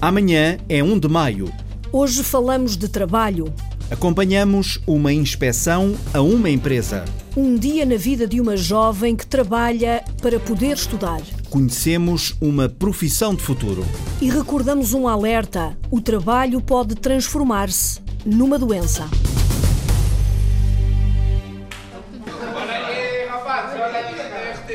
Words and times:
Amanhã 0.00 0.58
é 0.68 0.82
1 0.82 0.98
de 0.98 1.08
maio. 1.08 1.50
Hoje 1.90 2.22
falamos 2.22 2.76
de 2.76 2.86
trabalho. 2.86 3.52
Acompanhamos 3.90 4.78
uma 4.86 5.10
inspeção 5.10 5.94
a 6.12 6.20
uma 6.20 6.50
empresa. 6.50 7.04
Um 7.34 7.56
dia 7.56 7.86
na 7.86 7.96
vida 7.96 8.26
de 8.26 8.38
uma 8.38 8.56
jovem 8.58 9.16
que 9.16 9.26
trabalha 9.26 10.04
para 10.20 10.38
poder 10.38 10.76
estudar. 10.76 11.22
Conhecemos 11.48 12.36
uma 12.42 12.68
profissão 12.68 13.34
de 13.34 13.42
futuro. 13.42 13.86
E 14.20 14.28
recordamos 14.28 14.92
um 14.92 15.08
alerta: 15.08 15.76
o 15.90 16.00
trabalho 16.00 16.60
pode 16.60 16.94
transformar-se 16.96 18.00
numa 18.24 18.58
doença. 18.58 19.08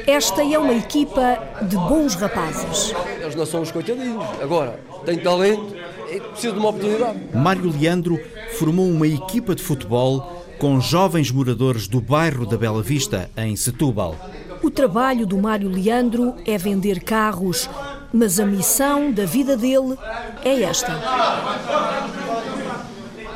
Esta 0.07 0.43
é 0.43 0.57
uma 0.57 0.73
equipa 0.73 1.37
de 1.61 1.75
bons 1.75 2.15
rapazes. 2.15 2.93
Eles 3.19 3.35
não 3.35 3.45
são 3.45 3.61
os 3.61 3.71
coitadinhos. 3.71 4.23
Agora, 4.41 4.79
têm 5.05 5.17
talento 5.17 5.75
e 6.11 6.19
precisam 6.19 6.53
de 6.53 6.59
uma 6.59 6.69
oportunidade. 6.69 7.19
Mário 7.33 7.71
Leandro 7.71 8.19
formou 8.57 8.89
uma 8.89 9.07
equipa 9.07 9.55
de 9.55 9.63
futebol 9.63 10.43
com 10.59 10.79
jovens 10.79 11.31
moradores 11.31 11.87
do 11.87 11.99
bairro 12.01 12.45
da 12.45 12.57
Bela 12.57 12.83
Vista, 12.83 13.29
em 13.37 13.55
Setúbal. 13.55 14.15
O 14.61 14.69
trabalho 14.69 15.25
do 15.25 15.37
Mário 15.37 15.69
Leandro 15.69 16.35
é 16.45 16.57
vender 16.57 17.01
carros, 17.01 17.69
mas 18.13 18.39
a 18.39 18.45
missão 18.45 19.11
da 19.11 19.25
vida 19.25 19.57
dele 19.57 19.97
é 20.43 20.61
esta. 20.61 20.91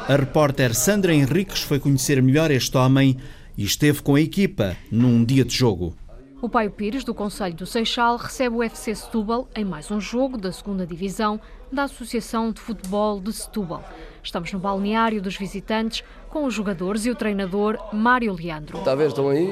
A 0.07 0.15
repórter 0.15 0.75
Sandra 0.75 1.13
Henriques 1.13 1.61
foi 1.61 1.79
conhecer 1.79 2.21
melhor 2.21 2.51
este 2.51 2.77
homem 2.77 3.17
e 3.57 3.63
esteve 3.63 4.03
com 4.03 4.13
a 4.13 4.21
equipa 4.21 4.75
num 4.91 5.25
dia 5.25 5.43
de 5.43 5.55
jogo. 5.55 5.95
O 6.45 6.49
Paio 6.49 6.69
Pires, 6.69 7.03
do 7.03 7.11
Conselho 7.11 7.55
do 7.55 7.65
Seixal, 7.65 8.17
recebe 8.17 8.55
o 8.55 8.61
FC 8.61 8.93
Setúbal 8.93 9.47
em 9.55 9.65
mais 9.65 9.89
um 9.89 9.99
jogo 9.99 10.37
da 10.37 10.51
segunda 10.51 10.85
Divisão 10.85 11.41
da 11.71 11.85
Associação 11.85 12.51
de 12.51 12.61
Futebol 12.61 13.19
de 13.19 13.33
Setúbal. 13.33 13.83
Estamos 14.25 14.51
no 14.51 14.57
balneário 14.57 15.21
dos 15.21 15.37
visitantes 15.37 16.03
com 16.29 16.45
os 16.45 16.53
jogadores 16.53 17.05
e 17.05 17.11
o 17.11 17.15
treinador 17.15 17.77
Mário 17.93 18.33
Leandro. 18.33 18.79
Está 18.79 18.91
a 18.91 18.95
ver, 18.95 19.07
estão 19.07 19.29
aí, 19.29 19.49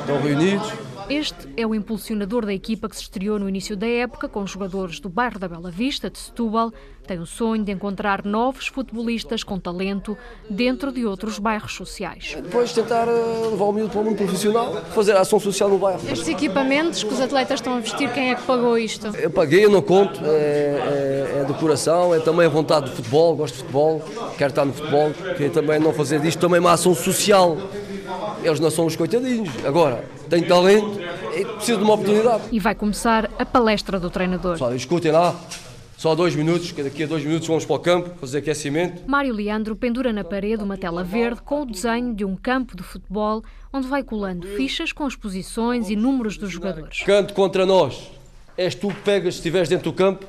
estão 0.00 0.20
reunidos. 0.20 0.72
Este 1.08 1.48
é 1.56 1.66
o 1.66 1.74
impulsionador 1.74 2.44
da 2.44 2.52
equipa 2.52 2.86
que 2.86 2.94
se 2.94 3.02
estreou 3.02 3.38
no 3.38 3.48
início 3.48 3.74
da 3.74 3.86
época 3.86 4.28
com 4.28 4.42
os 4.42 4.50
jogadores 4.50 5.00
do 5.00 5.08
bairro 5.08 5.38
da 5.38 5.48
Bela 5.48 5.70
Vista, 5.70 6.10
de 6.10 6.18
Setúbal. 6.18 6.70
Tem 7.06 7.18
o 7.18 7.24
sonho 7.24 7.64
de 7.64 7.72
encontrar 7.72 8.22
novos 8.26 8.66
futebolistas 8.66 9.42
com 9.42 9.58
talento 9.58 10.18
dentro 10.50 10.92
de 10.92 11.06
outros 11.06 11.38
bairros 11.38 11.74
sociais. 11.74 12.36
Depois 12.42 12.74
tentar 12.74 13.08
eh, 13.08 13.48
levar 13.50 13.64
o 13.64 13.72
miúdo 13.72 13.88
para 13.88 14.00
o 14.02 14.04
mundo 14.04 14.16
profissional, 14.16 14.74
fazer 14.94 15.16
a 15.16 15.22
ação 15.22 15.40
social 15.40 15.70
no 15.70 15.78
bairro. 15.78 16.02
Estes 16.06 16.28
equipamentos 16.28 17.02
que 17.02 17.14
os 17.14 17.20
atletas 17.22 17.60
estão 17.60 17.76
a 17.76 17.80
vestir, 17.80 18.12
quem 18.12 18.32
é 18.32 18.34
que 18.34 18.42
pagou 18.42 18.76
isto? 18.76 19.06
Eu 19.16 19.30
paguei, 19.30 19.64
eu 19.64 19.70
não 19.70 19.80
conto, 19.80 20.20
é, 20.22 20.28
é, 20.28 21.40
é 21.40 21.44
do 21.44 21.54
coração, 21.54 22.14
é 22.14 22.20
também 22.20 22.44
a 22.44 22.50
vontade 22.50 22.90
de 22.90 22.96
futebol, 22.96 23.34
gosto 23.34 23.54
de 23.54 23.60
futebol, 23.60 24.04
quero 24.36 24.50
estar 24.50 24.64
no 24.64 24.72
futebol, 24.72 25.12
queria 25.12 25.50
também 25.50 25.78
não 25.78 25.92
fazer 25.92 26.20
disto 26.20 26.38
também 26.38 26.60
uma 26.60 26.72
ação 26.72 26.94
social. 26.94 27.56
Eles 28.42 28.60
não 28.60 28.70
são 28.70 28.86
os 28.86 28.96
coitadinhos. 28.96 29.48
Agora, 29.64 30.04
têm 30.28 30.42
talento 30.42 31.00
e 31.36 31.44
precisam 31.44 31.78
de 31.78 31.84
uma 31.84 31.94
oportunidade. 31.94 32.44
E 32.52 32.60
vai 32.60 32.74
começar 32.74 33.30
a 33.38 33.44
palestra 33.44 33.98
do 33.98 34.10
treinador. 34.10 34.52
Pessoal, 34.52 34.74
escutem 34.74 35.10
lá, 35.10 35.34
só 35.96 36.14
dois 36.14 36.34
minutos, 36.36 36.70
que 36.70 36.82
daqui 36.82 37.02
a 37.02 37.06
dois 37.06 37.24
minutos 37.24 37.48
vamos 37.48 37.64
para 37.64 37.76
o 37.76 37.78
campo 37.80 38.10
fazer 38.20 38.38
aquecimento. 38.38 39.02
Mário 39.08 39.34
Leandro 39.34 39.74
pendura 39.74 40.12
na 40.12 40.22
parede 40.22 40.62
uma 40.62 40.76
tela 40.76 41.02
verde 41.02 41.42
com 41.42 41.62
o 41.62 41.66
desenho 41.66 42.14
de 42.14 42.24
um 42.24 42.36
campo 42.36 42.76
de 42.76 42.82
futebol 42.84 43.42
onde 43.72 43.88
vai 43.88 44.02
colando 44.02 44.46
fichas 44.46 44.92
com 44.92 45.04
as 45.04 45.16
posições 45.16 45.90
e 45.90 45.96
números 45.96 46.38
dos 46.38 46.50
jogadores. 46.50 47.02
Canto 47.02 47.34
contra 47.34 47.66
nós. 47.66 48.10
És 48.56 48.74
tu 48.74 48.88
que 48.88 49.00
pegas, 49.02 49.34
se 49.34 49.40
estiveres 49.40 49.68
dentro 49.68 49.90
do 49.90 49.96
campo, 49.96 50.24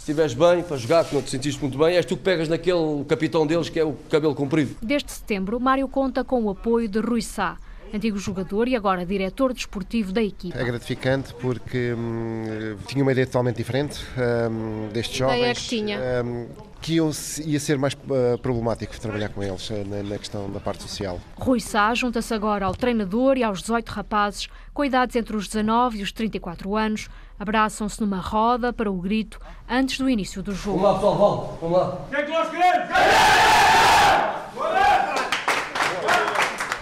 se 0.00 0.12
estiveres 0.12 0.32
bem 0.32 0.62
para 0.62 0.78
jogar, 0.78 1.04
que 1.04 1.14
não 1.14 1.20
te 1.20 1.28
sentiste 1.28 1.60
muito 1.60 1.76
bem, 1.76 1.94
és 1.94 2.06
tu 2.06 2.16
que 2.16 2.22
pegas 2.22 2.48
naquele 2.48 3.04
capitão 3.06 3.46
deles 3.46 3.68
que 3.68 3.78
é 3.78 3.84
o 3.84 3.92
cabelo 4.08 4.34
comprido. 4.34 4.74
Desde 4.80 5.12
setembro, 5.12 5.60
Mário 5.60 5.86
conta 5.88 6.24
com 6.24 6.42
o 6.42 6.48
apoio 6.50 6.88
de 6.88 6.98
Rui 7.00 7.20
Sá, 7.20 7.58
antigo 7.92 8.16
jogador 8.16 8.66
e 8.66 8.74
agora 8.74 9.04
diretor 9.04 9.52
desportivo 9.52 10.10
da 10.10 10.22
equipa. 10.22 10.58
É 10.58 10.64
gratificante 10.64 11.34
porque 11.34 11.92
hum, 11.92 12.76
tinha 12.86 13.02
uma 13.02 13.12
ideia 13.12 13.26
totalmente 13.26 13.56
diferente 13.56 14.02
hum, 14.50 14.88
destes 14.90 15.18
jovens. 15.18 15.42
é 15.44 15.52
que 15.52 15.60
tinha? 15.60 15.98
hum, 16.24 16.46
que 16.80 16.94
iam- 16.94 17.10
ia 17.44 17.60
ser 17.60 17.76
mais 17.76 17.92
uh, 17.92 18.38
problemático 18.38 18.98
trabalhar 18.98 19.28
com 19.28 19.42
eles 19.42 19.68
uh, 19.68 19.84
na, 19.86 20.02
na 20.02 20.18
questão 20.18 20.50
da 20.50 20.60
parte 20.60 20.82
social. 20.82 21.20
Rui 21.36 21.60
Sá 21.60 21.92
junta-se 21.94 22.32
agora 22.32 22.64
ao 22.64 22.74
treinador 22.74 23.36
e 23.36 23.42
aos 23.44 23.60
18 23.60 23.90
rapazes 23.90 24.48
com 24.72 24.82
idades 24.82 25.14
entre 25.14 25.36
os 25.36 25.46
19 25.46 25.98
e 25.98 26.02
os 26.02 26.10
34 26.10 26.74
anos. 26.74 27.10
Abraçam-se 27.40 27.98
numa 28.02 28.18
roda 28.18 28.70
para 28.70 28.90
o 28.90 28.96
grito 29.00 29.40
antes 29.66 29.98
do 29.98 30.10
início 30.10 30.42
do 30.42 30.52
Vamos 30.52 30.62
jogo. 30.62 30.82
lá, 30.82 30.94
pessoal, 30.94 31.16
vamos, 31.16 31.60
vamos 31.60 31.78
lá. 31.78 31.98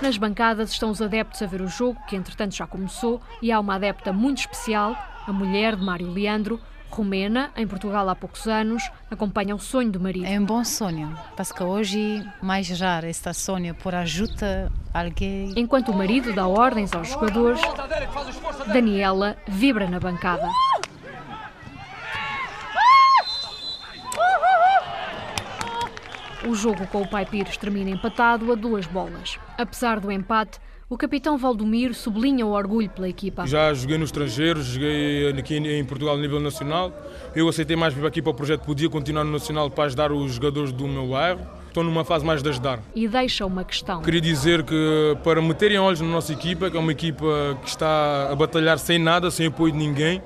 Nas 0.02 0.16
bancadas 0.16 0.72
estão 0.72 0.90
os 0.90 1.00
adeptos 1.00 1.40
a 1.42 1.46
ver 1.46 1.60
o 1.60 1.68
jogo, 1.68 2.00
que 2.08 2.16
entretanto 2.16 2.56
já 2.56 2.66
começou, 2.66 3.20
e 3.40 3.52
há 3.52 3.60
uma 3.60 3.76
adepta 3.76 4.12
muito 4.12 4.38
especial, 4.38 4.96
a 5.28 5.32
mulher 5.32 5.76
de 5.76 5.84
Mário 5.84 6.10
Leandro, 6.10 6.60
romena, 6.90 7.50
em 7.56 7.66
Portugal 7.66 8.08
há 8.08 8.14
poucos 8.14 8.46
anos, 8.46 8.82
acompanha 9.10 9.54
o 9.54 9.58
sonho 9.58 9.90
do 9.90 10.00
marido. 10.00 10.26
É 10.26 10.38
um 10.38 10.44
bom 10.44 10.64
sonho, 10.64 11.16
porque 11.36 11.62
hoje 11.62 12.24
mais 12.42 12.68
raro 12.80 13.06
este 13.06 13.32
sonho 13.32 13.74
por 13.74 13.94
ajuda 13.94 14.70
alguém. 14.92 15.52
Enquanto 15.56 15.90
o 15.90 15.96
marido 15.96 16.32
dá 16.32 16.46
ordens 16.46 16.92
aos 16.92 17.08
jogadores, 17.08 17.60
Daniela 18.72 19.36
vibra 19.46 19.88
na 19.88 20.00
bancada. 20.00 20.48
O 26.46 26.54
jogo 26.54 26.86
com 26.86 27.02
o 27.02 27.08
Pai 27.08 27.26
Pires 27.26 27.56
termina 27.56 27.90
empatado 27.90 28.50
a 28.50 28.54
duas 28.54 28.86
bolas. 28.86 29.38
Apesar 29.58 30.00
do 30.00 30.10
empate, 30.10 30.58
o 30.90 30.96
capitão 30.96 31.36
Valdomiro 31.36 31.92
sublinha 31.92 32.46
o 32.46 32.50
orgulho 32.50 32.88
pela 32.88 33.08
equipa. 33.08 33.46
Já 33.46 33.74
joguei 33.74 33.98
no 33.98 34.04
estrangeiro, 34.04 34.62
joguei 34.62 35.28
aqui 35.28 35.56
em 35.56 35.84
Portugal 35.84 36.14
a 36.14 36.18
nível 36.18 36.40
nacional. 36.40 36.92
Eu 37.36 37.46
aceitei 37.46 37.76
mais 37.76 37.92
vir 37.92 38.06
aqui 38.06 38.22
para 38.22 38.30
o 38.30 38.34
projeto, 38.34 38.62
podia 38.62 38.88
continuar 38.88 39.22
no 39.22 39.30
nacional 39.30 39.70
para 39.70 39.84
ajudar 39.84 40.10
os 40.10 40.32
jogadores 40.32 40.72
do 40.72 40.88
meu 40.88 41.08
bairro. 41.08 41.40
Estou 41.66 41.84
numa 41.84 42.04
fase 42.04 42.24
mais 42.24 42.42
de 42.42 42.48
ajudar. 42.48 42.80
E 42.94 43.06
deixa 43.06 43.44
uma 43.44 43.64
questão. 43.64 44.00
Queria 44.00 44.20
dizer 44.20 44.62
que 44.62 45.16
para 45.22 45.42
meterem 45.42 45.78
olhos 45.78 46.00
na 46.00 46.08
nossa 46.08 46.32
equipa, 46.32 46.70
que 46.70 46.76
é 46.76 46.80
uma 46.80 46.92
equipa 46.92 47.58
que 47.62 47.68
está 47.68 48.30
a 48.32 48.34
batalhar 48.34 48.78
sem 48.78 48.98
nada, 48.98 49.30
sem 49.30 49.48
apoio 49.48 49.72
de 49.72 49.78
ninguém, 49.78 50.22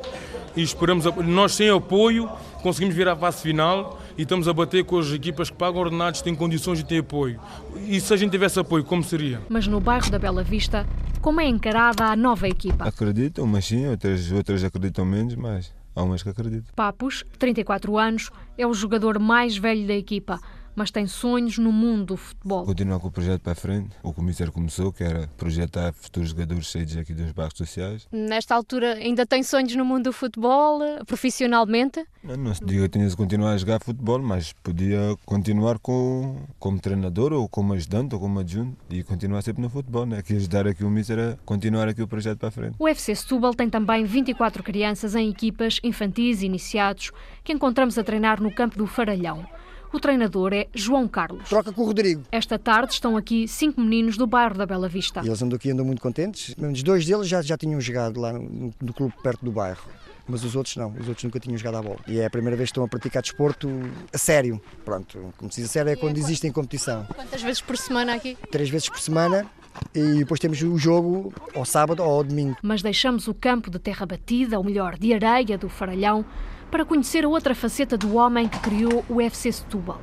e 0.55 0.63
esperamos, 0.63 1.05
nós 1.27 1.55
sem 1.55 1.71
apoio, 1.71 2.31
conseguimos 2.63 2.95
vir 2.95 3.09
à 3.09 3.17
fase 3.17 3.43
final 3.43 3.99
e 4.17 4.23
estamos 4.23 4.49
a 4.49 4.53
bater 4.53 4.85
com 4.85 4.99
as 4.99 5.11
equipas 5.11 5.51
que 5.51 5.57
pagam 5.57 5.81
ordenados, 5.81 6.23
têm 6.23 6.35
condições 6.35 6.81
e 6.81 6.85
têm 6.85 6.99
apoio. 6.99 7.41
E 7.87 8.01
se 8.01 8.13
a 8.13 8.17
gente 8.17 8.31
tivesse 8.31 8.59
apoio, 8.59 8.85
como 8.85 9.03
seria? 9.03 9.41
Mas 9.49 9.67
no 9.67 9.81
bairro 9.81 10.11
da 10.11 10.19
Bela 10.19 10.43
Vista, 10.43 10.87
como 11.21 11.41
é 11.41 11.47
encarada 11.47 12.05
a 12.07 12.17
nova 12.17 12.49
equipa? 12.49 12.85
Acreditam, 12.85 13.47
mas 13.47 13.67
sim, 13.67 13.87
outras, 13.87 14.31
outras 14.33 14.65
acreditam 14.65 15.05
menos, 15.05 15.35
mas 15.35 15.73
há 15.95 16.03
umas 16.03 16.23
que 16.23 16.29
acreditam. 16.29 16.73
Papos, 16.75 17.25
34 17.39 17.97
anos, 17.97 18.31
é 18.59 18.67
o 18.67 18.75
jogador 18.75 19.19
mais 19.19 19.57
velho 19.57 19.87
da 19.87 19.95
equipa, 19.95 20.41
mas 20.75 20.91
tem 20.91 21.07
sonhos 21.07 21.59
no 21.59 21.73
mundo 21.73 22.07
do 22.07 22.17
futebol. 22.17 22.65
Continuar 22.65 22.99
com 22.99 23.09
o 23.09 23.11
projeto 23.11 23.41
para 23.41 23.53
a 23.53 23.57
frente, 23.57 23.91
o 24.03 24.13
que 24.13 24.21
o 24.21 24.23
Mister 24.23 24.51
começou, 24.51 24.93
que 24.93 25.05
era 25.05 25.29
projetar 25.37 25.93
futuros 25.93 26.31
jogadores 26.31 26.69
saídos 26.69 26.97
aqui 26.97 27.13
dos 27.13 27.33
bairros 27.33 27.57
sociais. 27.57 28.09
Nesta 28.11 28.55
altura, 28.55 28.95
ainda 28.95 29.27
tem 29.27 29.43
sonhos 29.43 29.75
no 29.77 29.85
mundo 29.85 30.05
do 30.05 30.13
futebol, 30.13 30.81
profissionalmente? 31.07 32.05
Não, 32.25 32.37
não 32.37 32.55
se 32.55 32.65
diga 32.65 32.83
que 32.83 32.91
tinha 32.91 33.09
de 33.09 33.17
continuar 33.17 33.53
a 33.53 33.57
jogar 33.57 33.81
futebol, 33.81 34.21
mas 34.21 34.53
podia 34.63 35.17
continuar 35.25 35.79
com, 35.79 36.37
como 36.59 36.81
treinador, 36.81 37.33
ou 37.33 37.49
como 37.49 37.73
ajudante, 37.75 38.15
ou 38.15 38.21
como 38.21 38.41
adjunto, 38.41 38.77
e 38.91 39.03
continuar 39.03 39.43
sempre 39.43 39.63
no 39.63 39.71
futebol, 39.71 40.07
né? 40.07 40.23
Que 40.23 40.35
ajudar 40.35 40.67
aqui 40.67 40.85
o 40.85 40.91
Mister 40.91 41.19
a 41.19 41.37
continuar 41.45 41.89
aqui 41.89 42.03
o 42.03 42.09
projeto 42.09 42.39
para 42.39 42.49
a 42.49 42.53
frente. 42.53 42.77
O 42.79 42.89
FC 42.89 43.15
Setúbal 43.15 43.55
tem 43.55 43.69
também 43.69 44.05
24 44.05 44.63
crianças 44.63 45.15
em 45.15 45.29
equipas 45.29 45.81
infantis 45.83 46.43
e 46.43 46.47
iniciados 46.47 47.11
que 47.45 47.53
encontramos 47.53 47.99
a 47.99 48.05
treinar 48.05 48.41
no 48.41 48.53
campo 48.53 48.79
do 48.79 48.87
Faralhão. 48.87 49.47
O 49.93 50.01
treinador 50.01 50.55
é 50.55 50.69
João 50.75 51.07
Carlos. 51.07 51.49
Troca 51.49 51.71
com 51.71 51.83
o 51.83 51.85
Rodrigo. 51.85 52.23
Esta 52.33 52.59
tarde 52.59 52.95
estão 52.95 53.15
aqui 53.15 53.47
cinco 53.47 53.81
meninos 53.81 54.17
do 54.17 54.27
bairro 54.27 54.57
da 54.57 54.65
Bela 54.65 54.89
Vista. 54.89 55.21
E 55.23 55.27
eles 55.27 55.43
andam 55.43 55.57
aqui 55.57 55.71
andam 55.71 55.85
muito 55.85 56.01
contentes. 56.01 56.55
Menos 56.57 56.83
dois 56.83 57.05
deles 57.05 57.29
já, 57.29 57.43
já 57.43 57.59
tinham 57.59 57.79
jogado 57.79 58.19
lá 58.19 58.33
no, 58.33 58.73
no 58.81 58.95
clube 58.95 59.13
perto 59.23 59.45
do 59.45 59.53
bairro. 59.53 59.83
Mas 60.27 60.45
os 60.45 60.57
outros 60.57 60.77
não, 60.77 60.93
os 60.93 61.09
outros 61.09 61.25
nunca 61.25 61.39
tinham 61.39 61.59
jogado 61.59 61.77
a 61.77 61.83
bola. 61.83 61.99
E 62.09 62.19
é 62.19 62.25
a 62.25 62.31
primeira 62.31 62.57
vez 62.57 62.69
que 62.69 62.73
estão 62.73 62.85
a 62.85 62.89
praticar 62.89 63.21
desporto 63.23 63.69
a 64.13 64.17
sério. 64.17 64.61
Pronto, 64.85 65.35
como 65.37 65.53
se 65.53 65.61
diz 65.61 65.69
a 65.69 65.73
sério 65.73 65.91
é 65.91 65.97
quando 65.97 66.17
existe 66.17 66.47
em 66.47 66.53
competição. 66.53 67.07
Quantas 67.15 67.43
vezes 67.43 67.61
por 67.61 67.77
semana 67.77 68.15
aqui? 68.15 68.39
Três 68.51 68.71
vezes 68.71 68.89
por 68.89 68.99
semana 68.99 69.47
e 69.95 70.19
depois 70.19 70.41
temos 70.41 70.63
o 70.63 70.79
jogo 70.79 71.33
ao 71.55 71.65
sábado 71.65 72.03
ou 72.03 72.09
ao 72.09 72.25
domingo. 72.25 72.57
Mas 72.63 72.83
deixamos 72.83 73.29
o 73.29 73.35
campo 73.35 73.71
de 73.71 73.79
terra 73.79 74.07
batida, 74.07 74.59
ou 74.59 74.65
melhor, 74.65 74.99
de 74.99 75.13
areia 75.13 75.59
do 75.59 75.69
Faralhão, 75.69 76.25
para 76.73 76.87
conhecer 76.87 77.23
a 77.23 77.29
outra 77.29 77.55
faceta 77.55 77.99
do 77.99 78.17
homem 78.17 78.49
que 78.49 78.59
criou 78.61 79.05
o 79.07 79.21
FC 79.21 79.53
Setúbal. 79.53 80.01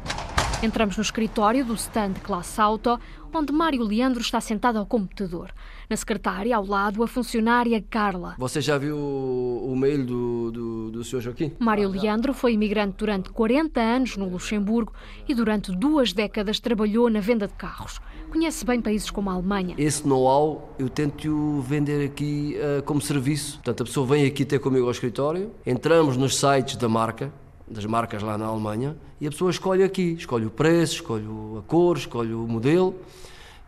Entramos 0.62 0.96
no 0.98 1.02
escritório 1.02 1.66
do 1.66 1.74
stand 1.74 2.14
Classe 2.22 2.62
Auto, 2.62 3.00
onde 3.34 3.52
Mário 3.52 3.82
Leandro 3.82 4.22
está 4.22 4.40
sentado 4.40 4.78
ao 4.78 4.86
computador. 4.86 5.52
Na 5.90 5.98
secretária, 5.98 6.56
ao 6.56 6.64
lado, 6.64 7.02
a 7.02 7.08
funcionária 7.08 7.84
Carla. 7.90 8.36
Você 8.38 8.62
já 8.62 8.78
viu 8.78 8.96
o 8.96 9.76
mail 9.76 10.06
do, 10.06 10.52
do, 10.52 10.92
do 10.92 11.04
Sr. 11.04 11.22
Joaquim? 11.22 11.52
Mário 11.58 11.90
Leandro 11.90 12.34
foi 12.34 12.54
imigrante 12.54 12.98
durante 12.98 13.32
40 13.32 13.82
anos 13.82 14.16
no 14.16 14.30
Luxemburgo 14.30 14.94
e 15.28 15.34
durante 15.34 15.72
duas 15.76 16.14
décadas 16.14 16.60
trabalhou 16.60 17.10
na 17.10 17.20
venda 17.20 17.48
de 17.48 17.54
carros. 17.56 18.00
Conhece 18.32 18.64
bem 18.64 18.80
países 18.80 19.10
como 19.10 19.30
a 19.30 19.34
Alemanha. 19.34 19.74
Esse 19.78 20.08
know-how 20.08 20.70
eu 20.78 20.88
tento 20.88 21.62
vender 21.62 22.06
aqui 22.06 22.56
uh, 22.58 22.84
como 22.84 23.02
serviço. 23.02 23.56
Portanto, 23.56 23.82
a 23.82 23.86
pessoa 23.86 24.06
vem 24.06 24.26
aqui 24.26 24.46
ter 24.46 24.60
comigo 24.60 24.86
ao 24.86 24.92
escritório, 24.92 25.52
entramos 25.66 26.16
nos 26.16 26.38
sites 26.38 26.76
da 26.76 26.88
marca, 26.88 27.34
das 27.68 27.86
marcas 27.86 28.22
lá 28.22 28.38
na 28.38 28.46
Alemanha, 28.46 28.96
e 29.20 29.26
a 29.26 29.32
pessoa 29.32 29.50
escolhe 29.50 29.84
aqui, 29.84 30.14
escolhe 30.14 30.46
o 30.46 30.52
preço, 30.52 30.96
escolhe 30.96 31.26
a 31.58 31.62
cor, 31.64 31.98
escolhe 31.98 32.34
o 32.34 32.48
modelo, 32.48 32.96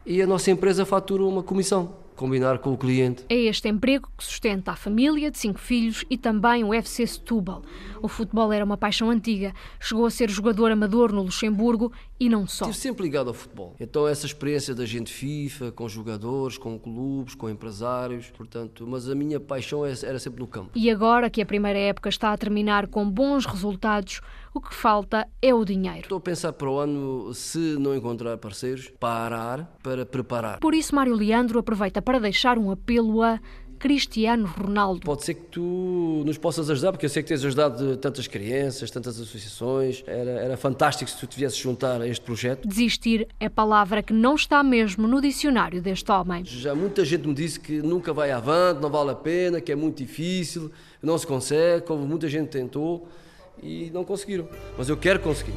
e 0.06 0.22
a 0.22 0.28
nossa 0.28 0.52
empresa 0.52 0.86
fatura 0.86 1.24
uma 1.24 1.42
comissão 1.42 2.01
combinar 2.22 2.60
com 2.60 2.72
o 2.72 2.78
cliente. 2.78 3.26
É 3.28 3.36
este 3.36 3.68
emprego 3.68 4.08
que 4.16 4.24
sustenta 4.24 4.74
a 4.74 4.76
família 4.76 5.32
de 5.32 5.40
cinco 5.40 5.58
filhos 5.58 6.06
e 6.08 6.16
também 6.16 6.64
o 6.64 6.72
FC 6.72 7.08
Setúbal. 7.08 7.64
O 8.00 8.08
futebol 8.08 8.54
era 8.54 8.64
uma 8.64 8.78
paixão 8.78 9.10
antiga. 9.10 9.52
Chegou 9.80 10.06
a 10.06 10.12
ser 10.12 10.30
jogador 10.30 10.70
amador 10.70 11.12
no 11.12 11.24
Luxemburgo 11.24 11.92
e 12.20 12.30
não 12.30 12.46
só. 12.46 12.66
Estive 12.66 12.78
sempre 12.78 13.04
ligado 13.06 13.30
ao 13.30 13.34
futebol. 13.34 13.76
Então 13.80 14.08
essa 14.08 14.28
experiência 14.28 14.76
da 14.76 14.86
gente 14.86 15.12
FIFA, 15.12 15.72
com 15.72 15.90
jogadores, 15.90 16.60
com 16.60 16.78
clubes, 16.78 17.34
com 17.34 17.50
empresários, 17.50 18.30
portanto, 18.30 18.86
mas 18.88 19.10
a 19.10 19.16
minha 19.16 19.40
paixão 19.40 19.84
é, 19.84 19.92
era 20.04 20.20
sempre 20.20 20.42
no 20.42 20.48
campo. 20.48 20.70
E 20.76 20.92
agora 20.92 21.28
que 21.28 21.42
a 21.42 21.46
primeira 21.46 21.80
época 21.80 22.10
está 22.10 22.32
a 22.32 22.38
terminar 22.38 22.86
com 22.86 23.10
bons 23.10 23.48
resultados, 23.48 24.22
o 24.54 24.60
que 24.60 24.74
falta 24.74 25.28
é 25.42 25.54
o 25.54 25.64
dinheiro. 25.64 26.02
Estou 26.02 26.18
a 26.18 26.22
pensar 26.22 26.54
para 26.54 26.70
o 26.70 26.78
ano, 26.78 27.34
se 27.34 27.58
não 27.80 27.96
encontrar 27.96 28.38
parceiros, 28.38 28.92
parar 29.00 29.78
para 29.82 30.06
preparar. 30.06 30.60
Por 30.60 30.74
isso, 30.74 30.94
Mário 30.94 31.14
Leandro 31.16 31.60
aproveita 31.60 32.02
para 32.02 32.20
deixar 32.20 32.58
um 32.58 32.72
apelo 32.72 33.22
a 33.22 33.40
Cristiano 33.82 34.46
Ronaldo. 34.46 35.02
Pode 35.02 35.26
ser 35.26 35.34
que 35.34 35.42
tu 35.48 36.22
nos 36.24 36.38
possas 36.38 36.70
ajudar, 36.70 36.92
porque 36.92 37.08
eu 37.08 37.10
sei 37.10 37.24
que 37.24 37.30
tens 37.30 37.44
ajudado 37.44 37.98
tantas 37.98 38.28
crianças, 38.28 38.92
tantas 38.92 39.20
associações. 39.20 40.04
Era, 40.06 40.32
era 40.32 40.58
fantástico 40.58 41.10
se 41.10 41.18
tu 41.18 41.26
te 41.26 41.36
viesses 41.36 41.58
juntar 41.58 42.00
a 42.00 42.08
este 42.08 42.24
projeto. 42.24 42.68
Desistir 42.68 43.28
é 43.40 43.50
palavra 43.50 44.04
que 44.04 44.14
não 44.14 44.36
está 44.36 44.62
mesmo 44.62 45.08
no 45.08 45.20
dicionário 45.20 45.82
deste 45.82 46.12
homem. 46.12 46.46
Já 46.46 46.76
muita 46.76 47.04
gente 47.04 47.28
me 47.28 47.34
disse 47.34 47.60
que 47.60 47.82
nunca 47.82 48.14
vai 48.14 48.30
avante, 48.30 48.80
não 48.82 48.90
vale 48.90 49.12
a 49.12 49.16
pena, 49.16 49.60
que 49.60 49.72
é 49.72 49.76
muito 49.76 49.98
difícil, 49.98 50.72
não 51.02 51.18
se 51.18 51.26
consegue, 51.26 51.84
como 51.84 52.06
muita 52.06 52.30
gente 52.30 52.50
tentou 52.50 53.08
e 53.62 53.90
não 53.94 54.04
conseguiram. 54.04 54.48
Mas 54.78 54.90
eu 54.90 54.98
quero 54.98 55.20
conseguir. 55.20 55.54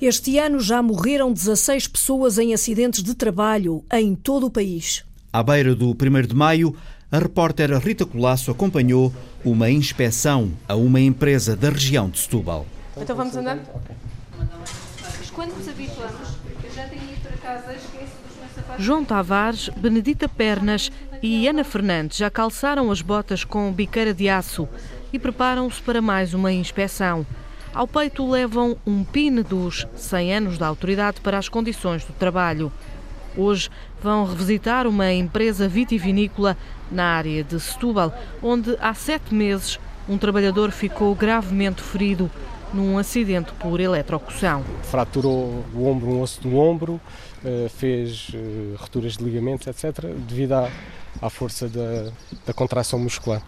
Este 0.00 0.38
ano 0.38 0.60
já 0.60 0.82
morreram 0.82 1.32
16 1.32 1.88
pessoas 1.88 2.38
em 2.38 2.52
acidentes 2.52 3.02
de 3.02 3.14
trabalho 3.14 3.82
em 3.90 4.14
todo 4.14 4.46
o 4.46 4.50
país. 4.50 5.02
À 5.32 5.42
beira 5.42 5.74
do 5.74 5.90
1 5.90 6.26
de 6.28 6.34
maio, 6.34 6.76
a 7.10 7.18
repórter 7.18 7.76
Rita 7.78 8.04
Colasso 8.04 8.50
acompanhou 8.50 9.12
uma 9.44 9.70
inspeção 9.70 10.52
a 10.68 10.74
uma 10.76 11.00
empresa 11.00 11.56
da 11.56 11.70
região 11.70 12.10
de 12.10 12.18
Setúbal. 12.18 12.66
Então 12.96 13.16
vamos 13.16 13.36
andar? 13.36 13.58
Mas 15.00 15.30
quando 15.30 15.56
nos 15.56 15.68
habituamos, 15.68 16.28
eu 16.62 16.70
já 16.74 16.86
tenho 16.88 17.02
ido 17.02 17.20
para 17.22 17.36
casa, 17.38 17.72
João 18.78 19.04
Tavares, 19.04 19.70
Benedita 19.70 20.28
Pernas 20.28 20.92
e 21.22 21.48
Ana 21.48 21.64
Fernandes 21.64 22.18
já 22.18 22.30
calçaram 22.30 22.90
as 22.90 23.00
botas 23.00 23.42
com 23.42 23.72
biqueira 23.72 24.12
de 24.12 24.28
aço 24.28 24.68
e 25.10 25.18
preparam-se 25.18 25.80
para 25.80 26.02
mais 26.02 26.34
uma 26.34 26.52
inspeção. 26.52 27.26
Ao 27.72 27.88
peito 27.88 28.28
levam 28.28 28.76
um 28.86 29.02
PIN 29.02 29.40
dos 29.42 29.86
100 29.94 30.34
anos 30.34 30.58
da 30.58 30.66
autoridade 30.66 31.22
para 31.22 31.38
as 31.38 31.48
condições 31.48 32.04
do 32.04 32.12
trabalho. 32.12 32.70
Hoje 33.34 33.70
vão 34.02 34.26
revisitar 34.26 34.86
uma 34.86 35.10
empresa 35.10 35.66
vitivinícola 35.66 36.56
na 36.90 37.04
área 37.04 37.42
de 37.42 37.58
Setúbal, 37.58 38.14
onde 38.42 38.76
há 38.78 38.92
sete 38.92 39.34
meses 39.34 39.80
um 40.06 40.18
trabalhador 40.18 40.70
ficou 40.70 41.14
gravemente 41.14 41.82
ferido 41.82 42.30
num 42.72 42.98
acidente 42.98 43.52
por 43.54 43.80
eletrocução. 43.80 44.62
Fraturou 44.82 45.64
o 45.74 45.86
ombro, 45.86 46.08
um 46.08 46.20
osso 46.20 46.40
do 46.42 46.56
ombro, 46.56 47.00
fez 47.68 48.30
eh, 48.34 48.74
rupturas 48.76 49.16
de 49.16 49.24
ligamentos, 49.24 49.66
etc., 49.66 50.06
devido 50.28 50.52
à, 50.52 50.70
à 51.20 51.30
força 51.30 51.68
da, 51.68 52.10
da 52.46 52.52
contração 52.52 52.98
muscular. 52.98 53.42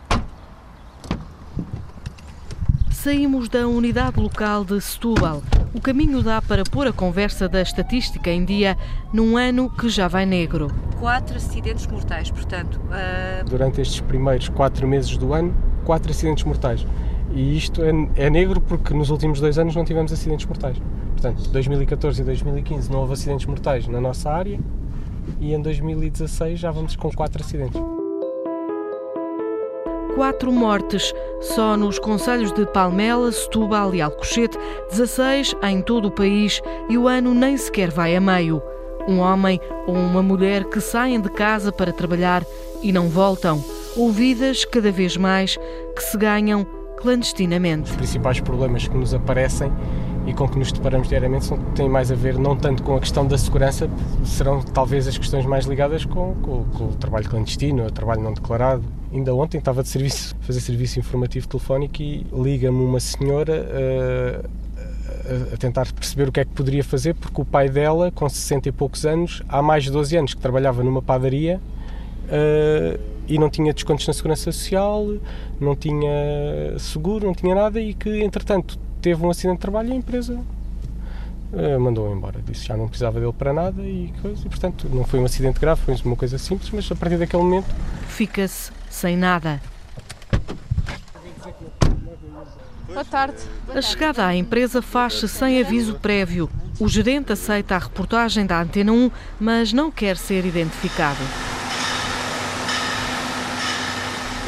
Saímos 2.90 3.48
da 3.48 3.66
unidade 3.66 4.20
local 4.20 4.64
de 4.64 4.80
Setúbal. 4.80 5.42
O 5.72 5.80
caminho 5.80 6.22
dá 6.22 6.42
para 6.42 6.64
pôr 6.64 6.88
a 6.88 6.92
conversa 6.92 7.48
da 7.48 7.62
estatística 7.62 8.30
em 8.30 8.44
dia 8.44 8.76
num 9.12 9.36
ano 9.36 9.70
que 9.70 9.88
já 9.88 10.08
vai 10.08 10.26
negro. 10.26 10.68
Quatro 10.98 11.36
acidentes 11.36 11.86
mortais, 11.86 12.30
portanto. 12.30 12.80
Uh... 12.80 13.48
Durante 13.48 13.80
estes 13.80 14.00
primeiros 14.00 14.48
quatro 14.48 14.86
meses 14.88 15.16
do 15.16 15.32
ano, 15.32 15.54
quatro 15.84 16.10
acidentes 16.10 16.44
mortais. 16.44 16.84
E 17.32 17.56
isto 17.56 17.82
é, 17.82 17.90
é 18.16 18.30
negro 18.30 18.60
porque 18.60 18.92
nos 18.92 19.10
últimos 19.10 19.40
dois 19.40 19.58
anos 19.58 19.76
não 19.76 19.84
tivemos 19.84 20.12
acidentes 20.12 20.46
mortais. 20.46 20.76
Portanto, 21.20 21.50
2014 21.50 22.22
e 22.22 22.24
2015 22.24 22.92
não 22.92 23.00
houve 23.00 23.14
acidentes 23.14 23.44
mortais 23.44 23.88
na 23.88 24.00
nossa 24.00 24.30
área 24.30 24.56
e 25.40 25.52
em 25.52 25.60
2016 25.60 26.60
já 26.60 26.70
vamos 26.70 26.94
com 26.94 27.10
quatro 27.10 27.42
acidentes. 27.42 27.80
Quatro 30.14 30.52
mortes 30.52 31.12
só 31.40 31.76
nos 31.76 31.98
conselhos 31.98 32.52
de 32.52 32.64
Palmela, 32.66 33.32
Setúbal 33.32 33.96
e 33.96 34.00
Alcochete, 34.00 34.56
16 34.90 35.56
em 35.64 35.82
todo 35.82 36.06
o 36.06 36.10
país 36.12 36.62
e 36.88 36.96
o 36.96 37.08
ano 37.08 37.34
nem 37.34 37.56
sequer 37.56 37.90
vai 37.90 38.14
a 38.14 38.20
meio. 38.20 38.62
Um 39.08 39.18
homem 39.18 39.60
ou 39.88 39.96
uma 39.96 40.22
mulher 40.22 40.66
que 40.66 40.80
saem 40.80 41.20
de 41.20 41.30
casa 41.30 41.72
para 41.72 41.92
trabalhar 41.92 42.44
e 42.80 42.92
não 42.92 43.08
voltam, 43.08 43.64
ou 43.96 44.12
vidas 44.12 44.64
cada 44.64 44.92
vez 44.92 45.16
mais 45.16 45.56
que 45.96 46.00
se 46.00 46.16
ganham 46.16 46.64
clandestinamente. 46.98 47.90
Os 47.90 47.96
principais 47.96 48.40
problemas 48.40 48.86
que 48.86 48.96
nos 48.96 49.14
aparecem 49.14 49.72
e 50.28 50.34
com 50.34 50.46
que 50.46 50.58
nos 50.58 50.70
deparamos 50.70 51.08
diariamente 51.08 51.46
são, 51.46 51.56
têm 51.74 51.88
mais 51.88 52.12
a 52.12 52.14
ver 52.14 52.38
não 52.38 52.54
tanto 52.54 52.82
com 52.82 52.96
a 52.96 53.00
questão 53.00 53.26
da 53.26 53.38
segurança, 53.38 53.88
serão 54.24 54.60
talvez 54.60 55.08
as 55.08 55.16
questões 55.16 55.46
mais 55.46 55.64
ligadas 55.64 56.04
com, 56.04 56.34
com, 56.34 56.64
com 56.64 56.84
o 56.84 56.94
trabalho 56.96 57.26
clandestino, 57.28 57.86
o 57.86 57.90
trabalho 57.90 58.20
não 58.20 58.34
declarado. 58.34 58.84
Ainda 59.10 59.34
ontem 59.34 59.56
estava 59.56 59.82
de 59.82 59.88
serviço, 59.88 60.36
fazer 60.42 60.60
serviço 60.60 60.98
informativo 60.98 61.48
telefónico 61.48 62.02
e 62.02 62.26
liga-me 62.30 62.84
uma 62.84 63.00
senhora 63.00 64.44
uh, 64.44 65.54
a 65.54 65.56
tentar 65.56 65.90
perceber 65.92 66.28
o 66.28 66.32
que 66.32 66.40
é 66.40 66.44
que 66.44 66.50
poderia 66.50 66.84
fazer, 66.84 67.14
porque 67.14 67.40
o 67.40 67.44
pai 67.44 67.70
dela, 67.70 68.10
com 68.10 68.28
60 68.28 68.68
e 68.68 68.72
poucos 68.72 69.06
anos, 69.06 69.42
há 69.48 69.62
mais 69.62 69.84
de 69.84 69.90
12 69.90 70.14
anos 70.14 70.34
que 70.34 70.40
trabalhava 70.42 70.84
numa 70.84 71.00
padaria 71.00 71.58
uh, 72.24 73.00
e 73.26 73.38
não 73.38 73.48
tinha 73.48 73.72
descontos 73.72 74.06
na 74.06 74.12
segurança 74.12 74.52
social, 74.52 75.06
não 75.58 75.74
tinha 75.74 76.78
seguro, 76.78 77.26
não 77.26 77.34
tinha 77.34 77.54
nada 77.54 77.80
e 77.80 77.94
que, 77.94 78.22
entretanto, 78.22 78.78
teve 79.00 79.24
um 79.24 79.30
acidente 79.30 79.56
de 79.56 79.60
trabalho 79.60 79.88
e 79.88 79.92
a 79.92 79.96
empresa 79.96 80.40
uh, 81.52 81.80
mandou-o 81.80 82.12
embora. 82.14 82.40
Disse 82.44 82.62
que 82.62 82.68
já 82.68 82.76
não 82.76 82.88
precisava 82.88 83.20
dele 83.20 83.32
para 83.32 83.52
nada 83.52 83.82
e 83.82 84.12
coisa. 84.20 84.46
E, 84.46 84.48
portanto, 84.48 84.88
não 84.92 85.04
foi 85.04 85.20
um 85.20 85.24
acidente 85.24 85.60
grave, 85.60 85.80
foi 85.82 85.94
uma 86.04 86.16
coisa 86.16 86.38
simples, 86.38 86.70
mas 86.70 86.90
a 86.90 86.94
partir 86.94 87.16
daquele 87.16 87.42
momento. 87.42 87.66
Fica-se 88.08 88.70
sem 88.90 89.16
nada. 89.16 89.60
Boa 92.88 93.04
tarde. 93.04 93.36
A 93.74 93.82
chegada 93.82 94.26
à 94.26 94.34
empresa 94.34 94.80
faz-se 94.80 95.28
sem 95.28 95.60
aviso 95.60 95.94
prévio. 95.98 96.48
O 96.80 96.88
gerente 96.88 97.32
aceita 97.32 97.74
a 97.74 97.78
reportagem 97.78 98.46
da 98.46 98.60
Antena 98.60 98.92
1, 98.92 99.10
mas 99.38 99.72
não 99.72 99.90
quer 99.90 100.16
ser 100.16 100.44
identificado. 100.46 101.18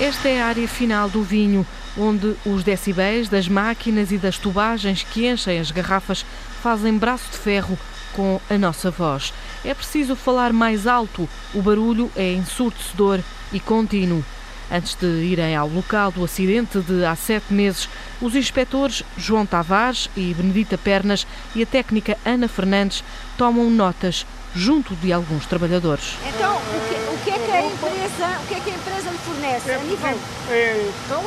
Esta 0.01 0.29
é 0.29 0.41
a 0.41 0.47
área 0.47 0.67
final 0.67 1.11
do 1.11 1.23
vinho, 1.23 1.67
onde 2.01 2.35
os 2.47 2.65
decibéis 2.65 3.29
das 3.29 3.47
máquinas 3.47 4.11
e 4.11 4.17
das 4.17 4.39
tubagens 4.39 5.03
que 5.03 5.27
enchem 5.29 5.61
as 5.61 5.71
garrafas 5.71 6.25
fazem 6.63 6.97
braço 6.97 7.31
de 7.31 7.37
ferro 7.37 7.79
com 8.15 8.41
a 8.49 8.57
nossa 8.57 8.91
voz. 8.91 9.33
É 9.65 9.75
preciso 9.75 10.17
falar 10.17 10.53
mais 10.53 10.87
alto, 10.87 11.29
o 11.55 11.61
barulho 11.61 12.11
é 12.17 12.33
ensurdecedor 12.33 13.21
e 13.53 13.61
contínuo. 13.61 14.25
Antes 14.73 14.95
de 14.95 15.07
irem 15.25 15.57
ao 15.57 15.69
local 15.69 16.13
do 16.13 16.25
acidente 16.25 16.79
de 16.81 17.05
há 17.05 17.17
sete 17.17 17.53
meses, 17.53 17.89
os 18.21 18.37
inspectores 18.37 19.03
João 19.19 19.45
Tavares 19.45 20.09
e 20.17 20.33
Benedita 20.33 20.79
Pernas 20.79 21.27
e 21.57 21.63
a 21.63 21.67
técnica 21.67 22.17
Ana 22.25 22.47
Fernandes 22.47 23.03
tomam 23.37 23.69
notas 23.69 24.25
junto 24.55 24.95
de 24.97 25.13
alguns 25.13 25.45
trabalhadores. 25.47 26.15
Então, 26.35 26.57
o 26.57 26.89
que, 26.89 27.15
o 27.15 27.25
que 27.25 27.31
é 27.31 27.45
que 27.45 27.53
a 27.53 27.67
empresa, 27.67 28.39
o 28.43 28.47
que 28.47 28.55
é 28.55 28.61
que 28.61 28.71
a 28.71 28.75
empresa 28.75 29.11
me 29.11 29.19
fornece 29.19 29.73
a 29.73 29.79
nível? 29.79 30.19
É, 30.51 30.91
então, 31.05 31.25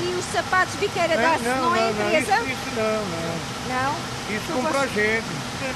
e 0.00 0.14
os 0.18 0.24
sapatos 0.26 0.74
biqueira 0.76 1.16
da 1.16 1.38
não, 1.38 1.56
não, 1.56 1.70
não, 1.70 1.76
é 1.76 1.90
empresa? 1.90 2.36
Não, 2.36 2.46
isso, 2.46 2.70
não, 2.76 2.84
não. 2.84 3.56
Não? 3.68 4.36
Isso 4.36 4.52
compra 4.52 4.80
a 4.80 4.86
gente. 4.86 5.24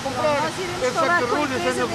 Comprar, 0.03 0.43
nós 0.43 0.59
iremos 0.59 0.95
falar 0.95 1.23
com 1.23 1.37
a 1.37 1.43
empresa 1.43 1.89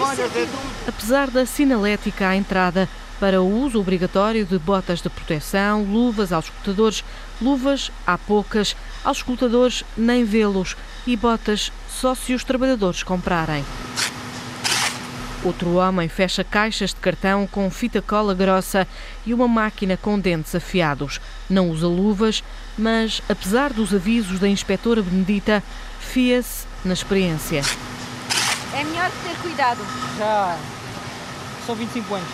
Apesar 0.88 1.30
da 1.30 1.46
sinalética 1.46 2.28
à 2.30 2.36
entrada, 2.36 2.90
para 3.20 3.42
o 3.42 3.64
uso 3.64 3.80
obrigatório 3.80 4.46
de 4.46 4.58
botas 4.58 5.02
de 5.02 5.10
proteção, 5.10 5.84
luvas 5.84 6.32
aos 6.32 6.46
escutadores, 6.46 7.04
luvas 7.42 7.92
há 8.06 8.18
poucas, 8.18 8.76
aos 9.04 9.18
escutadores 9.18 9.84
nem 9.96 10.26
vê-los 10.26 10.76
e 11.08 11.16
botas 11.16 11.72
só 11.90 12.16
se 12.16 12.34
os 12.34 12.44
trabalhadores 12.44 13.04
comprarem. 13.04 13.64
Outro 15.46 15.76
homem 15.76 16.10
fecha 16.10 16.44
caixas 16.44 16.90
de 16.90 16.96
cartão 16.96 17.46
com 17.46 17.70
fita 17.70 18.02
cola 18.02 18.34
grossa 18.34 18.88
e 19.24 19.32
uma 19.32 19.48
máquina 19.48 19.96
com 19.96 20.20
dentes 20.20 20.56
afiados. 20.56 21.22
Não 21.48 21.70
usa 21.70 21.88
luvas, 21.88 22.44
mas, 22.76 23.22
apesar 23.30 23.72
dos 23.72 23.94
avisos 23.94 24.40
da 24.40 24.48
inspetora 24.48 25.04
Benedita, 25.04 25.62
fia-se 26.00 26.66
na 26.84 26.94
experiência. 26.94 27.62
É 28.74 28.84
melhor 28.84 29.12
ter 29.24 29.38
cuidado. 29.44 29.86
Já 30.18 30.58
são 31.68 31.76
25 31.76 32.16
anos. 32.16 32.30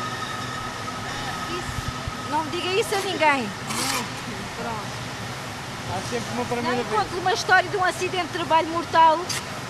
Isso, 1.49 2.31
não 2.31 2.45
me 2.45 2.51
diga 2.51 2.69
isso 2.79 2.95
a 2.95 2.99
ninguém. 2.99 3.49
Pronto. 4.55 5.01
Há 5.93 6.09
sempre 6.09 6.33
uma 6.33 6.45
primeira 6.45 6.77
não, 6.77 6.83
vez. 6.85 6.87
Conto 6.97 7.19
uma 7.19 7.33
história 7.33 7.69
de 7.69 7.75
um 7.75 7.83
acidente 7.83 8.27
de 8.27 8.33
trabalho 8.33 8.69
mortal 8.69 9.19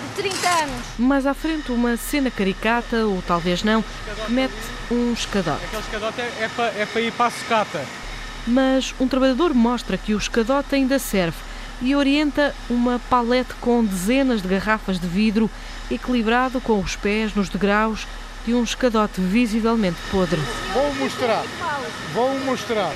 de 0.02 0.24
30 0.24 0.50
anos. 0.50 0.86
Mais 0.98 1.26
à 1.26 1.34
frente, 1.34 1.72
uma 1.72 1.98
cena 1.98 2.30
caricata, 2.30 3.06
ou 3.06 3.22
talvez 3.26 3.64
não, 3.64 3.82
que 3.82 4.32
mete 4.32 4.54
um 4.90 5.14
escadote. 5.14 5.64
Aquele 5.66 5.82
escadote 5.82 6.22
é, 6.22 6.44
é 6.44 6.50
para 6.50 6.66
é 6.66 6.86
para 6.86 7.02
ir 7.02 7.12
para 7.14 7.26
a 7.28 7.32
sucata. 7.32 7.86
Mas 8.48 8.94
um 9.00 9.08
trabalhador 9.08 9.54
mostra 9.54 9.98
que 9.98 10.14
o 10.14 10.18
escadote 10.18 10.76
ainda 10.76 10.98
serve 10.98 11.38
e 11.82 11.96
orienta 11.96 12.54
uma 12.70 13.00
palete 13.10 13.54
com 13.60 13.84
dezenas 13.84 14.42
de 14.42 14.48
garrafas 14.48 15.00
de 15.00 15.08
vidro 15.08 15.50
equilibrado 15.90 16.62
com 16.62 16.80
os 16.80 16.96
pés 16.96 17.34
nos 17.34 17.50
degraus 17.50 18.08
de 18.46 18.54
um 18.54 18.64
escadote 18.64 19.22
visivelmente 19.22 19.98
podre. 20.10 20.40
Vou 20.74 20.94
mostrar, 20.96 21.44
vou 22.14 22.40
mostrar. 22.40 22.94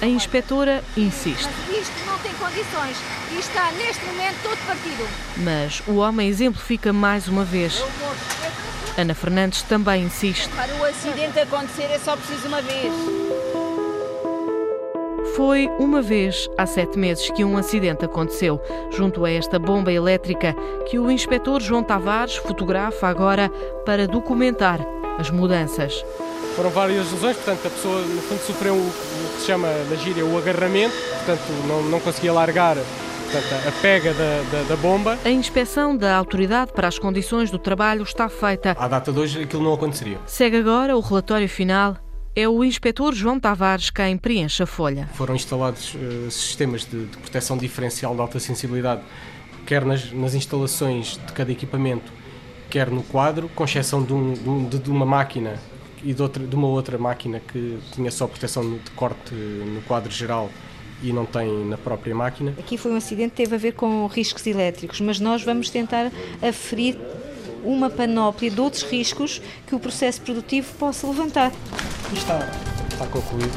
A 0.00 0.06
inspetora 0.06 0.82
insiste. 0.96 1.48
Isto 1.70 2.06
não 2.06 2.18
tem 2.18 2.32
condições 2.34 2.96
e 3.32 3.38
está 3.38 3.70
neste 3.72 4.04
momento 4.06 4.36
todo 4.42 4.58
partido. 4.66 5.08
Mas 5.36 5.82
o 5.86 5.96
homem 5.96 6.28
exemplifica 6.28 6.92
mais 6.92 7.28
uma 7.28 7.44
vez. 7.44 7.82
Ana 8.96 9.14
Fernandes 9.14 9.62
também 9.62 10.04
insiste. 10.04 10.48
Para 10.48 10.74
o 10.74 10.84
acidente 10.84 11.38
acontecer 11.38 11.84
é 11.84 11.98
só 11.98 12.16
preciso 12.16 12.48
uma 12.48 12.60
vez. 12.60 12.92
Foi 15.38 15.70
uma 15.78 16.02
vez 16.02 16.50
há 16.58 16.66
sete 16.66 16.98
meses 16.98 17.30
que 17.30 17.44
um 17.44 17.56
acidente 17.56 18.04
aconteceu 18.04 18.60
junto 18.90 19.24
a 19.24 19.30
esta 19.30 19.56
bomba 19.56 19.92
elétrica 19.92 20.52
que 20.90 20.98
o 20.98 21.08
inspetor 21.08 21.62
João 21.62 21.84
Tavares 21.84 22.34
fotografa 22.34 23.06
agora 23.06 23.48
para 23.86 24.08
documentar 24.08 24.80
as 25.16 25.30
mudanças. 25.30 26.04
Foram 26.56 26.70
várias 26.70 27.12
lesões, 27.12 27.36
portanto, 27.36 27.68
a 27.68 27.70
pessoa 27.70 28.00
no 28.00 28.20
fundo 28.20 28.40
sofreu 28.40 28.74
o, 28.74 28.92
que 29.34 29.40
se 29.40 29.46
chama 29.46 29.68
na 29.88 29.94
gíria 29.94 30.26
o 30.26 30.36
agarramento, 30.36 30.96
portanto, 31.24 31.68
não, 31.68 31.82
não 31.84 32.00
conseguia 32.00 32.32
largar 32.32 32.76
portanto, 33.30 33.68
a 33.68 33.80
pega 33.80 34.12
da, 34.14 34.42
da, 34.50 34.62
da, 34.70 34.76
bomba. 34.76 35.16
A 35.24 35.30
inspeção 35.30 35.96
da 35.96 36.16
autoridade 36.16 36.72
para 36.72 36.88
as 36.88 36.98
condições 36.98 37.48
do 37.48 37.60
trabalho 37.60 38.02
está 38.02 38.28
feita. 38.28 38.74
À 38.76 38.88
data 38.88 39.12
de 39.12 39.20
hoje, 39.20 39.42
aquilo 39.44 39.62
não 39.62 39.74
aconteceria. 39.74 40.18
Segue 40.26 40.56
agora 40.56 40.96
o 40.96 41.00
relatório 41.00 41.48
final 41.48 41.96
é 42.38 42.48
o 42.48 42.62
inspetor 42.62 43.12
João 43.14 43.40
Tavares 43.40 43.90
quem 43.90 44.16
preenche 44.16 44.62
a 44.62 44.66
folha. 44.66 45.10
Foram 45.14 45.34
instalados 45.34 45.94
uh, 45.94 46.30
sistemas 46.30 46.84
de, 46.84 47.06
de, 47.06 47.16
proteção 47.16 47.58
diferencial 47.58 48.14
de 48.14 48.20
alta 48.20 48.38
sensibilidade, 48.38 49.02
quer 49.66 49.84
nas, 49.84 50.12
nas, 50.12 50.34
instalações 50.34 51.18
de 51.26 51.32
cada 51.32 51.50
equipamento, 51.50 52.12
quer 52.70 52.90
no 52.90 53.02
quadro, 53.02 53.48
com 53.56 53.64
exceção 53.64 54.04
de, 54.04 54.12
um, 54.12 54.68
de, 54.68 54.78
de 54.78 54.88
uma 54.88 55.04
máquina 55.04 55.58
e 56.00 56.14
de, 56.14 56.22
outra, 56.22 56.46
de 56.46 56.54
uma 56.54 56.68
outra 56.68 56.96
máquina 56.96 57.40
que 57.40 57.76
tinha 57.90 58.10
só 58.12 58.28
proteção 58.28 58.62
de 58.70 58.90
corte 58.92 59.34
no 59.34 59.82
quadro 59.82 60.12
geral 60.12 60.48
e 61.02 61.12
não 61.12 61.26
tem 61.26 61.64
na 61.64 61.76
própria 61.76 62.14
máquina. 62.14 62.54
Aqui 62.56 62.78
foi 62.78 62.92
um 62.92 62.96
acidente 62.96 63.30
que 63.30 63.42
teve 63.42 63.56
a 63.56 63.58
ver 63.58 63.72
com 63.72 64.06
riscos 64.06 64.46
elétricos, 64.46 65.00
mas 65.00 65.18
nós 65.18 65.42
vamos 65.42 65.70
tentar 65.70 66.12
aferir 66.40 66.96
uma 67.64 67.90
panóplia 67.90 68.48
de 68.48 68.60
outros 68.60 68.84
riscos 68.84 69.42
que 69.66 69.74
o 69.74 69.80
processo 69.80 70.20
produtivo 70.20 70.72
possa 70.74 71.04
levantar. 71.04 71.52
Está, 72.12 72.38
está 72.90 73.06
concluído. 73.06 73.52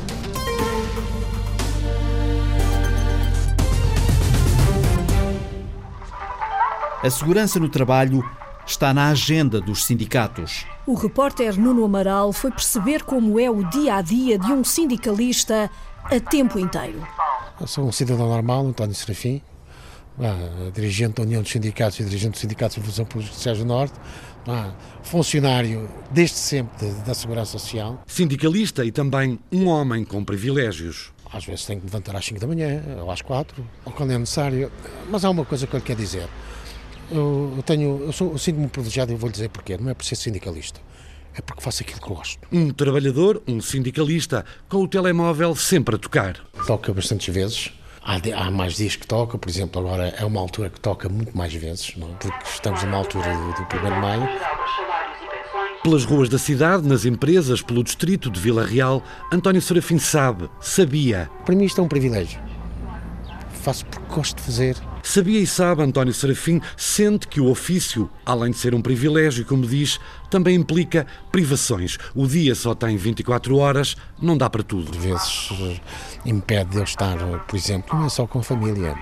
A 7.04 7.10
segurança 7.10 7.60
no 7.60 7.70
trabalho 7.70 8.24
está 8.68 8.94
na 8.94 9.10
agenda 9.10 9.60
dos 9.60 9.86
sindicatos. 9.86 10.66
O 10.86 10.94
repórter 10.94 11.60
Nuno 11.60 11.84
Amaral 11.84 12.32
foi 12.32 12.52
perceber 12.52 13.04
como 13.04 13.40
é 13.40 13.50
o 13.50 13.64
dia 13.70 13.96
a 13.96 14.02
dia 14.02 14.38
de 14.38 14.52
um 14.52 14.64
sindicalista 14.64 15.70
a 16.04 16.20
tempo 16.20 16.60
inteiro. 16.60 17.02
Eu 17.60 17.68
sou 17.68 17.88
um 17.88 17.92
cidadão 17.92 18.28
normal, 18.28 18.68
António 18.68 18.94
Serafim, 18.94 19.42
ah, 20.20 20.70
dirigente 20.74 21.16
da 21.16 21.24
União 21.24 21.42
dos 21.42 21.52
Sindicatos 21.52 22.00
e 22.00 22.04
dirigente 22.04 22.32
dos 22.32 22.42
Sindicatos 22.42 22.76
de 22.76 22.84
Função 22.84 23.06
Pública 23.06 23.54
do 23.56 23.66
Norte, 23.66 23.94
ah, 24.48 24.72
funcionário 25.04 25.90
desde 26.10 26.38
sempre 26.38 26.88
de, 26.88 26.94
da 27.02 27.14
Segurança 27.14 27.52
Social. 27.58 28.04
Sindicalista 28.08 28.84
e 28.86 28.92
também 28.92 29.40
um 29.52 29.68
homem 29.68 30.04
com 30.04 30.24
privilégios. 30.24 31.12
Às 31.32 31.46
vezes 31.46 31.66
tenho 31.66 31.80
que 31.80 31.86
levantar 31.86 32.16
às 32.16 32.26
5 32.26 32.40
da 32.40 32.48
manhã, 32.48 32.84
ou 33.02 33.10
às 33.10 33.22
4, 33.22 33.66
ou 33.86 33.92
quando 33.94 34.12
é 34.12 34.18
necessário. 34.18 34.72
Mas 35.10 35.24
há 35.24 35.30
uma 35.30 35.46
coisa 35.46 35.66
que 35.66 35.74
eu 35.74 35.80
lhe 35.80 35.86
quero 35.86 36.00
dizer. 36.00 36.28
Eu, 37.10 37.54
eu 37.56 37.64
tenho, 37.64 38.04
eu, 38.04 38.12
sou, 38.12 38.32
eu 38.32 38.38
sinto-me 38.38 38.68
privilegiado 38.68 39.14
e 39.14 39.16
vou 39.16 39.28
lhe 39.28 39.34
dizer 39.34 39.50
porquê. 39.50 39.78
Não 39.78 39.90
é 39.90 39.94
por 39.94 40.04
ser 40.04 40.16
sindicalista. 40.16 40.82
É 41.34 41.42
porque 41.42 41.62
faço 41.62 41.84
aquilo 41.84 42.02
que 42.02 42.10
gosto. 42.10 42.46
Um 42.52 42.72
trabalhador, 42.72 43.42
um 43.48 43.62
sindicalista, 43.62 44.44
com 44.68 44.84
o 44.84 44.88
telemóvel 44.88 45.56
sempre 45.56 45.96
a 45.96 45.98
tocar. 45.98 46.38
Toca 46.68 46.94
bastantes 46.94 47.34
vezes 47.34 47.72
Há, 48.04 48.16
há, 48.16 48.50
mais 48.52 48.76
dias 48.76 48.96
que 48.96 49.06
toca, 49.06 49.38
por 49.38 49.48
exemplo, 49.48 49.80
agora 49.80 50.14
é 50.18 50.26
uma 50.26 50.40
altura 50.40 50.70
que 50.70 50.80
toca 50.80 51.08
muito 51.08 51.38
mais 51.38 51.54
vezes, 51.54 51.96
não? 51.96 52.10
É? 52.10 52.14
porque 52.14 52.50
estamos 52.50 52.84
numa 52.84 52.98
altura 52.98 53.32
do, 53.32 53.54
do 53.54 53.88
1 53.88 53.94
de 53.94 54.00
maio. 54.00 54.30
Pelas 55.84 56.04
ruas 56.04 56.28
da 56.28 56.38
cidade, 56.38 56.88
nas 56.88 57.06
empresas, 57.06 57.62
pelo 57.62 57.84
distrito 57.84 58.30
de 58.30 58.40
Vila 58.40 58.66
Real, 58.66 59.04
António 59.32 59.62
Serafim 59.62 60.00
sabe, 60.00 60.50
sabia. 60.60 61.30
Para 61.46 61.56
mim 61.56 61.66
isto 61.66 61.80
é 61.80 61.84
um 61.84 61.88
privilégio. 61.88 62.40
Faço 63.52 63.86
porque 63.86 64.14
gosto 64.14 64.36
de 64.38 64.44
fazer 64.44 64.78
Sabia 65.04 65.40
e 65.40 65.48
sabe, 65.48 65.82
António 65.82 66.14
Serafim 66.14 66.62
sente 66.78 67.28
que 67.28 67.42
o 67.42 67.50
ofício, 67.50 68.10
além 68.26 68.52
de 68.52 68.58
ser 68.58 68.76
um 68.76 68.82
privilégio, 68.82 69.46
como 69.46 69.66
diz, 69.66 70.00
também 70.30 70.56
implica 70.56 71.06
privações. 71.32 71.98
O 72.16 72.28
dia 72.28 72.56
só 72.56 72.74
tem 72.76 72.96
24 72.98 73.58
horas, 73.58 73.96
não 74.22 74.38
dá 74.38 74.50
para 74.50 74.64
tudo. 74.64 74.92
Por 74.92 75.00
vezes 75.00 75.50
eh, 75.60 75.80
impede 76.26 76.72
de 76.72 76.78
eu 76.78 76.84
estar, 76.84 77.18
por 77.48 77.56
exemplo, 77.56 77.98
não 77.98 78.06
é 78.06 78.10
só 78.10 78.26
com 78.28 78.40
a 78.40 78.44
família, 78.44 78.96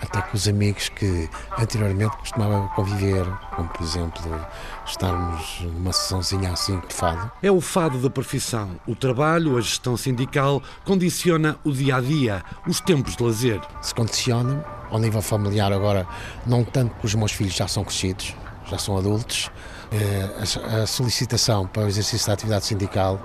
até 0.00 0.20
com 0.20 0.36
os 0.36 0.46
amigos 0.46 0.88
que 0.88 1.28
anteriormente 1.58 2.16
costumava 2.16 2.68
conviver, 2.74 3.26
como 3.56 3.68
por 3.68 3.82
exemplo 3.82 4.46
estarmos 4.86 5.60
numa 5.62 5.92
sessãozinha 5.92 6.52
assim 6.52 6.78
de 6.80 6.94
fado. 6.94 7.30
É 7.42 7.50
o 7.50 7.60
fado 7.60 7.98
da 7.98 8.10
profissão. 8.10 8.78
O 8.86 8.94
trabalho, 8.94 9.56
a 9.56 9.60
gestão 9.60 9.96
sindical, 9.96 10.62
condiciona 10.84 11.56
o 11.64 11.72
dia 11.72 11.96
a 11.96 12.00
dia, 12.00 12.44
os 12.66 12.80
tempos 12.80 13.16
de 13.16 13.22
lazer. 13.22 13.60
Se 13.80 13.94
condiciona 13.94 14.64
ao 14.94 15.00
nível 15.00 15.20
familiar 15.20 15.72
agora, 15.72 16.06
não 16.46 16.62
tanto 16.62 16.92
porque 16.92 17.08
os 17.08 17.14
meus 17.16 17.32
filhos 17.32 17.54
já 17.54 17.66
são 17.66 17.84
crescidos, 17.84 18.34
já 18.66 18.78
são 18.78 18.96
adultos, 18.96 19.50
eh, 19.90 20.82
a 20.82 20.86
solicitação 20.86 21.66
para 21.66 21.82
o 21.82 21.88
exercício 21.88 22.28
da 22.28 22.34
atividade 22.34 22.64
sindical 22.64 23.20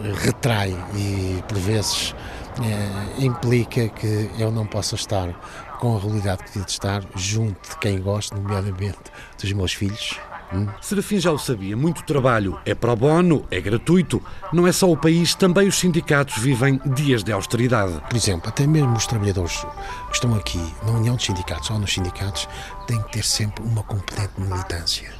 eh, 0.00 0.12
retrai 0.18 0.70
e, 0.94 1.42
por 1.48 1.58
vezes, 1.58 2.14
eh, 2.62 3.24
implica 3.24 3.88
que 3.88 4.30
eu 4.38 4.50
não 4.50 4.66
possa 4.66 4.94
estar 4.96 5.32
com 5.80 5.96
a 5.96 6.00
realidade 6.00 6.44
que 6.44 6.50
devia 6.50 6.66
estar 6.66 7.02
junto 7.16 7.70
de 7.70 7.78
quem 7.78 8.00
gosto, 8.00 8.34
nomeadamente 8.34 8.98
dos 9.40 9.52
meus 9.52 9.72
filhos, 9.72 10.18
Hum? 10.54 10.68
Serafim 10.80 11.18
já 11.18 11.32
o 11.32 11.38
sabia, 11.38 11.76
muito 11.76 12.04
trabalho 12.04 12.58
é 12.64 12.74
pro 12.74 12.94
bono, 12.94 13.44
é 13.50 13.60
gratuito. 13.60 14.22
Não 14.52 14.66
é 14.66 14.72
só 14.72 14.88
o 14.88 14.96
país, 14.96 15.34
também 15.34 15.66
os 15.66 15.78
sindicatos 15.78 16.38
vivem 16.38 16.80
dias 16.94 17.24
de 17.24 17.32
austeridade. 17.32 18.00
Por 18.08 18.16
exemplo, 18.16 18.48
até 18.48 18.66
mesmo 18.66 18.92
os 18.92 19.06
trabalhadores 19.06 19.66
que 20.08 20.14
estão 20.14 20.32
aqui 20.34 20.60
na 20.84 20.92
União 20.92 21.16
dos 21.16 21.24
Sindicatos 21.24 21.70
ou 21.70 21.78
nos 21.78 21.92
sindicatos 21.92 22.48
têm 22.86 23.02
que 23.02 23.12
ter 23.12 23.24
sempre 23.24 23.64
uma 23.64 23.82
componente 23.82 24.32
de 24.38 24.42
militância. 24.42 25.12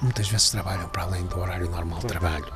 Muitas 0.00 0.28
vezes 0.28 0.50
trabalham 0.50 0.88
para 0.88 1.02
além 1.02 1.24
do 1.26 1.38
horário 1.38 1.70
normal 1.70 1.98
de 2.00 2.06
trabalho, 2.06 2.46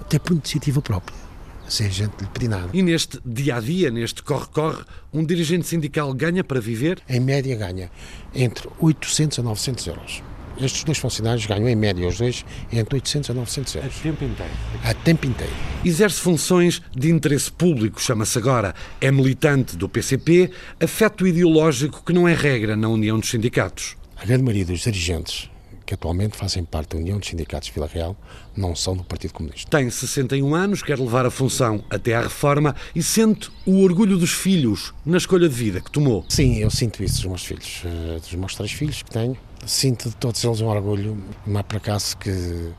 até 0.00 0.18
por 0.18 0.32
iniciativa 0.32 0.80
própria 0.80 1.28
sem 1.68 1.90
gente 1.90 2.14
lhe 2.20 2.26
pedir 2.28 2.48
nada. 2.48 2.70
E 2.72 2.82
neste 2.82 3.20
dia 3.24 3.56
a 3.56 3.60
dia, 3.60 3.90
neste 3.90 4.22
corre-corre, 4.22 4.82
um 5.12 5.22
dirigente 5.22 5.66
sindical 5.66 6.12
ganha 6.14 6.42
para 6.42 6.60
viver? 6.60 7.02
Em 7.06 7.20
média 7.20 7.54
ganha 7.56 7.90
entre 8.34 8.68
800 8.78 9.38
a 9.38 9.42
900 9.42 9.86
euros. 9.86 10.22
Estes 10.60 10.84
dois 10.84 10.98
funcionários 10.98 11.46
ganham, 11.46 11.68
em 11.68 11.76
média, 11.76 12.06
os 12.06 12.18
dois, 12.18 12.44
entre 12.72 12.96
800 12.96 13.30
a 13.30 13.34
900 13.34 13.74
euros. 13.76 13.96
A 13.96 14.02
tempo 14.02 14.24
inteiro? 14.24 14.52
A 14.84 14.94
tempo 14.94 15.26
inteiro. 15.26 15.52
Exerce 15.84 16.20
funções 16.20 16.82
de 16.94 17.10
interesse 17.10 17.50
público, 17.50 18.00
chama-se 18.00 18.36
agora. 18.38 18.74
É 19.00 19.10
militante 19.10 19.76
do 19.76 19.88
PCP, 19.88 20.50
afeto 20.80 21.26
ideológico 21.26 22.02
que 22.04 22.12
não 22.12 22.26
é 22.26 22.34
regra 22.34 22.76
na 22.76 22.88
União 22.88 23.18
dos 23.18 23.30
Sindicatos. 23.30 23.96
A 24.16 24.24
grande 24.24 24.42
maioria 24.42 24.64
dos 24.64 24.80
dirigentes 24.80 25.48
que 25.88 25.94
atualmente 25.94 26.36
fazem 26.36 26.66
parte 26.66 26.90
da 26.90 26.98
União 26.98 27.18
dos 27.18 27.26
Sindicatos 27.26 27.68
de 27.68 27.72
Vila 27.72 27.88
Real, 27.90 28.14
não 28.54 28.76
são 28.76 28.94
do 28.94 29.02
Partido 29.02 29.32
Comunista. 29.32 29.70
Tem 29.70 29.88
61 29.88 30.54
anos, 30.54 30.82
quer 30.82 30.98
levar 30.98 31.24
a 31.24 31.30
função 31.30 31.82
até 31.88 32.14
à 32.14 32.20
reforma 32.20 32.76
e 32.94 33.02
sente 33.02 33.50
o 33.64 33.80
orgulho 33.82 34.18
dos 34.18 34.32
filhos 34.32 34.92
na 35.06 35.16
escolha 35.16 35.48
de 35.48 35.54
vida 35.54 35.80
que 35.80 35.90
tomou. 35.90 36.26
Sim, 36.28 36.58
eu 36.58 36.70
sinto 36.70 37.02
isso 37.02 37.22
dos 37.22 37.24
meus 37.24 37.42
filhos, 37.42 37.80
eh, 37.86 38.18
dos 38.20 38.34
meus 38.34 38.54
três 38.54 38.70
filhos 38.70 39.02
que 39.02 39.10
tenho. 39.10 39.34
Sinto 39.66 40.08
de 40.08 40.16
todos 40.16 40.42
eles 40.44 40.60
um 40.60 40.66
orgulho, 40.66 41.22
não 41.46 41.60
é 41.60 41.62
por 41.62 41.76
acaso 41.76 42.16
que 42.16 42.72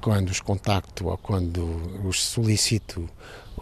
quando 0.00 0.28
os 0.30 0.40
contacto 0.40 1.08
ou 1.08 1.18
quando 1.18 1.64
os 2.04 2.22
solicito 2.22 3.08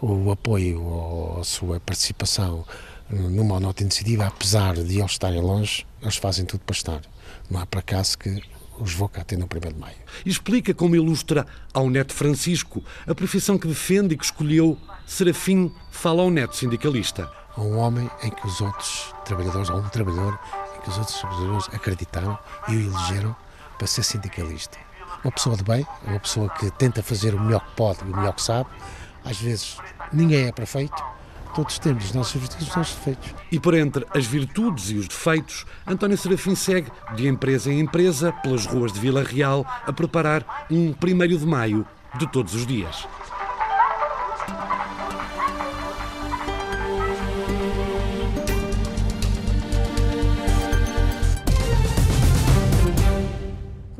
o 0.01 0.31
apoio 0.31 0.83
ou 0.83 1.39
a 1.39 1.43
sua 1.43 1.79
participação 1.79 2.65
numa 3.09 3.59
nota 3.59 3.83
iniciativa, 3.83 4.27
apesar 4.27 4.75
de 4.75 4.99
eles 4.99 5.11
estarem 5.11 5.41
longe, 5.41 5.85
eles 6.01 6.17
fazem 6.17 6.45
tudo 6.45 6.61
para 6.61 6.75
estar. 6.75 7.01
Não 7.49 7.59
há 7.59 7.65
por 7.65 7.79
acaso 7.79 8.17
que 8.17 8.41
os 8.79 8.93
vou 8.93 9.07
cá 9.07 9.23
ter 9.23 9.37
no 9.37 9.45
1 9.45 9.73
de 9.73 9.79
maio. 9.79 9.95
Explica 10.25 10.73
como 10.73 10.95
ilustra 10.95 11.45
ao 11.73 11.89
neto 11.89 12.13
Francisco 12.13 12.83
a 13.07 13.15
profissão 13.15 13.57
que 13.57 13.67
defende 13.67 14.13
e 14.13 14.17
que 14.17 14.25
escolheu. 14.25 14.77
Serafim 15.05 15.71
fala 15.91 16.21
ao 16.21 16.29
neto 16.29 16.55
sindicalista. 16.55 17.29
Um 17.57 17.77
homem 17.77 18.09
em 18.21 18.29
que 18.29 18.45
os 18.45 18.59
outros 18.59 19.13
trabalhadores, 19.23 19.69
ou 19.69 19.77
um 19.79 19.89
trabalhador 19.89 20.37
que 20.85 20.91
os 20.91 20.97
outros 20.99 21.19
trabalhadores 21.19 21.67
acreditaram 21.73 22.37
e 22.69 22.75
o 22.75 22.81
elegeram 22.81 23.35
para 23.77 23.87
ser 23.87 24.03
sindicalista. 24.03 24.77
Uma 25.23 25.31
pessoa 25.31 25.57
de 25.57 25.63
bem, 25.63 25.85
uma 26.05 26.19
pessoa 26.19 26.47
que 26.49 26.69
tenta 26.71 27.01
fazer 27.01 27.33
o 27.33 27.39
melhor 27.39 27.65
que 27.65 27.75
pode 27.75 28.03
o 28.03 28.05
melhor 28.05 28.33
que 28.33 28.41
sabe. 28.41 28.69
Às 29.25 29.37
vezes 29.41 29.77
ninguém 30.13 30.45
é 30.45 30.51
perfeito, 30.51 31.03
todos 31.55 31.79
temos 31.79 32.05
as 32.05 32.11
nossas 32.13 32.39
virtudes 32.39 32.67
e 32.67 32.69
os 32.69 32.75
nossos 32.75 32.95
defeitos. 32.95 33.33
E 33.51 33.59
por 33.59 33.73
entre 33.73 34.05
as 34.13 34.25
virtudes 34.27 34.91
e 34.91 34.95
os 34.95 35.07
defeitos, 35.07 35.65
António 35.87 36.17
Serafim 36.17 36.53
segue 36.53 36.91
de 37.15 37.27
empresa 37.27 37.71
em 37.71 37.79
empresa, 37.79 38.31
pelas 38.31 38.67
ruas 38.67 38.93
de 38.93 38.99
Vila 38.99 39.23
Real, 39.23 39.65
a 39.87 39.91
preparar 39.91 40.67
um 40.69 40.93
1 40.93 41.37
de 41.37 41.45
maio 41.47 41.85
de 42.19 42.27
todos 42.27 42.53
os 42.53 42.67
dias. 42.67 43.07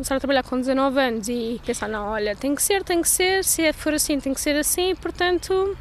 Começar 0.06 0.18
a 0.18 0.20
trabalhar 0.20 0.44
com 0.44 0.60
19 0.60 1.00
anos 1.00 1.28
e 1.28 1.60
pensar, 1.66 1.90
não, 1.90 2.10
olha, 2.10 2.36
tem 2.36 2.54
que 2.54 2.62
ser, 2.62 2.84
tem 2.84 3.02
que 3.02 3.10
ser, 3.10 3.44
se 3.44 3.74
for 3.74 3.92
assim, 3.92 4.20
tem 4.20 4.36
que 4.36 4.40
ser 4.40 4.56
assim, 4.56 4.94
portanto, 4.94 5.76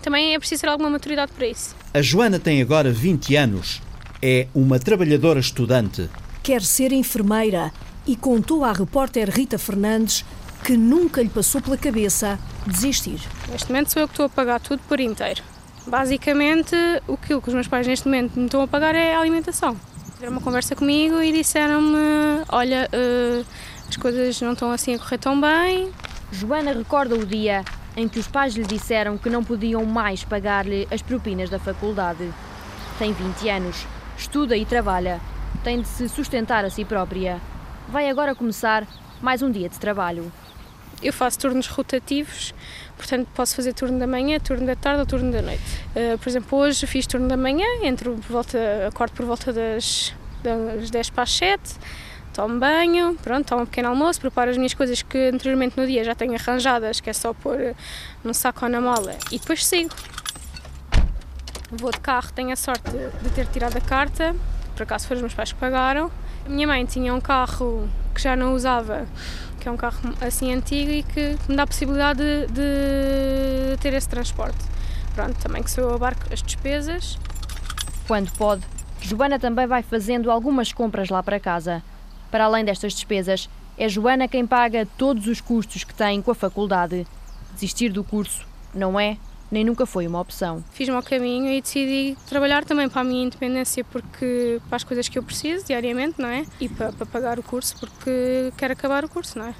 também 0.00 0.32
é 0.32 0.38
preciso 0.38 0.60
ter 0.60 0.68
alguma 0.68 0.88
maturidade 0.88 1.32
para 1.32 1.44
isso. 1.44 1.74
A 1.92 2.00
Joana 2.00 2.38
tem 2.38 2.62
agora 2.62 2.92
20 2.92 3.34
anos. 3.34 3.82
É 4.22 4.46
uma 4.54 4.78
trabalhadora 4.78 5.40
estudante. 5.40 6.08
Quer 6.40 6.62
ser 6.62 6.92
enfermeira 6.92 7.72
e 8.06 8.14
contou 8.14 8.64
à 8.64 8.72
repórter 8.72 9.28
Rita 9.28 9.58
Fernandes 9.58 10.24
que 10.64 10.76
nunca 10.76 11.20
lhe 11.20 11.28
passou 11.28 11.60
pela 11.60 11.76
cabeça 11.76 12.38
desistir. 12.64 13.18
Neste 13.50 13.72
momento 13.72 13.92
sou 13.92 14.02
eu 14.02 14.06
que 14.06 14.12
estou 14.12 14.26
a 14.26 14.28
pagar 14.28 14.60
tudo 14.60 14.82
por 14.86 15.00
inteiro. 15.00 15.42
Basicamente, 15.84 16.76
o 17.08 17.16
que 17.16 17.34
os 17.34 17.54
meus 17.54 17.66
pais 17.66 17.88
neste 17.88 18.06
momento 18.06 18.38
me 18.38 18.44
estão 18.44 18.62
a 18.62 18.68
pagar 18.68 18.94
é 18.94 19.16
a 19.16 19.20
alimentação. 19.20 19.76
Tiveram 20.18 20.32
uma 20.32 20.42
conversa 20.42 20.74
comigo 20.74 21.22
e 21.22 21.32
disseram-me: 21.32 21.96
Olha, 22.48 22.90
uh, 22.92 23.46
as 23.88 23.96
coisas 23.96 24.40
não 24.40 24.54
estão 24.54 24.72
assim 24.72 24.96
a 24.96 24.98
correr 24.98 25.18
tão 25.18 25.40
bem. 25.40 25.92
Joana 26.32 26.72
recorda 26.72 27.14
o 27.14 27.24
dia 27.24 27.64
em 27.96 28.08
que 28.08 28.18
os 28.18 28.26
pais 28.26 28.52
lhe 28.56 28.64
disseram 28.64 29.16
que 29.16 29.30
não 29.30 29.44
podiam 29.44 29.84
mais 29.84 30.24
pagar-lhe 30.24 30.88
as 30.90 31.02
propinas 31.02 31.48
da 31.48 31.60
faculdade. 31.60 32.34
Tem 32.98 33.12
20 33.12 33.48
anos, 33.48 33.86
estuda 34.16 34.56
e 34.56 34.66
trabalha, 34.66 35.20
tem 35.62 35.82
de 35.82 35.86
se 35.86 36.08
sustentar 36.08 36.64
a 36.64 36.70
si 36.70 36.84
própria. 36.84 37.40
Vai 37.88 38.10
agora 38.10 38.34
começar 38.34 38.88
mais 39.22 39.40
um 39.40 39.52
dia 39.52 39.68
de 39.68 39.78
trabalho. 39.78 40.32
Eu 41.00 41.12
faço 41.12 41.38
turnos 41.38 41.68
rotativos, 41.68 42.52
portanto 42.98 43.28
posso 43.34 43.56
fazer 43.56 43.72
turno 43.72 43.98
da 43.98 44.06
manhã, 44.06 44.38
turno 44.38 44.66
da 44.66 44.76
tarde 44.76 45.00
ou 45.00 45.06
turno 45.06 45.32
da 45.32 45.40
noite. 45.40 45.62
Uh, 45.96 46.18
por 46.18 46.28
exemplo, 46.28 46.58
hoje 46.58 46.86
fiz 46.86 47.06
turno 47.06 47.28
da 47.28 47.36
manhã, 47.36 47.64
entro 47.82 48.14
por 48.16 48.32
volta, 48.32 48.58
acordo 48.86 49.12
por 49.12 49.24
volta 49.24 49.52
das, 49.52 50.14
das 50.42 50.90
10 50.90 51.10
para 51.10 51.22
as 51.22 51.32
7, 51.32 51.60
tomo 52.34 52.58
banho, 52.58 53.16
pronto, 53.22 53.46
tomo 53.46 53.62
um 53.62 53.66
pequeno 53.66 53.88
almoço, 53.88 54.20
preparo 54.20 54.50
as 54.50 54.56
minhas 54.56 54.74
coisas 54.74 55.00
que 55.00 55.30
anteriormente 55.32 55.78
no 55.78 55.86
dia 55.86 56.04
já 56.04 56.14
tenho 56.14 56.34
arranjadas, 56.34 57.00
que 57.00 57.08
é 57.08 57.12
só 57.12 57.32
pôr 57.32 57.74
num 58.22 58.34
saco 58.34 58.64
ou 58.64 58.70
na 58.70 58.80
mala, 58.80 59.16
e 59.30 59.38
depois 59.38 59.64
sigo. 59.64 59.94
Vou 61.70 61.90
de 61.90 62.00
carro, 62.00 62.32
tenho 62.32 62.52
a 62.52 62.56
sorte 62.56 62.90
de 62.90 63.30
ter 63.30 63.46
tirado 63.46 63.76
a 63.76 63.80
carta, 63.80 64.34
por 64.74 64.82
acaso 64.82 65.06
foram 65.06 65.18
os 65.18 65.22
meus 65.22 65.34
pais 65.34 65.52
que 65.52 65.58
pagaram. 65.58 66.10
A 66.46 66.48
minha 66.48 66.66
mãe 66.66 66.84
tinha 66.86 67.12
um 67.12 67.20
carro 67.20 67.88
que 68.14 68.22
já 68.22 68.34
não 68.34 68.54
usava 68.54 69.06
é 69.68 69.72
um 69.72 69.76
carro 69.76 70.14
assim 70.20 70.52
antigo 70.52 70.90
e 70.90 71.02
que 71.02 71.36
me 71.48 71.54
dá 71.54 71.62
a 71.62 71.66
possibilidade 71.66 72.20
de, 72.20 72.46
de 72.48 73.76
ter 73.80 73.92
esse 73.94 74.08
transporte. 74.08 74.58
Pronto, 75.14 75.34
também 75.40 75.62
que 75.62 75.70
sou 75.70 75.84
eu 75.84 75.94
abarco 75.94 76.22
as 76.32 76.42
despesas. 76.42 77.18
Quando 78.06 78.30
pode, 78.32 78.62
Joana 79.00 79.38
também 79.38 79.66
vai 79.66 79.82
fazendo 79.82 80.30
algumas 80.30 80.72
compras 80.72 81.08
lá 81.10 81.22
para 81.22 81.38
casa. 81.38 81.82
Para 82.30 82.44
além 82.44 82.64
destas 82.64 82.92
despesas, 82.94 83.48
é 83.76 83.88
Joana 83.88 84.26
quem 84.26 84.46
paga 84.46 84.86
todos 84.96 85.26
os 85.26 85.40
custos 85.40 85.84
que 85.84 85.94
tem 85.94 86.20
com 86.22 86.30
a 86.30 86.34
faculdade. 86.34 87.06
Desistir 87.52 87.90
do 87.90 88.02
curso 88.02 88.46
não 88.74 88.98
é 88.98 89.16
nem 89.50 89.64
nunca 89.64 89.86
foi 89.86 90.06
uma 90.06 90.20
opção. 90.20 90.62
Fiz-me 90.72 90.94
ao 90.94 91.02
caminho 91.02 91.48
e 91.50 91.60
decidi 91.60 92.16
trabalhar 92.28 92.64
também 92.64 92.88
para 92.88 93.00
a 93.00 93.04
minha 93.04 93.24
independência, 93.24 93.84
porque 93.84 94.60
para 94.68 94.76
as 94.76 94.84
coisas 94.84 95.08
que 95.08 95.18
eu 95.18 95.22
preciso 95.22 95.66
diariamente, 95.66 96.20
não 96.20 96.28
é? 96.28 96.44
E 96.60 96.68
para, 96.68 96.92
para 96.92 97.06
pagar 97.06 97.38
o 97.38 97.42
curso, 97.42 97.76
porque 97.78 98.52
quero 98.56 98.72
acabar 98.72 99.04
o 99.04 99.08
curso, 99.08 99.38
não 99.38 99.46
é? 99.46 99.54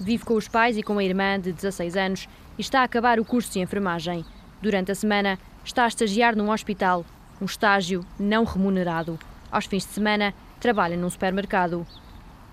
Vive 0.00 0.24
com 0.24 0.34
os 0.34 0.46
pais 0.46 0.76
e 0.76 0.82
com 0.82 0.98
a 0.98 1.04
irmã 1.04 1.40
de 1.40 1.52
16 1.52 1.96
anos 1.96 2.28
e 2.56 2.60
está 2.60 2.80
a 2.80 2.84
acabar 2.84 3.18
o 3.18 3.24
curso 3.24 3.52
de 3.52 3.60
enfermagem. 3.60 4.24
Durante 4.62 4.92
a 4.92 4.94
semana, 4.94 5.38
está 5.64 5.84
a 5.84 5.88
estagiar 5.88 6.36
num 6.36 6.50
hospital, 6.50 7.04
um 7.40 7.44
estágio 7.44 8.04
não 8.18 8.44
remunerado. 8.44 9.18
Aos 9.50 9.66
fins 9.66 9.84
de 9.84 9.92
semana, 9.92 10.34
trabalha 10.60 10.96
num 10.96 11.10
supermercado. 11.10 11.86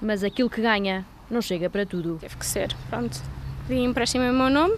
Mas 0.01 0.23
aquilo 0.23 0.49
que 0.49 0.61
ganha 0.61 1.05
não 1.29 1.41
chega 1.41 1.69
para 1.69 1.85
tudo. 1.85 2.17
Teve 2.19 2.35
que 2.35 2.45
ser, 2.45 2.75
pronto. 2.89 3.21
Pedi 3.67 3.81
empréstimo 3.81 4.23
em 4.25 4.33
meu 4.33 4.49
nome 4.49 4.77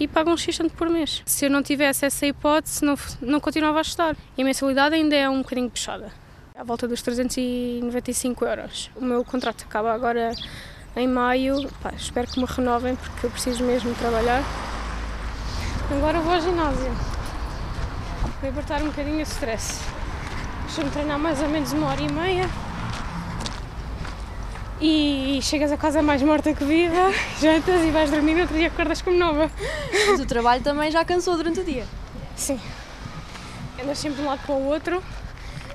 e 0.00 0.08
pagam 0.08 0.34
X 0.36 0.56
tanto 0.56 0.74
por 0.74 0.88
mês. 0.88 1.22
Se 1.26 1.44
eu 1.44 1.50
não 1.50 1.62
tivesse 1.62 2.06
essa 2.06 2.26
hipótese, 2.26 2.82
não, 2.82 2.96
não 3.20 3.38
continuava 3.38 3.78
a 3.78 3.82
estudar. 3.82 4.16
E 4.36 4.42
a 4.42 4.44
mensalidade 4.44 4.94
ainda 4.94 5.14
é 5.14 5.28
um 5.28 5.42
bocadinho 5.42 5.68
puxada, 5.68 6.10
à 6.56 6.64
volta 6.64 6.88
dos 6.88 7.02
395 7.02 8.44
euros. 8.46 8.90
O 8.96 9.04
meu 9.04 9.22
contrato 9.22 9.64
acaba 9.68 9.92
agora 9.92 10.32
em 10.96 11.06
maio, 11.06 11.70
Pá, 11.82 11.92
espero 11.94 12.26
que 12.26 12.40
me 12.40 12.46
renovem 12.46 12.96
porque 12.96 13.26
eu 13.26 13.30
preciso 13.30 13.62
mesmo 13.62 13.94
trabalhar. 13.94 14.42
Agora 15.92 16.18
vou 16.20 16.32
ao 16.32 16.40
ginásio, 16.40 16.92
libertar 18.42 18.82
um 18.82 18.86
bocadinho 18.86 19.18
o 19.18 19.22
stress. 19.22 19.80
Deixa-me 20.64 20.90
treinar 20.90 21.18
mais 21.18 21.42
ou 21.42 21.48
menos 21.48 21.72
uma 21.72 21.88
hora 21.88 22.00
e 22.00 22.10
meia 22.10 22.69
e 24.80 25.40
chegas 25.42 25.70
a 25.70 25.76
casa 25.76 26.02
mais 26.02 26.22
morta 26.22 26.54
que 26.54 26.64
viva, 26.64 27.12
jantas 27.40 27.82
e 27.82 27.90
vais 27.90 28.10
dormir 28.10 28.38
e 28.38 28.40
outro 28.40 28.56
dia 28.56 28.68
acordas 28.68 29.02
como 29.02 29.18
nova. 29.18 29.50
Mas 30.08 30.20
o 30.20 30.26
trabalho 30.26 30.62
também 30.62 30.90
já 30.90 31.04
cansou 31.04 31.36
durante 31.36 31.60
o 31.60 31.64
dia? 31.64 31.86
Sim. 32.34 32.58
Andas 33.82 33.98
sempre 33.98 34.20
de 34.20 34.22
um 34.22 34.26
lado 34.26 34.40
para 34.44 34.54
o 34.54 34.66
outro, 34.66 35.02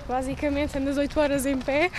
basicamente 0.08 0.78
andas 0.78 0.98
8 0.98 1.20
horas 1.20 1.46
em 1.46 1.58
pé, 1.58 1.92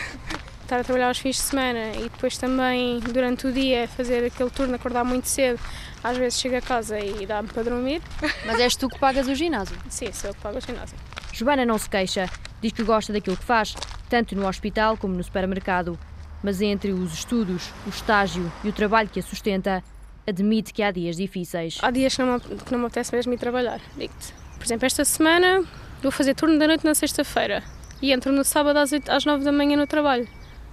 estar 0.63 0.81
a 0.81 0.85
trabalhar 0.85 1.09
aos 1.09 1.19
fins 1.19 1.37
de 1.37 1.43
semana 1.43 1.93
e 1.97 2.03
depois 2.03 2.37
também 2.37 2.99
durante 3.01 3.47
o 3.47 3.53
dia 3.53 3.87
fazer 3.89 4.25
aquele 4.25 4.51
turno, 4.51 4.75
acordar 4.75 5.05
muito 5.05 5.29
cedo. 5.29 5.61
Às 6.03 6.17
vezes 6.17 6.39
chego 6.41 6.57
a 6.57 6.61
casa 6.61 6.99
e 7.01 7.27
dá-me 7.27 7.49
para 7.49 7.65
dormir. 7.65 8.03
Mas 8.45 8.61
és 8.61 8.77
tu 8.77 8.89
que 8.89 8.99
pagas 8.99 9.29
o 9.29 9.35
ginásio? 9.35 9.77
Sim, 9.89 10.13
sou 10.13 10.31
eu 10.31 10.35
que 10.35 10.41
pago 10.41 10.59
o 10.59 10.61
ginásio. 10.61 10.97
Joana 11.33 11.65
não 11.65 11.79
se 11.79 11.89
queixa, 11.89 12.29
diz 12.61 12.73
que 12.73 12.83
gosta 12.83 13.13
daquilo 13.13 13.37
que 13.37 13.45
faz, 13.45 13.75
tanto 14.09 14.35
no 14.37 14.47
hospital 14.47 14.97
como 14.97 15.15
no 15.15 15.23
supermercado 15.23 15.99
mas 16.43 16.61
entre 16.61 16.93
os 16.93 17.15
estudos, 17.15 17.73
o 17.87 17.89
estágio 17.89 18.51
e 18.63 18.69
o 18.69 18.73
trabalho 18.73 19.09
que 19.09 19.21
a 19.21 19.23
sustenta, 19.23 19.83
admite 20.27 20.73
que 20.73 20.83
há 20.83 20.91
dias 20.91 21.17
difíceis. 21.17 21.79
Há 21.83 21.91
dias 21.91 22.17
que 22.17 22.23
não 22.23 22.35
me, 22.35 22.41
que 22.41 22.73
não 22.73 22.79
me 22.79 22.87
apetece 22.87 23.15
mesmo 23.15 23.33
ir 23.33 23.39
trabalhar, 23.39 23.81
digo-te. 23.97 24.35
Por 24.59 24.65
exemplo, 24.65 24.87
esta 24.87 25.05
semana 25.05 25.65
vou 26.03 26.11
fazer 26.11 26.35
turno 26.35 26.59
da 26.59 26.67
noite 26.67 26.85
na 26.85 26.95
sexta-feira 26.95 27.63
e 28.03 28.13
entro 28.13 28.33
no 28.33 28.45
sábado 28.45 28.79
às, 28.79 28.93
8, 28.93 29.11
às 29.11 29.25
9 29.25 29.45
da 29.45 29.53
manhã 29.53 29.77
no 29.77 29.87
trabalho. 29.87 30.29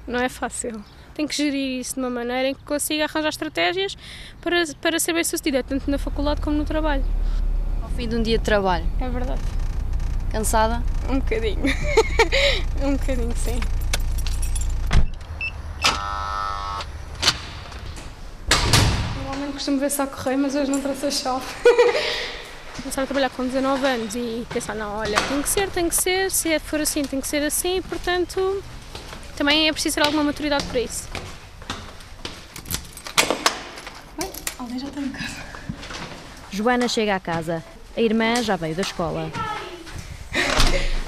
Não 0.07 0.19
é 0.19 0.27
fácil. 0.27 0.83
Tenho 1.13 1.27
que 1.27 1.35
gerir 1.35 1.79
isso 1.79 1.95
de 1.95 1.99
uma 1.99 2.09
maneira 2.09 2.49
em 2.49 2.55
que 2.55 2.63
consiga 2.63 3.05
arranjar 3.05 3.29
estratégias 3.29 3.95
para, 4.41 4.63
para 4.81 4.99
ser 4.99 5.13
bem 5.13 5.23
sucedida, 5.23 5.63
tanto 5.63 5.89
na 5.89 5.97
faculdade 5.97 6.41
como 6.41 6.57
no 6.57 6.65
trabalho. 6.65 7.05
Ao 7.81 7.89
fim 7.89 8.07
de 8.07 8.15
um 8.15 8.23
dia 8.23 8.39
de 8.39 8.43
trabalho. 8.43 8.85
É 8.99 9.07
verdade. 9.07 9.41
Cansada? 10.31 10.81
Um 11.07 11.19
bocadinho. 11.19 11.61
um 12.83 12.93
bocadinho, 12.93 13.33
sim. 13.37 13.59
Normalmente 19.43 19.53
costumo 19.53 19.77
ver 19.77 19.91
só 19.91 20.07
correr, 20.07 20.37
mas 20.37 20.55
hoje 20.55 20.71
não 20.71 20.79
trouxe 20.79 21.05
a 21.05 21.11
chave. 21.11 21.45
Começar 22.81 23.03
a 23.03 23.05
trabalhar 23.05 23.29
com 23.29 23.45
19 23.45 23.85
anos 23.85 24.15
e 24.15 24.47
pensar, 24.49 24.73
não, 24.73 24.97
olha, 24.97 25.19
tem 25.21 25.41
que 25.41 25.49
ser, 25.49 25.69
tem 25.69 25.89
que 25.89 25.95
ser, 25.95 26.31
se 26.31 26.53
é, 26.53 26.59
for 26.59 26.79
assim, 26.79 27.03
tem 27.03 27.19
que 27.19 27.27
ser 27.27 27.43
assim, 27.43 27.81
portanto, 27.81 28.63
também 29.35 29.67
é 29.67 29.73
preciso 29.73 29.95
ter 29.95 30.05
alguma 30.05 30.23
maturidade 30.23 30.63
para 30.65 30.79
isso. 30.79 31.09
Bem, 34.17 34.29
alguém 34.57 34.79
já 34.79 34.87
está 34.87 35.01
em 35.01 35.09
casa. 35.09 35.35
Joana 36.51 36.87
chega 36.87 37.15
à 37.15 37.19
casa. 37.19 37.63
A 37.95 38.01
irmã 38.01 38.41
já 38.41 38.55
veio 38.55 38.75
da 38.75 38.81
escola. 38.81 39.29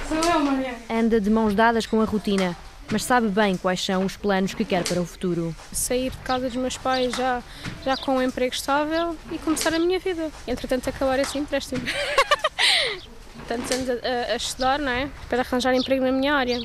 Sou 0.08 0.17
eu, 0.17 0.39
Mariana. 0.41 0.78
Anda 0.89 1.21
de 1.21 1.30
mãos 1.30 1.56
dadas 1.56 1.86
com 1.86 2.02
a 2.02 2.06
rotina, 2.06 2.56
mas 2.91 3.04
sabe 3.04 3.28
bem 3.30 3.58
quais 3.58 3.84
são 3.84 4.06
os 4.06 4.15
planos 4.15 4.54
que 4.54 4.63
quer 4.63 4.84
para 4.84 5.02
o 5.02 5.06
futuro. 5.06 5.56
Sair 5.71 6.12
de 6.12 6.17
casa 6.17 6.48
dos 6.48 6.56
meus 6.56 6.78
pais 6.78 7.15
já, 7.15 7.41
já 7.84 7.98
com 7.98 8.17
um 8.17 8.21
emprego 8.21 8.54
estável 8.54 9.15
e 9.32 9.38
começar 9.39 9.74
a 9.74 9.80
minha 9.80 10.00
vida. 10.00 10.30
Entretanto, 10.48 10.89
acabar 10.89 11.19
esse 11.19 11.38
empréstimo. 11.38 11.82
Tantos 13.48 13.71
anos 13.71 13.89
a, 13.89 13.93
a, 13.93 14.34
a 14.34 14.36
estudar, 14.36 14.80
não 14.80 14.91
é? 14.91 15.10
Para 15.30 15.41
arranjar 15.41 15.74
emprego 15.74 16.04
na 16.04 16.12
minha 16.12 16.34
área. 16.34 16.60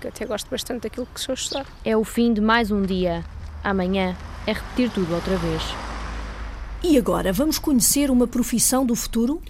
Que 0.00 0.06
eu 0.06 0.10
até 0.10 0.24
gosto 0.24 0.48
bastante 0.50 0.82
daquilo 0.82 1.06
que 1.06 1.18
estou 1.18 1.32
a 1.32 1.36
estudar. 1.36 1.66
É 1.84 1.96
o 1.96 2.04
fim 2.04 2.32
de 2.32 2.40
mais 2.40 2.70
um 2.70 2.82
dia. 2.82 3.24
Amanhã 3.62 4.16
é 4.46 4.52
repetir 4.52 4.90
tudo 4.90 5.14
outra 5.14 5.36
vez. 5.36 5.62
E 6.82 6.98
agora 6.98 7.32
vamos 7.32 7.58
conhecer 7.58 8.10
uma 8.10 8.26
profissão 8.26 8.84
do 8.84 8.94
futuro? 8.94 9.40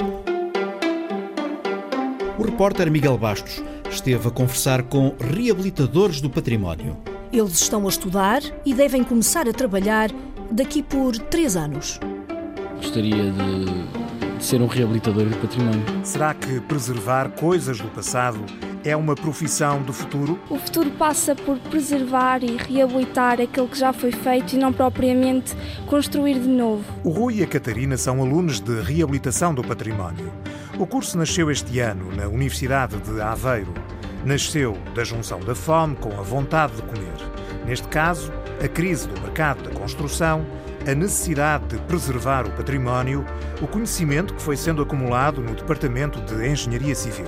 O 2.39 2.43
repórter 2.43 2.91
Miguel 2.91 3.19
Bastos 3.19 3.63
esteve 3.95 4.29
a 4.29 4.31
conversar 4.31 4.83
com 4.83 5.15
reabilitadores 5.19 6.21
do 6.21 6.29
património. 6.29 6.97
Eles 7.33 7.61
estão 7.61 7.87
a 7.87 7.89
estudar 7.89 8.43
e 8.65 8.75
devem 8.75 9.03
começar 9.03 9.49
a 9.49 9.53
trabalhar 9.53 10.11
daqui 10.51 10.83
por 10.83 11.17
três 11.17 11.57
anos. 11.57 11.99
Gostaria 12.77 13.31
de, 13.31 14.37
de 14.37 14.45
ser 14.45 14.61
um 14.61 14.67
reabilitador 14.67 15.25
do 15.25 15.37
património. 15.37 15.85
Será 16.05 16.35
que 16.35 16.61
preservar 16.61 17.31
coisas 17.31 17.79
do 17.79 17.89
passado 17.89 18.45
é 18.85 18.95
uma 18.95 19.15
profissão 19.15 19.83
do 19.83 19.93
futuro? 19.93 20.39
O 20.51 20.59
futuro 20.59 20.91
passa 20.91 21.35
por 21.35 21.59
preservar 21.59 22.45
e 22.45 22.57
reabilitar 22.57 23.41
aquilo 23.41 23.67
que 23.67 23.79
já 23.79 23.93
foi 23.93 24.13
feito 24.13 24.55
e 24.55 24.59
não 24.59 24.73
propriamente 24.73 25.55
construir 25.87 26.39
de 26.39 26.49
novo. 26.49 26.85
O 27.03 27.11
Rui 27.11 27.37
e 27.37 27.43
a 27.43 27.47
Catarina 27.47 27.97
são 27.97 28.21
alunos 28.21 28.61
de 28.61 28.81
reabilitação 28.83 29.55
do 29.55 29.63
património. 29.63 30.31
O 30.77 30.89
curso 30.89 31.17
nasceu 31.17 31.53
este 31.53 31.79
ano 31.79 32.11
na 32.17 32.27
Universidade 32.27 32.97
de 32.97 33.21
Aveiro. 33.21 33.73
Nasceu 34.25 34.77
da 34.93 35.05
junção 35.05 35.39
da 35.39 35.55
fome 35.55 35.95
com 35.95 36.11
a 36.19 36.23
vontade 36.23 36.75
de 36.75 36.83
comer. 36.83 37.15
Neste 37.65 37.87
caso, 37.87 38.33
a 38.63 38.67
crise 38.67 39.07
do 39.07 39.21
mercado 39.21 39.63
da 39.63 39.71
construção, 39.71 40.45
a 40.85 40.93
necessidade 40.93 41.69
de 41.69 41.79
preservar 41.83 42.45
o 42.45 42.51
património, 42.51 43.25
o 43.63 43.69
conhecimento 43.69 44.35
que 44.35 44.43
foi 44.43 44.57
sendo 44.57 44.83
acumulado 44.83 45.41
no 45.41 45.55
Departamento 45.55 46.21
de 46.23 46.49
Engenharia 46.49 46.95
Civil. 46.97 47.27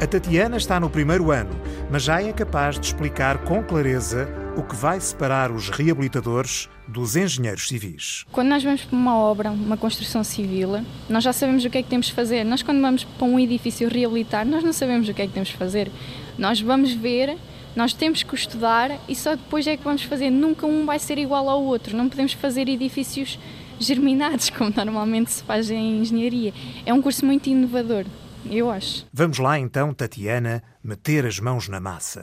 A 0.00 0.06
Tatiana 0.06 0.56
está 0.56 0.78
no 0.78 0.88
primeiro 0.88 1.32
ano, 1.32 1.60
mas 1.90 2.04
já 2.04 2.22
é 2.22 2.32
capaz 2.32 2.78
de 2.78 2.86
explicar 2.86 3.38
com 3.38 3.60
clareza 3.60 4.28
o 4.58 4.62
que 4.64 4.74
vai 4.74 5.00
separar 5.00 5.52
os 5.52 5.70
reabilitadores 5.70 6.68
dos 6.88 7.14
engenheiros 7.14 7.68
civis. 7.68 8.24
Quando 8.32 8.48
nós 8.48 8.64
vamos 8.64 8.84
para 8.84 8.96
uma 8.96 9.16
obra, 9.16 9.52
uma 9.52 9.76
construção 9.76 10.24
civil, 10.24 10.84
nós 11.08 11.22
já 11.22 11.32
sabemos 11.32 11.64
o 11.64 11.70
que 11.70 11.78
é 11.78 11.82
que 11.82 11.88
temos 11.88 12.06
de 12.06 12.12
fazer. 12.12 12.42
Nós, 12.42 12.60
quando 12.60 12.80
vamos 12.80 13.04
para 13.04 13.24
um 13.24 13.38
edifício 13.38 13.88
reabilitar, 13.88 14.44
nós 14.44 14.64
não 14.64 14.72
sabemos 14.72 15.08
o 15.08 15.14
que 15.14 15.22
é 15.22 15.28
que 15.28 15.32
temos 15.32 15.50
de 15.50 15.56
fazer. 15.56 15.88
Nós 16.36 16.60
vamos 16.60 16.92
ver, 16.92 17.38
nós 17.76 17.92
temos 17.92 18.24
que 18.24 18.34
estudar 18.34 18.90
e 19.08 19.14
só 19.14 19.36
depois 19.36 19.64
é 19.68 19.76
que 19.76 19.84
vamos 19.84 20.02
fazer. 20.02 20.28
Nunca 20.28 20.66
um 20.66 20.84
vai 20.84 20.98
ser 20.98 21.18
igual 21.18 21.48
ao 21.48 21.62
outro. 21.62 21.96
Não 21.96 22.08
podemos 22.08 22.32
fazer 22.32 22.68
edifícios 22.68 23.38
germinados, 23.78 24.50
como 24.50 24.72
normalmente 24.74 25.30
se 25.30 25.42
faz 25.44 25.70
em 25.70 26.00
engenharia. 26.00 26.52
É 26.84 26.92
um 26.92 27.00
curso 27.00 27.24
muito 27.24 27.48
inovador 27.48 28.04
eu 28.50 28.70
acho. 28.70 29.06
Vamos 29.12 29.38
lá 29.38 29.58
então, 29.58 29.92
Tatiana, 29.92 30.62
meter 30.82 31.26
as 31.26 31.38
mãos 31.38 31.68
na 31.68 31.80
massa. 31.80 32.22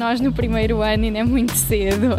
Nós 0.00 0.18
no 0.18 0.32
primeiro 0.32 0.80
ano 0.80 1.04
ainda 1.04 1.18
é 1.18 1.22
muito 1.22 1.54
cedo, 1.54 2.16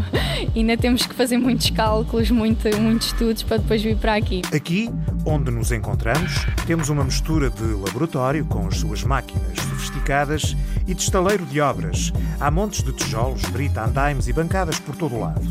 ainda 0.55 0.77
temos 0.77 1.03
que 1.03 1.15
fazer 1.15 1.39
muitos 1.39 1.71
cálculos, 1.71 2.29
muito, 2.29 2.69
muitos 2.79 3.07
estudos 3.07 3.41
para 3.41 3.57
depois 3.57 3.81
vir 3.81 3.97
para 3.97 4.13
aqui. 4.13 4.43
Aqui, 4.53 4.87
onde 5.25 5.49
nos 5.49 5.71
encontramos, 5.71 6.45
temos 6.67 6.89
uma 6.89 7.03
mistura 7.03 7.49
de 7.49 7.63
laboratório 7.63 8.45
com 8.45 8.67
as 8.67 8.77
suas 8.77 9.03
máquinas 9.03 9.57
sofisticadas 9.57 10.55
e 10.87 10.93
de 10.93 11.01
estaleiro 11.01 11.43
de 11.43 11.59
obras. 11.59 12.13
Há 12.39 12.51
montes 12.51 12.83
de 12.83 12.93
tijolos, 12.93 13.41
brita, 13.45 13.83
andaimes 13.83 14.27
e 14.27 14.33
bancadas 14.33 14.79
por 14.79 14.95
todo 14.95 15.15
o 15.15 15.21
lado. 15.21 15.41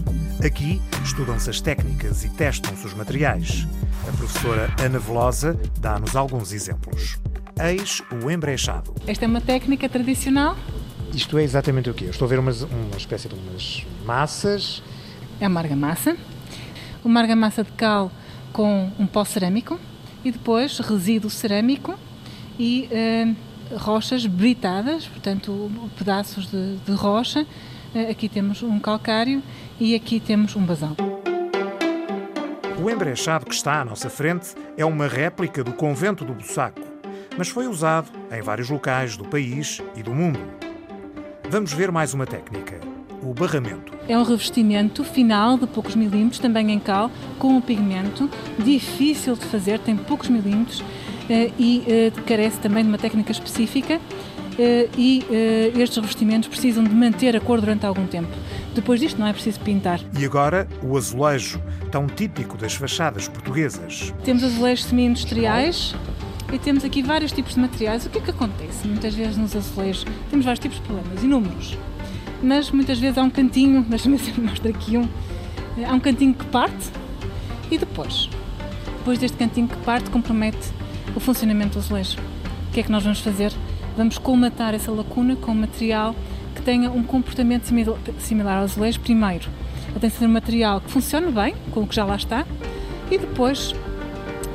Aqui 0.47 0.81
estudam-se 1.03 1.51
as 1.51 1.61
técnicas 1.61 2.25
e 2.25 2.29
testam-se 2.29 2.87
os 2.87 2.95
materiais. 2.95 3.66
A 4.09 4.16
professora 4.16 4.73
Ana 4.81 5.01
Velosa 5.01 5.59
dá-nos 5.81 6.14
alguns 6.14 6.53
exemplos. 6.53 7.19
Eis 7.61 8.01
o 8.23 8.31
embrechado. 8.31 8.95
Esta 9.05 9.25
é 9.25 9.29
uma 9.29 9.40
técnica 9.40 9.88
tradicional 9.88 10.57
isto 11.14 11.38
é 11.38 11.42
exatamente 11.42 11.90
o 11.90 11.94
quê? 11.94 12.05
Eu 12.05 12.11
estou 12.11 12.27
a 12.27 12.29
ver 12.29 12.38
umas, 12.38 12.62
uma 12.62 12.96
espécie 12.96 13.29
de 13.29 13.35
umas 13.35 13.85
massas. 14.05 14.83
É 15.40 15.49
uma 15.49 15.61
argamassa. 15.61 16.16
Uma 17.05 17.20
argamassa 17.20 17.64
de 17.64 17.73
cal 17.73 18.11
com 18.53 18.90
um 18.99 19.07
pó 19.07 19.25
cerâmico 19.25 19.79
e 20.25 20.31
depois 20.31 20.79
resíduo 20.79 21.31
cerâmico 21.31 21.99
e 22.59 22.88
eh, 22.90 23.33
rochas 23.77 24.27
britadas, 24.27 25.07
portanto 25.07 25.70
pedaços 25.96 26.51
de, 26.51 26.77
de 26.77 26.92
rocha. 26.92 27.46
Eh, 27.94 28.11
aqui 28.11 28.29
temos 28.29 28.62
um 28.62 28.79
calcário 28.79 29.42
e 29.79 29.94
aqui 29.94 30.20
temos 30.20 30.55
um 30.57 30.64
basalto. 30.64 31.03
O 32.83 32.88
embrechado 32.88 33.46
que 33.46 33.55
está 33.55 33.81
à 33.81 33.85
nossa 33.85 34.09
frente 34.09 34.55
é 34.77 34.85
uma 34.85 35.07
réplica 35.07 35.62
do 35.62 35.73
convento 35.73 36.25
do 36.25 36.33
Bussaco, 36.33 36.81
mas 37.37 37.49
foi 37.49 37.66
usado 37.66 38.11
em 38.31 38.40
vários 38.42 38.68
locais 38.70 39.16
do 39.16 39.25
país 39.25 39.81
e 39.94 40.03
do 40.03 40.14
mundo. 40.14 40.60
Vamos 41.50 41.72
ver 41.72 41.90
mais 41.90 42.14
uma 42.14 42.26
técnica, 42.26 42.78
o 43.24 43.34
barramento. 43.34 43.92
É 44.06 44.16
um 44.16 44.22
revestimento 44.22 45.02
final 45.02 45.58
de 45.58 45.66
poucos 45.66 45.96
milímetros, 45.96 46.38
também 46.38 46.70
em 46.70 46.78
cal, 46.78 47.10
com 47.40 47.56
um 47.56 47.60
pigmento, 47.60 48.30
difícil 48.56 49.34
de 49.34 49.44
fazer, 49.46 49.80
tem 49.80 49.96
poucos 49.96 50.28
milímetros 50.28 50.80
eh, 51.28 51.50
e 51.58 51.82
eh, 51.88 52.12
carece 52.24 52.60
também 52.60 52.84
de 52.84 52.88
uma 52.88 52.98
técnica 52.98 53.32
específica 53.32 54.00
eh, 54.56 54.88
e 54.96 55.26
estes 55.76 55.96
revestimentos 55.96 56.48
precisam 56.48 56.84
de 56.84 56.94
manter 56.94 57.36
a 57.36 57.40
cor 57.40 57.60
durante 57.60 57.84
algum 57.84 58.06
tempo. 58.06 58.30
Depois 58.72 59.00
disto 59.00 59.18
não 59.18 59.26
é 59.26 59.32
preciso 59.32 59.58
pintar. 59.58 59.98
E 60.16 60.24
agora 60.24 60.68
o 60.84 60.96
azulejo, 60.96 61.60
tão 61.90 62.06
típico 62.06 62.56
das 62.56 62.74
fachadas 62.74 63.26
portuguesas. 63.26 64.14
Temos 64.22 64.44
azulejos 64.44 64.84
semi-industriais, 64.84 65.96
e 66.52 66.58
temos 66.58 66.84
aqui 66.84 67.02
vários 67.02 67.32
tipos 67.32 67.54
de 67.54 67.60
materiais. 67.60 68.06
O 68.06 68.10
que 68.10 68.18
é 68.18 68.20
que 68.20 68.30
acontece 68.30 68.86
muitas 68.86 69.14
vezes 69.14 69.36
nos 69.36 69.54
azulejos? 69.54 70.04
Temos 70.30 70.44
vários 70.44 70.60
tipos 70.60 70.78
de 70.78 70.82
problemas, 70.84 71.22
inúmeros. 71.22 71.78
Mas 72.42 72.70
muitas 72.70 72.98
vezes 72.98 73.18
há 73.18 73.22
um 73.22 73.30
cantinho, 73.30 73.82
deixa-me 73.88 74.18
sempre 74.18 74.42
mostrar 74.42 74.70
aqui 74.70 74.96
um, 74.96 75.08
há 75.86 75.94
um 75.94 76.00
cantinho 76.00 76.34
que 76.34 76.44
parte 76.46 76.90
e 77.70 77.78
depois, 77.78 78.28
depois 78.98 79.18
deste 79.18 79.36
cantinho 79.36 79.68
que 79.68 79.76
parte, 79.78 80.10
compromete 80.10 80.72
o 81.14 81.20
funcionamento 81.20 81.74
do 81.74 81.78
azulejo. 81.78 82.18
O 82.68 82.72
que 82.72 82.80
é 82.80 82.82
que 82.82 82.90
nós 82.90 83.02
vamos 83.02 83.20
fazer? 83.20 83.52
Vamos 83.96 84.18
colmatar 84.18 84.74
essa 84.74 84.90
lacuna 84.90 85.36
com 85.36 85.52
um 85.52 85.54
material 85.54 86.14
que 86.54 86.62
tenha 86.62 86.90
um 86.90 87.02
comportamento 87.02 87.64
similar 88.18 88.58
ao 88.58 88.64
azulejo. 88.64 89.00
Primeiro, 89.00 89.48
ele 89.88 90.00
tem 90.00 90.10
de 90.10 90.16
ser 90.16 90.26
um 90.26 90.30
material 90.30 90.80
que 90.80 90.90
funcione 90.90 91.30
bem 91.30 91.54
com 91.70 91.80
o 91.80 91.86
que 91.86 91.94
já 91.94 92.04
lá 92.04 92.16
está 92.16 92.46
e 93.10 93.18
depois 93.18 93.74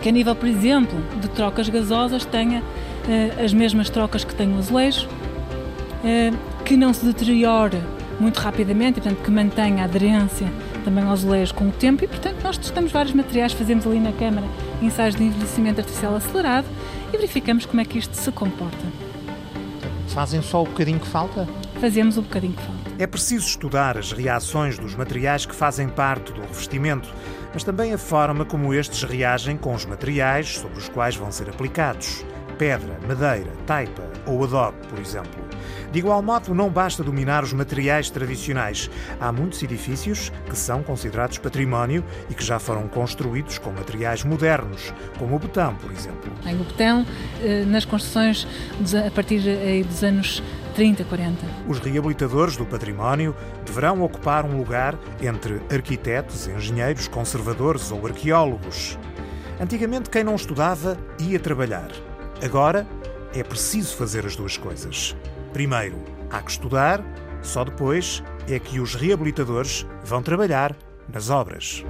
que 0.06 0.10
a 0.10 0.12
nível, 0.12 0.36
por 0.36 0.48
exemplo, 0.48 1.00
de 1.20 1.28
trocas 1.30 1.68
gasosas 1.68 2.24
tenha 2.26 2.60
uh, 2.60 3.44
as 3.44 3.52
mesmas 3.52 3.90
trocas 3.90 4.24
que 4.24 4.36
tem 4.36 4.54
o 4.54 4.60
azulejo, 4.60 5.08
uh, 5.08 6.64
que 6.64 6.78
não 6.78 6.94
se 6.94 7.04
deteriore 7.04 7.82
muito 8.20 8.38
rapidamente 8.38 9.00
e, 9.00 9.02
portanto, 9.02 9.24
que 9.24 9.32
mantenha 9.32 9.82
a 9.82 9.86
aderência 9.86 10.48
também 10.84 11.04
ao 11.04 11.12
azulejo 11.12 11.56
com 11.56 11.70
o 11.70 11.72
tempo 11.72 12.04
e, 12.04 12.08
portanto, 12.08 12.38
nós 12.44 12.56
testamos 12.56 12.92
vários 12.92 13.16
materiais, 13.16 13.52
fazemos 13.54 13.88
ali 13.88 14.00
na 14.00 14.12
câmara 14.12 14.46
ensaios 14.80 15.16
de 15.16 15.24
envelhecimento 15.24 15.82
artificial 15.82 16.16
acelerado 16.16 16.68
e 17.12 17.18
verificamos 17.18 17.66
como 17.66 17.82
é 17.82 17.86
que 17.86 17.98
isto 17.98 18.14
se 18.14 18.32
comporta. 18.32 18.86
Fazem 20.10 20.40
só 20.44 20.62
o 20.62 20.66
bocadinho 20.66 21.00
que 21.00 21.08
falta? 21.08 21.48
Fazemos 21.80 22.18
o 22.18 22.22
bocadinho 22.22 22.54
que 22.54 22.64
falta. 22.64 22.92
É 22.98 23.06
preciso 23.06 23.48
estudar 23.48 23.98
as 23.98 24.12
reações 24.12 24.80
dos 24.80 24.96
materiais 24.96 25.46
que 25.46 25.56
fazem 25.56 25.88
parte 25.90 26.32
do 26.32 26.42
revestimento 26.42 27.14
mas 27.56 27.64
também 27.64 27.94
a 27.94 27.98
forma 27.98 28.44
como 28.44 28.74
estes 28.74 29.02
reagem 29.04 29.56
com 29.56 29.74
os 29.74 29.86
materiais 29.86 30.58
sobre 30.58 30.78
os 30.78 30.90
quais 30.90 31.16
vão 31.16 31.32
ser 31.32 31.50
aplicados. 31.50 32.26
Pedra, 32.58 33.00
madeira, 33.08 33.50
taipa 33.66 34.04
ou 34.26 34.44
adobe, 34.44 34.78
por 34.90 35.00
exemplo. 35.00 35.42
De 35.92 36.00
igual 36.00 36.22
modo, 36.22 36.54
não 36.54 36.70
basta 36.70 37.04
dominar 37.04 37.44
os 37.44 37.54
materiais 37.54 38.10
tradicionais. 38.10 38.90
Há 39.20 39.32
muitos 39.32 39.62
edifícios 39.64 40.32
que 40.50 40.58
são 40.58 40.84
considerados 40.84 41.38
património 41.38 42.04
e 42.30 42.34
que 42.34 42.44
já 42.44 42.60
foram 42.60 42.88
construídos 42.88 43.58
com 43.58 43.72
materiais 43.72 44.24
modernos, 44.24 44.94
como 45.18 45.36
o 45.36 45.40
betão, 45.40 45.76
por 45.76 45.92
exemplo. 45.92 46.32
O 46.46 46.64
betão, 46.64 47.06
eh, 47.42 47.64
nas 47.66 47.86
construções 47.86 48.48
a 49.06 49.12
partir 49.12 49.42
eh, 49.48 49.84
dos 49.84 50.04
anos 50.04 50.44
30, 50.76 51.06
40. 51.06 51.46
Os 51.68 51.80
reabilitadores 51.80 52.58
do 52.58 52.66
património 52.66 53.36
deverão 53.66 54.02
ocupar 54.04 54.46
um 54.46 54.58
lugar 54.58 54.98
entre 55.22 55.62
arquitetos, 55.74 56.48
engenheiros, 56.48 57.08
conservadores 57.08 57.92
ou 57.92 58.06
arqueólogos. 58.06 59.00
Antigamente, 59.60 60.10
quem 60.10 60.24
não 60.24 60.36
estudava 60.36 60.98
ia 61.20 61.40
trabalhar. 61.40 61.90
Agora, 62.44 62.86
é 63.34 63.42
preciso 63.44 63.96
fazer 63.96 64.26
as 64.26 64.36
duas 64.36 64.58
coisas. 64.58 65.16
Primeiro, 65.56 66.04
há 66.30 66.42
que 66.42 66.52
estudar, 66.52 67.02
só 67.42 67.64
depois 67.64 68.22
é 68.46 68.60
que 68.60 68.78
os 68.78 68.94
reabilitadores 68.94 69.86
vão 70.04 70.22
trabalhar 70.22 70.76
nas 71.08 71.30
obras. 71.30 71.82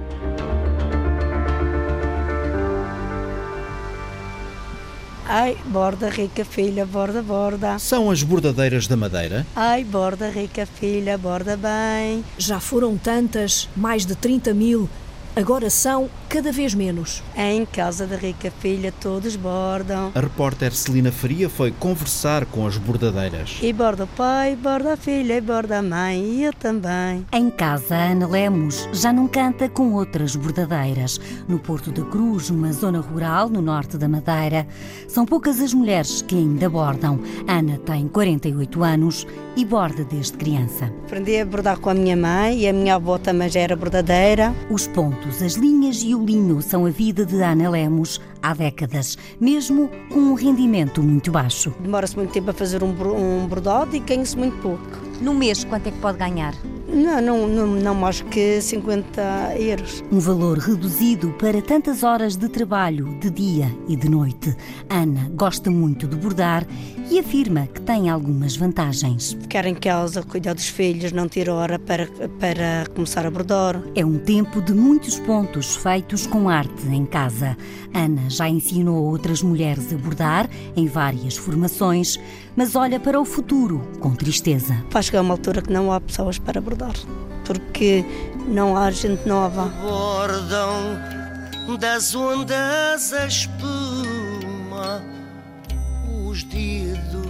Ai, 5.24 5.56
borda 5.64 6.08
rica 6.08 6.44
filha, 6.44 6.86
borda, 6.86 7.20
borda. 7.20 7.76
São 7.80 8.08
as 8.08 8.22
bordadeiras 8.22 8.86
da 8.86 8.96
Madeira? 8.96 9.44
Ai, 9.56 9.82
borda 9.82 10.30
rica 10.30 10.64
filha, 10.64 11.18
borda 11.18 11.56
bem. 11.56 12.24
Já 12.38 12.60
foram 12.60 12.96
tantas, 12.96 13.68
mais 13.76 14.06
de 14.06 14.14
30 14.14 14.54
mil, 14.54 14.88
agora 15.36 15.68
são 15.68 16.08
cada 16.28 16.50
vez 16.50 16.74
menos. 16.74 17.22
Em 17.36 17.64
casa 17.66 18.06
da 18.06 18.16
rica 18.16 18.50
filha 18.50 18.90
todos 19.00 19.36
bordam. 19.36 20.10
A 20.14 20.20
repórter 20.20 20.74
Celina 20.74 21.12
Faria 21.12 21.48
foi 21.48 21.70
conversar 21.70 22.46
com 22.46 22.66
as 22.66 22.78
bordadeiras. 22.78 23.58
E 23.62 23.72
borda 23.72 24.04
o 24.04 24.06
pai, 24.06 24.56
borda 24.56 24.94
a 24.94 24.96
filha 24.96 25.34
e 25.34 25.40
borda 25.40 25.78
a 25.78 25.82
mãe, 25.82 26.18
e 26.22 26.44
eu 26.44 26.52
também. 26.52 27.26
Em 27.32 27.50
casa, 27.50 27.94
Ana 27.94 28.26
Lemos 28.26 28.88
já 28.92 29.12
não 29.12 29.28
canta 29.28 29.68
com 29.68 29.92
outras 29.92 30.34
bordadeiras. 30.34 31.20
No 31.46 31.58
Porto 31.58 31.92
da 31.92 32.02
Cruz, 32.04 32.50
uma 32.50 32.72
zona 32.72 33.00
rural 33.00 33.48
no 33.48 33.60
norte 33.60 33.98
da 33.98 34.08
Madeira, 34.08 34.66
são 35.06 35.26
poucas 35.26 35.60
as 35.60 35.74
mulheres 35.74 36.22
que 36.22 36.34
ainda 36.34 36.68
bordam. 36.68 37.20
Ana 37.46 37.78
tem 37.78 38.08
48 38.08 38.82
anos 38.82 39.26
e 39.56 39.64
borda 39.64 40.04
desde 40.04 40.36
criança. 40.36 40.86
Aprendi 41.04 41.40
a 41.40 41.46
bordar 41.46 41.78
com 41.78 41.90
a 41.90 41.94
minha 41.94 42.16
mãe 42.16 42.60
e 42.60 42.68
a 42.68 42.72
minha 42.72 42.94
avó 42.96 43.18
também 43.18 43.48
já 43.48 43.60
era 43.60 43.74
bordadeira. 43.74 44.54
Os 44.70 44.86
pontos, 44.86 45.25
as 45.28 45.54
linhas 45.54 46.02
e 46.02 46.14
o 46.14 46.24
linho 46.24 46.62
são 46.62 46.86
a 46.86 46.90
vida 46.90 47.26
de 47.26 47.42
Ana 47.42 47.68
Lemos 47.68 48.20
há 48.42 48.54
décadas, 48.54 49.18
mesmo 49.40 49.90
com 50.12 50.20
um 50.20 50.34
rendimento 50.34 51.02
muito 51.02 51.32
baixo. 51.32 51.74
Demora-se 51.80 52.16
muito 52.16 52.32
tempo 52.32 52.50
a 52.50 52.52
fazer 52.52 52.82
um, 52.82 52.90
um 52.90 53.46
bordado 53.46 53.96
e 53.96 53.98
ganha-se 53.98 54.36
muito 54.36 54.56
pouco. 54.58 54.82
No 55.20 55.34
mês, 55.34 55.64
quanto 55.64 55.88
é 55.88 55.90
que 55.90 55.98
pode 55.98 56.18
ganhar? 56.18 56.54
Não, 56.88 57.20
não, 57.20 57.48
não, 57.48 57.66
não 57.66 57.94
mais 57.94 58.20
que 58.20 58.60
50 58.60 59.56
euros. 59.58 60.04
Um 60.12 60.20
valor 60.20 60.58
reduzido 60.58 61.30
para 61.38 61.60
tantas 61.60 62.02
horas 62.02 62.36
de 62.36 62.48
trabalho, 62.48 63.18
de 63.18 63.28
dia 63.28 63.70
e 63.88 63.96
de 63.96 64.08
noite. 64.08 64.56
Ana 64.88 65.28
gosta 65.34 65.70
muito 65.70 66.06
de 66.06 66.16
bordar 66.16 66.66
e 67.10 67.18
afirma 67.18 67.66
que 67.66 67.80
tem 67.80 68.10
algumas 68.10 68.56
vantagens. 68.56 69.32
Ficar 69.32 69.66
em 69.66 69.74
casa, 69.74 70.22
cuidar 70.22 70.54
dos 70.54 70.68
filhos, 70.68 71.12
não 71.12 71.28
ter 71.28 71.48
hora 71.48 71.78
para, 71.78 72.06
para 72.38 72.86
começar 72.94 73.26
a 73.26 73.30
bordar. 73.30 73.80
É 73.94 74.04
um 74.04 74.18
tempo 74.18 74.60
de 74.60 74.74
muitos 74.74 75.18
pontos 75.20 75.76
feitos 75.76 76.26
com 76.26 76.48
arte 76.48 76.86
em 76.88 77.06
casa. 77.06 77.56
Ana 77.94 78.28
já 78.28 78.48
ensinou 78.48 79.04
outras 79.04 79.42
mulheres 79.42 79.92
a 79.92 79.96
bordar 79.96 80.48
em 80.76 80.86
várias 80.86 81.36
formações, 81.36 82.18
mas 82.54 82.74
olha 82.74 82.98
para 82.98 83.20
o 83.20 83.24
futuro 83.24 83.80
com 84.00 84.14
tristeza. 84.14 84.84
Vai 84.90 85.02
chegar 85.02 85.22
uma 85.22 85.34
altura 85.34 85.62
que 85.62 85.72
não 85.72 85.92
há 85.92 86.00
pessoas 86.00 86.38
para 86.38 86.60
bordar, 86.60 86.94
porque 87.44 88.04
não 88.48 88.76
há 88.76 88.90
gente 88.90 89.26
nova. 89.26 89.66
Bordam 89.82 91.16
das 91.78 92.14
ondas 92.14 93.12
a 93.12 93.26
espuma, 93.26 95.02
os 96.26 96.42
dedos 96.42 97.26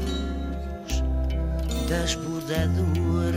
das 1.89 2.15
bordadoras. 2.15 3.37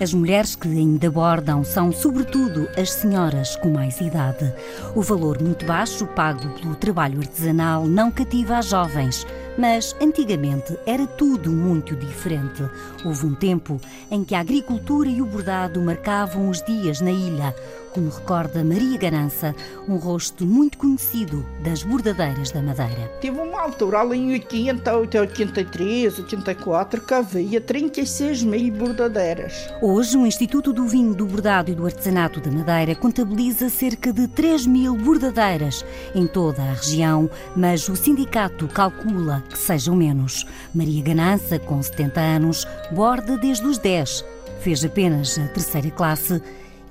As 0.00 0.12
mulheres 0.12 0.54
que 0.54 0.68
ainda 0.68 1.10
bordam 1.10 1.64
são, 1.64 1.90
sobretudo, 1.90 2.68
as 2.76 2.90
senhoras 2.90 3.56
com 3.56 3.70
mais 3.70 4.00
idade. 4.00 4.52
O 4.94 5.00
valor 5.00 5.40
muito 5.40 5.64
baixo 5.64 6.06
pago 6.08 6.48
pelo 6.60 6.74
trabalho 6.74 7.20
artesanal 7.20 7.86
não 7.86 8.10
cativa 8.10 8.58
as 8.58 8.66
jovens. 8.66 9.26
Mas 9.56 9.94
antigamente 10.00 10.78
era 10.86 11.06
tudo 11.06 11.50
muito 11.50 11.94
diferente. 11.94 12.62
Houve 13.04 13.26
um 13.26 13.34
tempo 13.34 13.80
em 14.10 14.24
que 14.24 14.34
a 14.34 14.40
agricultura 14.40 15.08
e 15.08 15.20
o 15.20 15.26
bordado 15.26 15.80
marcavam 15.80 16.48
os 16.48 16.62
dias 16.62 17.00
na 17.00 17.10
ilha, 17.10 17.54
como 17.92 18.08
recorda 18.08 18.64
Maria 18.64 18.96
Garança, 18.96 19.54
um 19.86 19.96
rosto 19.96 20.46
muito 20.46 20.78
conhecido 20.78 21.44
das 21.62 21.82
bordadeiras 21.82 22.50
da 22.50 22.62
Madeira. 22.62 23.10
Tive 23.20 23.38
uma 23.38 23.60
altura 23.60 24.00
ali 24.00 24.18
em 24.18 24.32
80, 24.32 24.96
83, 24.96 26.18
84, 26.18 27.00
que 27.02 27.14
havia 27.14 27.60
36 27.60 28.42
mil 28.44 28.72
bordadeiras. 28.72 29.68
Hoje, 29.82 30.16
o 30.16 30.26
Instituto 30.26 30.72
do 30.72 30.86
Vinho, 30.86 31.14
do 31.14 31.26
Bordado 31.26 31.70
e 31.70 31.74
do 31.74 31.84
Artesanato 31.84 32.40
da 32.40 32.50
Madeira 32.50 32.94
contabiliza 32.94 33.68
cerca 33.68 34.12
de 34.12 34.26
3 34.26 34.66
mil 34.66 34.96
bordadeiras 34.96 35.84
em 36.14 36.26
toda 36.26 36.62
a 36.62 36.72
região, 36.72 37.28
mas 37.54 37.88
o 37.88 37.96
sindicato 37.96 38.66
calcula 38.68 39.41
que 39.42 39.58
sejam 39.58 39.94
menos. 39.96 40.46
Maria 40.74 41.02
Ganança, 41.02 41.58
com 41.58 41.82
70 41.82 42.20
anos, 42.20 42.66
borda 42.92 43.36
desde 43.36 43.66
os 43.66 43.78
10. 43.78 44.24
Fez 44.60 44.84
apenas 44.84 45.38
a 45.38 45.48
terceira 45.48 45.90
classe 45.90 46.40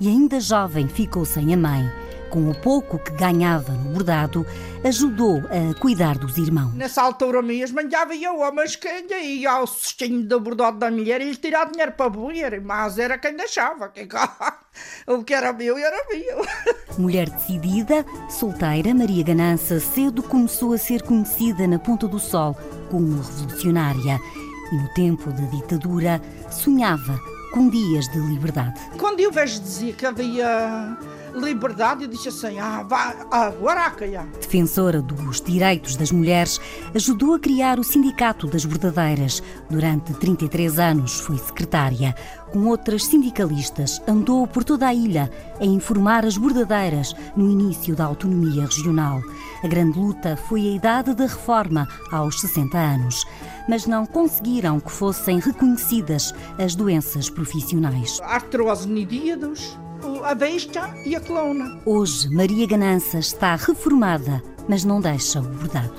e, 0.00 0.08
ainda 0.08 0.40
jovem, 0.40 0.88
ficou 0.88 1.24
sem 1.24 1.54
a 1.54 1.56
mãe. 1.56 1.90
Com 2.32 2.48
o 2.48 2.54
pouco 2.54 2.98
que 2.98 3.10
ganhava 3.10 3.72
no 3.72 3.90
bordado, 3.90 4.46
ajudou 4.82 5.42
a 5.50 5.78
cuidar 5.78 6.16
dos 6.16 6.38
irmãos. 6.38 6.72
Nessa 6.72 7.02
altura 7.02 7.42
mesmo, 7.42 7.78
havia 7.94 8.32
homens 8.32 8.74
que 8.74 8.88
ainda 8.88 9.18
ia 9.18 9.50
ao 9.50 9.66
cestinho 9.66 10.26
do 10.26 10.40
bordado 10.40 10.78
da 10.78 10.90
mulher 10.90 11.20
e 11.20 11.24
lhe 11.24 11.36
tirar 11.36 11.70
dinheiro 11.70 11.92
para 11.92 12.08
beber, 12.08 12.58
mas 12.62 12.98
era 12.98 13.18
quem 13.18 13.36
deixava. 13.36 13.90
Que... 13.90 14.08
o 15.06 15.22
que 15.22 15.34
era 15.34 15.52
meu, 15.52 15.76
era 15.76 16.06
meu. 16.08 16.46
Mulher 16.96 17.28
decidida, 17.28 18.02
solteira, 18.30 18.94
Maria 18.94 19.24
Ganança 19.24 19.78
cedo 19.78 20.22
começou 20.22 20.72
a 20.72 20.78
ser 20.78 21.02
conhecida 21.02 21.66
na 21.66 21.78
Ponta 21.78 22.08
do 22.08 22.18
Sol 22.18 22.56
como 22.90 23.20
revolucionária 23.20 24.18
e, 24.72 24.76
no 24.76 24.88
tempo 24.94 25.30
da 25.32 25.44
ditadura, 25.50 26.18
sonhava 26.50 27.20
com 27.52 27.68
dias 27.68 28.08
de 28.08 28.18
liberdade. 28.20 28.80
Quando 28.98 29.20
eu 29.20 29.30
vejo 29.30 29.60
dizer 29.60 29.94
que 29.96 30.06
havia 30.06 30.96
liberdade, 31.34 32.04
eu 32.04 32.08
disse 32.08 32.28
assim: 32.28 32.58
ah, 32.58 32.82
vá, 32.82 33.26
agora 33.30 33.90
calhar. 33.90 34.26
Defensora 34.40 35.00
dos 35.00 35.40
direitos 35.40 35.96
das 35.96 36.10
mulheres, 36.10 36.60
ajudou 36.94 37.34
a 37.34 37.38
criar 37.38 37.78
o 37.78 37.84
Sindicato 37.84 38.46
das 38.46 38.64
Bordadeiras. 38.64 39.42
Durante 39.68 40.12
33 40.14 40.78
anos 40.78 41.20
foi 41.20 41.38
secretária. 41.38 42.14
Com 42.52 42.66
outras 42.66 43.06
sindicalistas, 43.06 44.02
andou 44.06 44.46
por 44.46 44.62
toda 44.62 44.86
a 44.86 44.94
ilha 44.94 45.30
a 45.58 45.64
informar 45.64 46.26
as 46.26 46.36
bordadeiras 46.36 47.14
no 47.34 47.50
início 47.50 47.96
da 47.96 48.04
autonomia 48.04 48.66
regional. 48.66 49.22
A 49.64 49.66
grande 49.66 49.98
luta 49.98 50.36
foi 50.36 50.68
a 50.68 50.72
idade 50.72 51.14
da 51.14 51.24
reforma, 51.24 51.88
aos 52.10 52.40
60 52.42 52.76
anos. 52.76 53.24
Mas 53.66 53.86
não 53.86 54.04
conseguiram 54.04 54.80
que 54.80 54.92
fossem 54.92 55.38
reconhecidas 55.38 56.34
as 56.58 56.74
doenças 56.74 57.30
profissionais. 57.30 58.20
Artrose 58.22 58.86
nidíados, 58.86 59.78
a 60.24 60.34
besta 60.34 60.92
e 61.04 61.14
a 61.14 61.20
clona. 61.20 61.78
Hoje, 61.84 62.28
Maria 62.30 62.66
Ganança 62.66 63.18
está 63.18 63.54
reformada, 63.54 64.42
mas 64.68 64.84
não 64.84 65.00
deixa 65.00 65.40
o 65.40 65.42
bordado. 65.42 65.94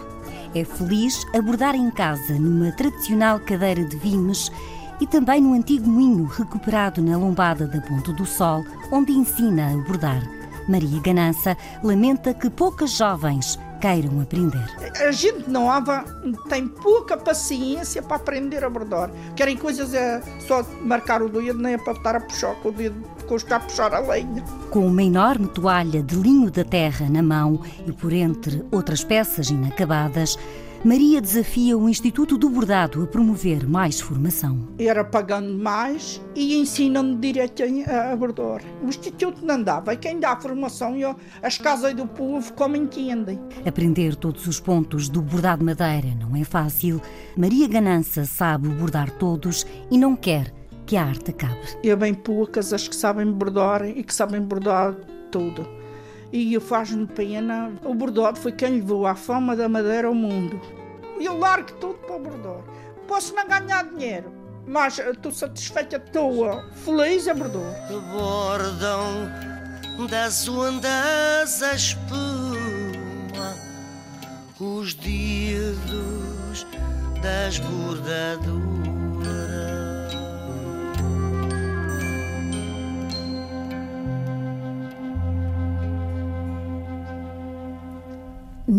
É 0.53 0.63
feliz 0.63 1.25
a 1.33 1.41
bordar 1.41 1.75
em 1.75 1.89
casa, 1.89 2.33
numa 2.33 2.71
tradicional 2.73 3.39
cadeira 3.39 3.83
de 3.85 3.97
vimes 3.97 4.51
e 4.99 5.07
também 5.07 5.41
no 5.41 5.53
antigo 5.53 5.87
moinho 5.87 6.25
recuperado 6.25 7.01
na 7.01 7.17
lombada 7.17 7.65
da 7.65 7.81
Ponta 7.81 8.11
do 8.13 8.25
Sol, 8.25 8.63
onde 8.91 9.11
ensina 9.11 9.71
a 9.71 9.77
bordar. 9.77 10.21
Maria 10.67 11.01
Ganança 11.01 11.57
lamenta 11.83 12.33
que 12.33 12.49
poucas 12.49 12.91
jovens 12.91 13.59
queiram 13.81 14.21
aprender. 14.21 14.65
A 15.05 15.11
gente 15.11 15.49
nova 15.49 16.05
tem 16.47 16.69
pouca 16.69 17.17
paciência 17.17 18.01
para 18.01 18.15
aprender 18.15 18.63
a 18.63 18.69
bordar. 18.69 19.11
Querem 19.35 19.57
coisas 19.57 19.93
é 19.93 20.21
só 20.47 20.65
marcar 20.81 21.21
o 21.21 21.27
dedo, 21.27 21.59
nem 21.59 21.73
é 21.73 21.77
para 21.77 21.91
estar 21.91 22.15
a 22.15 22.21
puxar 22.21 22.55
com 22.61 22.69
o 22.69 22.71
dedo, 22.71 22.95
custar 23.23 23.61
a 23.61 23.63
puxar 23.63 23.93
a 23.93 23.99
lenha. 23.99 24.43
Com 24.69 24.85
uma 24.85 25.03
enorme 25.03 25.47
toalha 25.47 26.01
de 26.03 26.15
linho 26.15 26.51
da 26.51 26.63
terra 26.63 27.07
na 27.09 27.21
mão 27.21 27.61
e 27.87 27.91
por 27.91 28.13
entre 28.13 28.63
outras 28.71 29.03
peças 29.03 29.49
inacabadas, 29.49 30.37
Maria 30.85 31.21
desafia 31.21 31.77
o 31.77 31.87
Instituto 31.87 32.37
do 32.37 32.49
Bordado 32.49 33.01
a 33.01 33.07
promover 33.07 33.65
mais 33.65 34.01
formação. 34.01 34.67
Era 34.77 35.01
pagando 35.05 35.57
mais 35.57 36.21
e 36.35 36.57
ensinando 36.57 37.15
direito 37.15 37.63
a 37.87 38.13
bordar. 38.17 38.61
O 38.83 38.89
Instituto 38.89 39.45
não 39.45 39.63
dava, 39.63 39.93
e 39.93 39.97
quem 39.97 40.19
dá 40.19 40.33
a 40.33 40.41
formação, 40.41 40.97
eu, 40.97 41.15
as 41.41 41.57
casas 41.57 41.93
do 41.93 42.05
povo, 42.05 42.51
como 42.51 42.75
entendem. 42.75 43.39
Aprender 43.65 44.17
todos 44.17 44.45
os 44.45 44.59
pontos 44.59 45.07
do 45.07 45.21
bordado 45.21 45.63
madeira 45.63 46.13
não 46.19 46.35
é 46.35 46.43
fácil. 46.43 47.01
Maria 47.37 47.69
Ganança 47.69 48.25
sabe 48.25 48.67
bordar 48.67 49.09
todos 49.11 49.65
e 49.89 49.97
não 49.97 50.17
quer 50.17 50.53
que 50.85 50.97
a 50.97 51.05
arte 51.05 51.31
acabe. 51.31 51.59
É 51.83 51.95
bem 51.95 52.13
poucas 52.13 52.73
as 52.73 52.87
que 52.87 52.95
sabem 52.95 53.31
bordar 53.31 53.85
e 53.85 54.03
que 54.03 54.13
sabem 54.13 54.41
bordar 54.41 54.93
tudo 55.31 55.83
e 56.33 56.59
faz-me 56.59 57.05
pena. 57.05 57.71
O 57.85 57.93
bordado 57.93 58.39
foi 58.39 58.51
quem 58.51 58.77
levou 58.77 59.05
a 59.05 59.13
fama 59.13 59.55
da 59.55 59.69
madeira 59.69 60.07
ao 60.07 60.15
mundo. 60.15 60.59
Eu 61.21 61.37
largo 61.37 61.71
tudo 61.73 61.93
para 61.99 62.15
o 62.15 62.19
bordado. 62.19 62.63
Posso 63.07 63.35
não 63.35 63.47
ganhar 63.47 63.83
dinheiro, 63.83 64.33
mas 64.65 64.97
estou 64.97 65.31
satisfeita, 65.31 65.97
estou 65.97 66.63
feliz 66.73 67.27
a 67.27 67.35
bordar. 67.35 67.87
Bordam 68.11 69.29
das 70.09 70.49
ondas 70.49 71.61
a 71.61 71.75
espuma, 71.75 73.53
os 74.59 74.95
dedos 74.95 76.65
das 77.21 77.59
bordadoras. 77.59 79.72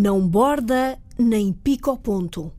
Não 0.05 0.21
borda 0.29 0.99
nem 1.19 1.51
pica 1.51 1.91
ao 1.91 1.97
ponto. 1.97 2.53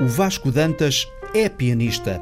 O 0.00 0.06
Vasco 0.08 0.50
Dantas 0.50 1.06
é 1.32 1.48
pianista. 1.48 2.20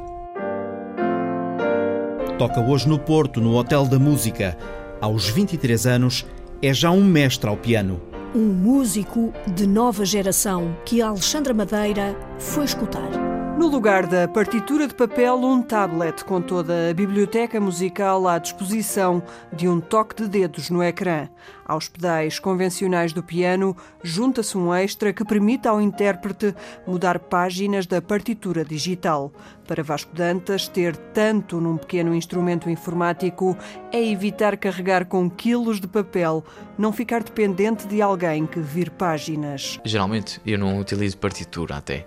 Toca 2.37 2.61
hoje 2.61 2.87
no 2.87 2.99
Porto, 2.99 3.41
no 3.41 3.55
Hotel 3.55 3.87
da 3.87 3.97
Música. 3.97 4.55
Aos 5.01 5.27
23 5.27 5.87
anos, 5.87 6.27
é 6.61 6.71
já 6.71 6.91
um 6.91 7.03
mestre 7.03 7.49
ao 7.49 7.57
piano. 7.57 7.99
Um 8.35 8.45
músico 8.45 9.33
de 9.47 9.65
nova 9.65 10.05
geração 10.05 10.77
que 10.85 11.01
a 11.01 11.07
Alexandra 11.07 11.55
Madeira 11.55 12.15
foi 12.37 12.65
escutar. 12.65 13.26
No 13.57 13.65
lugar 13.65 14.05
da 14.05 14.27
partitura 14.27 14.87
de 14.87 14.93
papel, 14.93 15.35
um 15.37 15.63
tablet 15.63 16.23
com 16.23 16.39
toda 16.39 16.91
a 16.91 16.93
biblioteca 16.93 17.59
musical 17.59 18.27
à 18.27 18.37
disposição 18.37 19.23
de 19.51 19.67
um 19.67 19.81
toque 19.81 20.21
de 20.21 20.29
dedos 20.29 20.69
no 20.69 20.83
ecrã. 20.83 21.27
Aos 21.65 21.89
pedais 21.89 22.37
convencionais 22.37 23.13
do 23.13 23.23
piano, 23.23 23.75
junta-se 24.03 24.55
um 24.55 24.71
extra 24.71 25.11
que 25.11 25.25
permite 25.25 25.67
ao 25.67 25.81
intérprete 25.81 26.53
mudar 26.85 27.17
páginas 27.17 27.87
da 27.87 27.99
partitura 27.99 28.63
digital. 28.63 29.33
Para 29.67 29.81
Vasco 29.81 30.15
Dantas, 30.15 30.67
ter 30.67 30.95
tanto 30.95 31.59
num 31.59 31.77
pequeno 31.77 32.13
instrumento 32.13 32.69
informático 32.69 33.57
é 33.91 34.01
evitar 34.07 34.55
carregar 34.55 35.05
com 35.05 35.27
quilos 35.27 35.81
de 35.81 35.87
papel, 35.87 36.45
não 36.77 36.93
ficar 36.93 37.23
dependente 37.23 37.87
de 37.87 38.03
alguém 38.03 38.45
que 38.45 38.59
vir 38.59 38.91
páginas. 38.91 39.79
Geralmente 39.83 40.39
eu 40.45 40.59
não 40.59 40.79
utilizo 40.79 41.17
partitura 41.17 41.77
até 41.77 42.05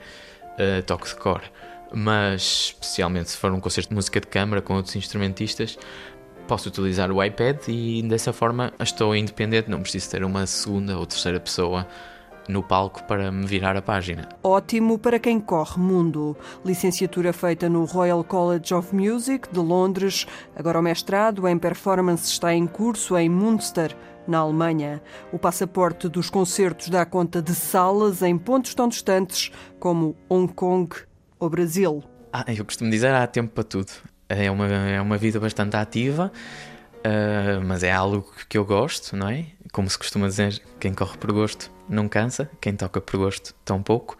toque 0.87 1.09
de 1.09 1.17
cor. 1.17 1.43
Mas, 1.93 2.73
especialmente 2.75 3.31
se 3.31 3.37
for 3.37 3.53
um 3.53 3.61
concerto 3.61 3.89
de 3.89 3.95
música 3.95 4.21
de 4.21 4.27
câmara 4.27 4.63
com 4.63 4.75
outros 4.75 4.95
instrumentistas, 4.95 5.77
posso 6.47 6.69
utilizar 6.69 7.11
o 7.11 7.23
iPad 7.23 7.57
e 7.69 8.03
dessa 8.03 8.33
forma 8.33 8.73
estou 8.81 9.15
independente, 9.15 9.71
não 9.71 9.81
preciso 9.81 10.11
ter 10.11 10.25
uma 10.25 10.47
segunda 10.47 10.99
ou 10.99 11.07
terceira 11.07 11.39
pessoa 11.41 11.87
no 12.49 12.63
palco 12.63 13.03
para 13.05 13.31
me 13.31 13.47
virar 13.47 13.77
a 13.77 13.83
página. 13.83 14.29
Ótimo 14.43 14.99
para 14.99 15.19
quem 15.19 15.41
corre 15.41 15.81
mundo. 15.81 16.37
Licenciatura 16.65 17.33
feita 17.33 17.69
no 17.69 17.85
Royal 17.85 18.25
College 18.25 18.75
of 18.75 18.95
Music 18.95 19.49
de 19.53 19.61
Londres, 19.61 20.27
agora 20.57 20.81
o 20.81 20.83
mestrado 20.83 21.47
em 21.47 21.59
performance 21.59 22.31
está 22.31 22.53
em 22.53 22.67
curso 22.67 23.17
em 23.17 23.29
Münster 23.29 23.97
na 24.31 24.39
Alemanha. 24.39 25.03
O 25.33 25.39
passaporte 25.39 26.09
dos 26.09 26.31
concertos 26.31 26.89
dá 26.89 27.05
conta 27.05 27.43
de 27.43 27.55
salas 27.55 28.23
em 28.23 28.39
pontos 28.39 28.75
tão 28.75 28.89
distantes 28.89 29.51
como 29.79 30.17
Hong 30.29 30.53
Kong 30.53 30.95
ou 31.39 31.51
Brasil. 31.51 32.03
Ah, 32.33 32.45
eu 32.49 32.65
costumo 32.65 32.91
dizer 32.91 33.13
há 33.13 33.27
tempo 33.27 33.53
para 33.53 33.65
tudo. 33.65 33.91
É 34.29 34.51
uma, 34.51 34.69
é 34.69 35.01
uma 35.01 35.19
vida 35.19 35.41
bastante 35.41 35.77
ativa, 35.77 36.31
uh, 36.99 37.67
mas 37.67 37.83
é 37.83 37.91
algo 37.91 38.33
que 38.49 38.57
eu 38.57 38.65
gosto, 38.65 39.17
não 39.17 39.29
é? 39.29 39.47
Como 39.73 39.91
se 39.91 39.99
costuma 39.99 40.29
dizer, 40.29 40.63
quem 40.79 40.95
corre 40.95 41.19
por 41.19 41.33
gosto 41.33 41.71
não 41.89 42.09
cansa, 42.09 42.49
quem 42.61 42.77
toca 42.77 43.01
por 43.01 43.19
gosto 43.19 43.53
tão 43.65 43.83
pouco 43.83 44.17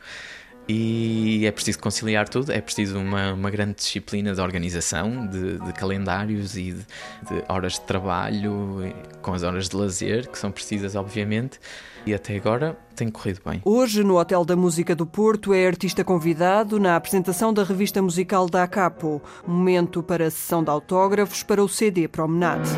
e 0.73 1.47
é 1.47 1.51
preciso 1.51 1.81
conciliar 1.81 2.29
tudo, 2.29 2.53
é 2.53 2.61
preciso 2.61 2.99
uma, 2.99 3.33
uma 3.33 3.51
grande 3.51 3.75
disciplina 3.75 4.33
de 4.33 4.41
organização, 4.41 5.27
de, 5.27 5.59
de 5.59 5.73
calendários 5.73 6.57
e 6.57 6.73
de, 6.73 6.75
de, 6.75 7.45
horas 7.49 7.73
de 7.73 7.81
trabalho, 7.81 8.95
com 9.21 9.33
as 9.33 9.43
horas 9.43 9.69
de 9.69 9.77
lazer, 9.77 10.29
que 10.29 10.39
são 10.39 10.53
precisas, 10.53 10.95
obviamente, 10.95 11.59
e 12.07 12.15
até 12.15 12.37
agora 12.37 12.79
tem 12.95 13.11
corrido 13.11 13.41
bem. 13.45 13.61
Hoje, 13.65 14.05
no 14.05 14.19
Hotel 14.19 14.45
da 14.45 14.55
Música 14.55 14.95
do 14.95 15.07
Porto, 15.07 15.53
é 15.53 15.67
artista 15.67 16.05
convidado 16.05 16.79
na 16.79 16.95
apresentação 16.95 17.53
da 17.53 17.65
revista 17.65 18.01
musical 18.01 18.49
da 18.49 18.67
Capo, 18.69 19.21
momento 19.45 20.03
para 20.03 20.27
a 20.27 20.31
sessão 20.31 20.63
de 20.63 20.71
autógrafos 20.71 21.43
para 21.43 21.63
o 21.63 21.69
CD 21.69 22.07
Promenade. 22.07 22.71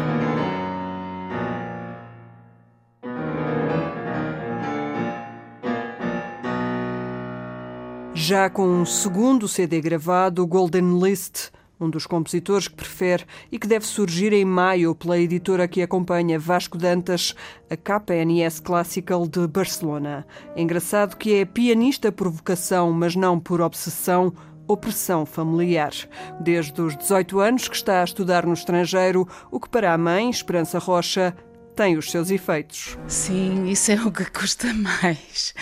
Já 8.24 8.48
com 8.48 8.68
um 8.68 8.87
segundo 8.87 9.48
CD 9.48 9.80
gravado, 9.80 10.46
Golden 10.46 11.00
List, 11.00 11.50
um 11.80 11.90
dos 11.90 12.06
compositores 12.06 12.68
que 12.68 12.76
prefere 12.76 13.24
e 13.50 13.58
que 13.58 13.66
deve 13.66 13.85
surgir 13.85 14.32
em 14.32 14.44
maio 14.44 14.94
pela 14.94 15.18
editora 15.18 15.66
que 15.66 15.82
acompanha 15.82 16.38
Vasco 16.38 16.78
Dantas, 16.78 17.35
a 17.68 17.76
KNS 17.76 18.61
Classical 18.61 19.26
de 19.26 19.48
Barcelona. 19.48 20.24
É 20.54 20.62
engraçado 20.62 21.16
que 21.16 21.35
é 21.35 21.44
pianista 21.44 22.12
por 22.12 22.30
vocação, 22.30 22.92
mas 22.92 23.16
não 23.16 23.40
por 23.40 23.61
obsessão 23.61 24.32
ou 24.68 24.76
pressão 24.76 25.26
familiar. 25.26 25.92
Desde 26.38 26.80
os 26.80 26.96
18 26.96 27.40
anos 27.40 27.66
que 27.66 27.74
está 27.74 28.02
a 28.02 28.04
estudar 28.04 28.46
no 28.46 28.52
estrangeiro, 28.52 29.26
o 29.50 29.58
que 29.58 29.68
para 29.68 29.92
a 29.92 29.98
mãe, 29.98 30.30
Esperança 30.30 30.78
Rocha, 30.78 31.35
tem 31.74 31.98
os 31.98 32.08
seus 32.08 32.30
efeitos. 32.30 32.96
Sim, 33.08 33.66
isso 33.66 33.90
é 33.90 33.96
o 33.96 34.12
que 34.12 34.26
custa 34.26 34.72
mais. 34.72 35.54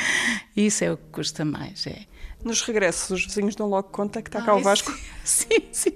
Isso 0.54 0.84
é 0.84 0.92
o 0.92 0.98
que 0.98 1.08
custa 1.10 1.42
mais, 1.42 1.86
é. 1.86 2.09
Nos 2.42 2.62
regressos, 2.62 3.10
os 3.10 3.26
vizinhos 3.26 3.54
dão 3.54 3.68
logo 3.68 3.88
conta 3.90 4.22
que 4.22 4.28
está 4.28 4.40
cá 4.40 4.52
Ai, 4.52 4.60
o 4.60 4.62
Vasco? 4.62 4.92
Sim, 5.22 5.62
sim, 5.70 5.92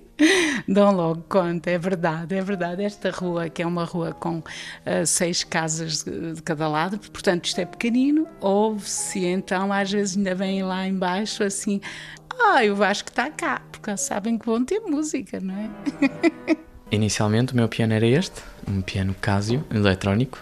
Dão 0.68 0.94
logo 0.94 1.22
conta, 1.28 1.70
é 1.70 1.78
verdade, 1.78 2.34
é 2.34 2.42
verdade. 2.42 2.84
Esta 2.84 3.10
rua, 3.10 3.48
que 3.48 3.62
é 3.62 3.66
uma 3.66 3.84
rua 3.84 4.12
com 4.12 4.38
uh, 4.38 5.06
seis 5.06 5.42
casas 5.42 6.04
de, 6.04 6.34
de, 6.34 6.42
cada 6.42 6.68
lado, 6.68 6.98
portanto 6.98 7.46
isto 7.46 7.60
é 7.60 7.64
pequenino, 7.64 8.28
ouve-se 8.40 9.24
então, 9.24 9.72
às 9.72 9.90
vezes 9.90 10.16
ainda 10.16 10.34
vem 10.34 10.62
lá 10.62 10.86
embaixo 10.86 11.42
assim, 11.42 11.80
ai, 12.38 12.70
o 12.70 12.76
Vasco 12.76 13.08
está 13.08 13.30
cá, 13.30 13.62
porque 13.72 13.96
sabem 13.96 14.38
que 14.38 14.46
vão 14.46 14.64
ter 14.64 14.80
música, 14.80 15.40
não 15.40 15.54
é? 15.54 15.70
Inicialmente 16.92 17.54
o 17.54 17.56
meu 17.56 17.68
piano 17.68 17.94
era 17.94 18.06
este, 18.06 18.40
um 18.68 18.82
piano 18.82 19.16
Casio, 19.20 19.64
eletrónico. 19.70 20.38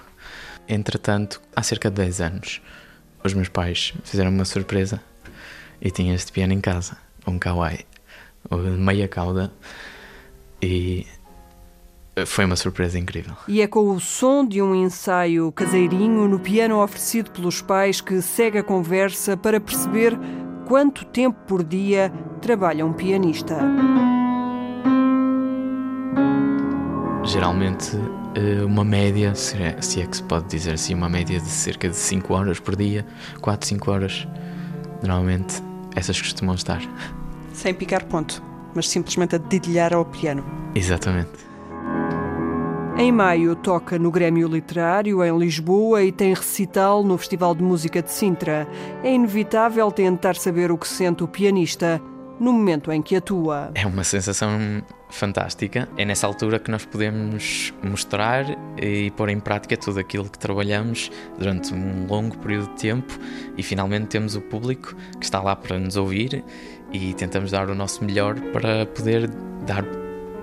Entretanto, 0.68 1.40
há 1.56 1.62
cerca 1.62 1.88
de 1.88 1.96
10 1.96 2.20
anos, 2.20 2.60
os 3.24 3.32
meus 3.32 3.48
pais 3.48 3.94
fizeram 4.04 4.30
uma 4.30 4.44
surpresa 4.44 5.00
e 5.82 5.90
tinha 5.90 6.14
este 6.14 6.30
piano 6.30 6.52
em 6.52 6.60
casa, 6.60 6.96
um 7.26 7.38
Kawai, 7.38 7.80
meia 8.78 9.08
cauda, 9.08 9.52
e 10.62 11.04
foi 12.24 12.44
uma 12.44 12.54
surpresa 12.54 12.98
incrível. 12.98 13.34
E 13.48 13.60
é 13.60 13.66
com 13.66 13.90
o 13.90 13.98
som 13.98 14.46
de 14.46 14.62
um 14.62 14.74
ensaio 14.74 15.50
caseirinho 15.50 16.28
no 16.28 16.38
piano 16.38 16.80
oferecido 16.80 17.32
pelos 17.32 17.60
pais 17.60 18.00
que 18.00 18.22
segue 18.22 18.58
a 18.58 18.62
conversa 18.62 19.36
para 19.36 19.60
perceber 19.60 20.16
quanto 20.68 21.04
tempo 21.04 21.38
por 21.48 21.64
dia 21.64 22.12
trabalha 22.40 22.86
um 22.86 22.92
pianista. 22.92 23.58
Geralmente, 27.24 27.96
eh, 28.34 28.64
uma 28.64 28.84
média, 28.84 29.34
se 29.34 29.56
é, 29.62 29.72
que 30.06 30.16
se 30.16 30.22
pode 30.22 30.48
dizer 30.48 30.74
assim, 30.74 30.94
uma 30.94 31.08
média 31.08 31.40
de 31.40 31.48
cerca 31.48 31.88
de 31.88 31.96
5 31.96 32.34
horas 32.34 32.60
por 32.60 32.76
dia, 32.76 33.06
4, 33.40 33.68
5 33.68 33.90
horas. 33.90 34.28
Normalmente 35.02 35.62
essas 35.94 36.20
costumam 36.20 36.54
estar. 36.54 36.80
Sem 37.52 37.74
picar 37.74 38.04
ponto, 38.04 38.42
mas 38.74 38.88
simplesmente 38.88 39.34
a 39.34 39.38
dedilhar 39.38 39.92
ao 39.94 40.04
piano. 40.04 40.44
Exatamente. 40.74 41.52
Em 42.96 43.10
maio 43.10 43.56
toca 43.56 43.98
no 43.98 44.10
Grêmio 44.10 44.46
Literário 44.46 45.24
em 45.24 45.38
Lisboa 45.38 46.02
e 46.02 46.12
tem 46.12 46.34
recital 46.34 47.02
no 47.02 47.16
Festival 47.16 47.54
de 47.54 47.62
Música 47.62 48.02
de 48.02 48.12
Sintra. 48.12 48.68
É 49.02 49.12
inevitável 49.12 49.90
tentar 49.90 50.36
saber 50.36 50.70
o 50.70 50.76
que 50.76 50.86
sente 50.86 51.24
o 51.24 51.28
pianista 51.28 52.00
no 52.38 52.52
momento 52.52 52.90
em 52.92 53.00
que 53.02 53.16
atua. 53.16 53.70
É 53.74 53.86
uma 53.86 54.04
sensação 54.04 54.82
fantástica. 55.10 55.88
É 55.96 56.04
nessa 56.04 56.26
altura 56.26 56.58
que 56.58 56.70
nós 56.70 56.84
podemos 56.84 57.72
mostrar 57.82 58.44
e 58.80 59.10
pôr 59.12 59.28
em 59.28 59.38
prática 59.38 59.76
tudo 59.76 60.00
aquilo 60.00 60.24
que 60.24 60.38
trabalhamos 60.38 61.10
durante 61.38 61.72
um 61.74 62.06
longo 62.06 62.36
período 62.38 62.68
de 62.68 62.80
tempo 62.80 63.18
e 63.56 63.62
finalmente 63.62 64.06
temos 64.06 64.34
o 64.34 64.40
público 64.40 64.94
que 65.18 65.24
está 65.24 65.40
lá 65.40 65.54
para 65.54 65.78
nos 65.78 65.96
ouvir 65.96 66.44
e 66.92 67.14
tentamos 67.14 67.50
dar 67.50 67.68
o 67.68 67.74
nosso 67.74 68.04
melhor 68.04 68.38
para 68.52 68.86
poder 68.86 69.28
dar 69.66 69.84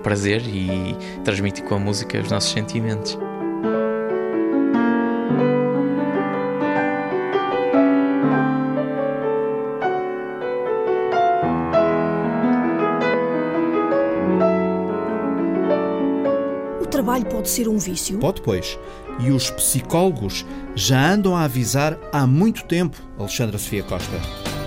prazer 0.02 0.42
e 0.46 0.96
transmitir 1.24 1.64
com 1.64 1.74
a 1.74 1.78
música 1.78 2.18
os 2.18 2.30
nossos 2.30 2.50
sentimentos. 2.50 3.18
Pode 17.40 17.48
ser 17.48 17.68
um 17.68 17.78
vício? 17.78 18.18
Pode, 18.18 18.42
pois. 18.42 18.78
E 19.18 19.30
os 19.30 19.50
psicólogos 19.50 20.44
já 20.74 21.12
andam 21.12 21.34
a 21.34 21.44
avisar 21.44 21.98
há 22.12 22.26
muito 22.26 22.64
tempo, 22.64 23.02
Alexandra 23.18 23.56
Sofia 23.56 23.82
Costa. 23.82 24.59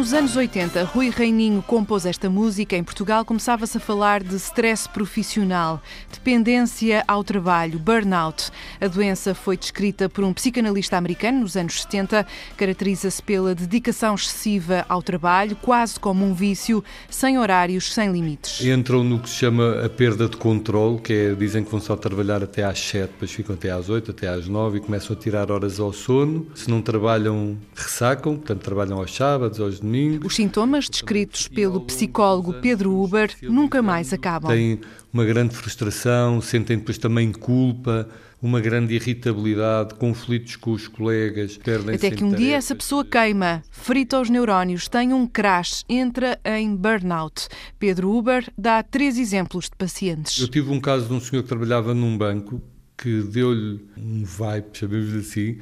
Nos 0.00 0.14
anos 0.14 0.34
80 0.34 0.82
Rui 0.84 1.10
Reininho 1.10 1.60
compôs 1.60 2.06
esta 2.06 2.30
música 2.30 2.74
em 2.74 2.82
Portugal, 2.82 3.22
começava-se 3.22 3.76
a 3.76 3.80
falar 3.80 4.22
de 4.22 4.34
stress 4.36 4.88
profissional, 4.88 5.78
dependência 6.10 7.04
ao 7.06 7.22
trabalho, 7.22 7.78
burnout. 7.78 8.50
A 8.80 8.86
doença 8.86 9.34
foi 9.34 9.58
descrita 9.58 10.08
por 10.08 10.24
um 10.24 10.32
psicanalista 10.32 10.96
americano 10.96 11.40
nos 11.40 11.54
anos 11.54 11.82
70, 11.82 12.26
caracteriza-se 12.56 13.22
pela 13.22 13.54
dedicação 13.54 14.14
excessiva 14.14 14.86
ao 14.88 15.02
trabalho, 15.02 15.54
quase 15.56 16.00
como 16.00 16.24
um 16.24 16.32
vício, 16.32 16.82
sem 17.10 17.38
horários, 17.38 17.92
sem 17.92 18.10
limites. 18.10 18.64
Entram 18.64 19.04
no 19.04 19.18
que 19.18 19.28
se 19.28 19.34
chama 19.34 19.84
a 19.84 19.88
perda 19.90 20.26
de 20.30 20.38
controle, 20.38 20.98
que 20.98 21.12
é, 21.12 21.34
dizem 21.34 21.62
que 21.62 21.70
vão 21.70 21.78
só 21.78 21.94
trabalhar 21.94 22.42
até 22.42 22.64
às 22.64 22.80
7, 22.80 23.10
depois 23.10 23.30
ficam 23.32 23.54
até 23.54 23.70
às 23.70 23.90
8, 23.90 24.12
até 24.12 24.28
às 24.28 24.48
9 24.48 24.78
e 24.78 24.80
começam 24.80 25.14
a 25.14 25.20
tirar 25.20 25.52
horas 25.52 25.78
ao 25.78 25.92
sono. 25.92 26.46
Se 26.54 26.70
não 26.70 26.80
trabalham, 26.80 27.58
ressacam, 27.76 28.36
portanto 28.36 28.62
trabalham 28.62 28.98
aos 28.98 29.14
sábados, 29.14 29.60
aos 29.60 29.78
domingos. 29.78 29.89
Os 30.24 30.34
sintomas 30.34 30.88
descritos 30.88 31.48
pelo 31.48 31.80
psicólogo 31.80 32.54
Pedro 32.54 33.00
Uber 33.00 33.30
nunca 33.42 33.82
mais 33.82 34.12
acabam. 34.12 34.50
Têm 34.50 34.80
uma 35.12 35.24
grande 35.24 35.54
frustração, 35.54 36.40
sentem 36.40 36.78
depois 36.78 36.98
também 36.98 37.32
culpa, 37.32 38.08
uma 38.42 38.60
grande 38.60 38.94
irritabilidade, 38.94 39.94
conflitos 39.94 40.56
com 40.56 40.72
os 40.72 40.88
colegas, 40.88 41.58
perdem 41.58 41.94
Até 41.94 42.10
que 42.10 42.24
um 42.24 42.32
dia 42.32 42.56
essa 42.56 42.74
pessoa 42.74 43.04
queima, 43.04 43.62
frita 43.70 44.20
os 44.20 44.30
neurónios, 44.30 44.88
tem 44.88 45.12
um 45.12 45.26
crash, 45.26 45.84
entra 45.88 46.38
em 46.44 46.74
burnout. 46.74 47.48
Pedro 47.78 48.16
Uber 48.16 48.50
dá 48.56 48.82
três 48.82 49.18
exemplos 49.18 49.66
de 49.66 49.76
pacientes. 49.76 50.40
Eu 50.40 50.48
tive 50.48 50.70
um 50.70 50.80
caso 50.80 51.06
de 51.06 51.12
um 51.12 51.20
senhor 51.20 51.42
que 51.42 51.48
trabalhava 51.48 51.92
num 51.92 52.16
banco 52.16 52.62
que 52.96 53.22
deu-lhe 53.22 53.80
um 53.96 54.24
vibe, 54.24 54.66
chamemos 54.74 55.14
assim, 55.14 55.58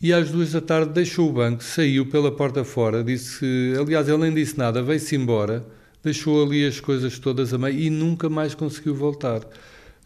e 0.00 0.12
às 0.12 0.30
duas 0.30 0.52
da 0.52 0.60
tarde 0.60 0.92
deixou 0.92 1.28
o 1.28 1.32
banco, 1.32 1.62
saiu 1.62 2.06
pela 2.06 2.32
porta 2.32 2.64
fora, 2.64 3.04
disse, 3.04 3.44
aliás, 3.78 4.08
ele 4.08 4.18
nem 4.18 4.34
disse 4.34 4.56
nada, 4.56 4.82
veio-se 4.82 5.14
embora, 5.14 5.64
deixou 6.02 6.42
ali 6.42 6.66
as 6.66 6.80
coisas 6.80 7.18
todas 7.18 7.52
a 7.52 7.58
meio 7.58 7.78
e 7.78 7.90
nunca 7.90 8.28
mais 8.30 8.54
conseguiu 8.54 8.94
voltar. 8.94 9.42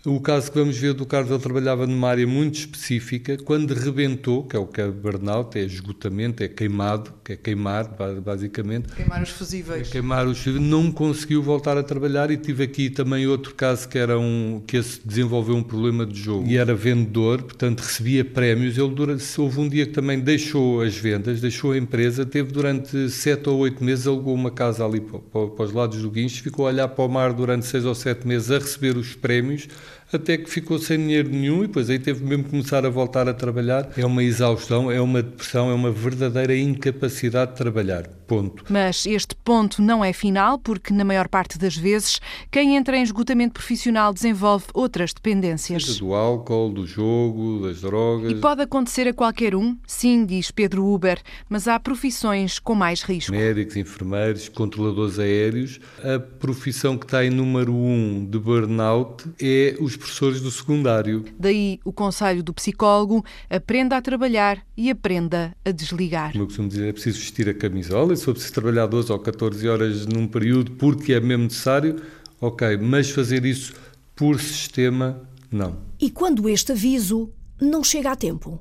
O 0.07 0.21
caso 0.21 0.53
que 0.53 0.59
vamos 0.59 0.77
ver 0.77 0.93
do 0.93 1.07
Carlos, 1.07 1.31
ele 1.31 1.41
trabalhava 1.41 1.87
numa 1.87 2.11
área 2.11 2.27
muito 2.27 2.59
específica, 2.59 3.39
quando 3.39 3.73
rebentou, 3.73 4.45
que 4.45 4.55
é 4.55 4.59
o 4.59 4.67
que 4.67 4.79
é 4.79 4.87
burnout, 4.87 5.59
é 5.59 5.63
esgotamento, 5.63 6.43
é 6.43 6.49
queimado, 6.49 7.11
que 7.25 7.33
é 7.33 7.37
queimar, 7.37 7.89
basicamente. 8.23 8.95
Queimar 8.95 9.23
os 9.23 9.31
fusíveis. 9.31 9.89
É 9.89 9.93
queimar 9.93 10.27
os 10.27 10.37
fusíveis, 10.37 10.63
não 10.63 10.93
conseguiu 10.93 11.43
voltar 11.43 11.79
a 11.79 11.83
trabalhar 11.83 12.31
e 12.31 12.37
tive 12.37 12.65
aqui 12.65 12.91
também 12.91 13.27
outro 13.27 13.55
caso 13.55 13.89
que 13.89 13.97
era 13.97 14.19
um, 14.19 14.63
que 14.67 14.77
esse 14.77 15.01
desenvolveu 15.03 15.57
um 15.57 15.63
problema 15.63 16.05
de 16.05 16.21
jogo 16.21 16.47
e 16.47 16.59
era 16.59 16.75
vendedor, 16.75 17.43
portanto 17.43 17.81
recebia 17.81 18.27
prémios, 18.27 18.77
ele 18.77 18.95
durante, 18.95 19.25
houve 19.41 19.59
um 19.59 19.69
dia 19.71 19.87
que 19.87 19.93
também 19.93 20.21
deixou 20.21 20.83
as 20.83 20.95
vendas, 20.95 21.41
deixou 21.41 21.73
a 21.73 21.79
empresa, 21.79 22.27
teve 22.27 22.53
durante 22.53 23.09
sete 23.09 23.49
ou 23.49 23.57
oito 23.61 23.83
meses, 23.83 24.07
alugou 24.07 24.35
uma 24.35 24.51
casa 24.51 24.85
ali 24.85 25.01
para, 25.01 25.19
para, 25.19 25.47
para 25.47 25.65
os 25.65 25.73
lados 25.73 26.03
do 26.03 26.11
Guincho, 26.11 26.43
ficou 26.43 26.67
a 26.67 26.69
olhar 26.69 26.89
para 26.89 27.05
o 27.07 27.09
mar 27.09 27.33
durante 27.33 27.65
seis 27.65 27.87
ou 27.87 27.95
sete 27.95 28.27
meses 28.27 28.51
a 28.51 28.59
receber 28.59 28.99
os 28.99 29.15
prémios, 29.15 29.67
até 30.13 30.37
que 30.37 30.49
ficou 30.49 30.79
sem 30.79 30.99
dinheiro 30.99 31.29
nenhum 31.29 31.65
e 31.65 31.67
depois 31.67 31.91
aí 31.91 31.99
teve 31.99 32.25
mesmo 32.25 32.45
que 32.45 32.51
começar 32.51 32.85
a 32.85 32.91
voltar 32.91 33.29
a 33.29 33.35
trabalhar. 33.35 33.91
É 33.97 34.05
uma 34.05 34.23
exaustão, 34.23 34.91
é 34.91 35.01
uma 35.01 35.23
depressão, 35.23 35.71
é 35.71 35.75
uma 35.75 35.91
verdadeira 35.91 36.57
incapacidade 36.57 37.53
de 37.53 37.57
trabalhar. 37.57 38.09
Ponto. 38.27 38.65
Mas 38.71 39.05
este 39.05 39.35
ponto 39.35 39.83
não 39.83 40.03
é 40.03 40.11
final, 40.13 40.59
porque 40.59 40.95
na 40.95 41.05
maior 41.05 41.29
parte 41.29 41.59
das 41.59 41.77
vezes 41.77 42.21
quem 42.51 42.75
entra 42.75 42.97
em 42.97 43.03
esgotamento 43.03 43.53
profissional 43.53 44.15
desenvolve 44.15 44.65
outras 44.73 45.13
dependências. 45.13 45.85
Seja 45.85 45.99
do 45.99 46.15
álcool, 46.15 46.71
do 46.71 46.87
jogo, 46.87 47.67
das 47.67 47.83
drogas. 47.83 48.33
E 48.33 48.35
pode 48.37 48.63
acontecer 48.63 49.07
a 49.09 49.13
qualquer 49.13 49.55
um, 49.55 49.77
sim, 49.87 50.25
diz 50.25 50.51
Pedro 50.51 50.87
Uber, 50.87 51.21
mas 51.51 51.69
há 51.69 51.79
profissões 51.79 52.59
com 52.59 52.75
mais 52.75 53.03
risco. 53.03 53.33
Médicos, 53.33 53.77
enfermeiros, 53.77 54.49
controladores 54.49 55.19
aéreos. 55.19 55.79
A 56.03 56.19
profissão 56.19 56.97
que 56.97 57.05
está 57.05 57.25
em 57.25 57.31
número 57.31 57.75
um 57.75 58.25
de 58.25 58.39
burnout 58.39 59.25
é 59.39 59.77
os 59.79 59.94
professores 59.97 60.41
do 60.41 60.51
secundário. 60.51 61.25
Daí 61.39 61.81
o 61.85 61.93
conselho 61.93 62.43
do 62.43 62.53
psicólogo: 62.53 63.25
aprenda 63.49 63.97
a 63.97 64.03
trabalhar 64.03 64.65
e 64.77 64.91
aprenda 64.91 65.57
a 65.65 65.71
desligar. 65.71 66.33
Como 66.33 66.45
eu 66.45 66.47
costumo 66.47 66.69
dizer, 66.69 66.89
é 66.89 66.93
preciso 66.93 67.19
vestir 67.19 67.49
a 67.49 67.55
camisola 67.55 68.13
e 68.13 68.17
se 68.17 68.25
for 68.25 68.33
preciso 68.33 68.55
trabalhar 68.55 68.87
12 68.87 69.13
ou 69.13 69.19
14 69.19 69.69
horas 69.69 70.07
num 70.07 70.27
período 70.27 70.73
porque 70.73 71.13
é 71.13 71.21
mesmo 71.21 71.45
necessário, 71.45 72.01
ok, 72.41 72.77
mas 72.77 73.11
fazer 73.11 73.45
isso 73.45 73.75
por 74.15 74.41
sistema, 74.41 75.21
não. 75.51 75.79
E 76.01 76.11
quando 76.11 76.49
este 76.49 76.73
aviso 76.73 77.31
não 77.61 77.83
chega 77.83 78.13
a 78.13 78.17
tempo? 78.17 78.61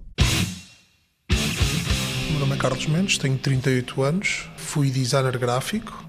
O 1.29 2.31
meu 2.31 2.39
nome 2.39 2.55
é 2.55 2.57
Carlos 2.57 2.85
Mendes, 2.87 3.17
tenho 3.17 3.37
38 3.37 4.01
anos, 4.01 4.49
fui 4.57 4.89
designer 4.89 5.37
gráfico 5.37 6.03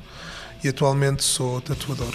e 0.62 0.68
atualmente 0.68 1.22
sou 1.22 1.60
tatuador. 1.60 2.14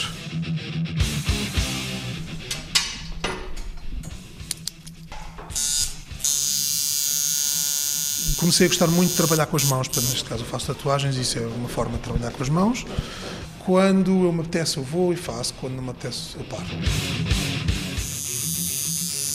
Comecei 8.39 8.67
a 8.67 8.69
gostar 8.69 8.87
muito 8.87 9.09
de 9.09 9.17
trabalhar 9.17 9.45
com 9.45 9.57
as 9.57 9.65
mãos, 9.65 9.87
portanto, 9.87 10.09
neste 10.09 10.23
caso 10.23 10.43
eu 10.43 10.47
faço 10.47 10.67
tatuagens, 10.67 11.17
isso 11.17 11.37
é 11.37 11.41
uma 11.41 11.67
forma 11.67 11.97
de 11.97 12.03
trabalhar 12.03 12.31
com 12.31 12.41
as 12.41 12.49
mãos. 12.49 12.85
Quando 13.59 14.23
eu 14.23 14.31
me 14.31 14.39
apetece, 14.41 14.77
eu 14.77 14.83
vou 14.83 15.11
e 15.13 15.15
faço, 15.15 15.53
quando 15.55 15.75
não 15.75 15.83
me 15.83 15.89
apetece, 15.89 16.35
eu 16.35 16.43
paro. 16.45 16.63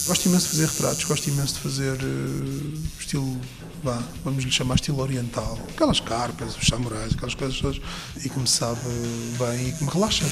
Gosto 0.06 0.26
imenso 0.26 0.44
de 0.44 0.50
fazer 0.50 0.66
retratos, 0.66 1.04
gosto 1.04 1.28
imenso 1.28 1.54
de 1.54 1.60
fazer 1.60 1.92
uh, 1.92 2.82
estilo, 2.98 3.40
vamos 4.22 4.44
lhe 4.44 4.50
chamar 4.50 4.74
estilo 4.74 5.00
oriental. 5.00 5.58
Aquelas 5.70 6.00
carpas, 6.00 6.56
os 6.56 6.66
samurais, 6.66 7.12
aquelas 7.14 7.34
coisas 7.34 7.58
todas, 7.58 7.80
e 8.24 8.28
que 8.28 8.38
me 8.38 8.48
sabe 8.48 8.80
bem 9.38 9.68
e 9.68 9.72
que 9.72 9.84
me 9.84 9.90
relaxa. 9.90 10.24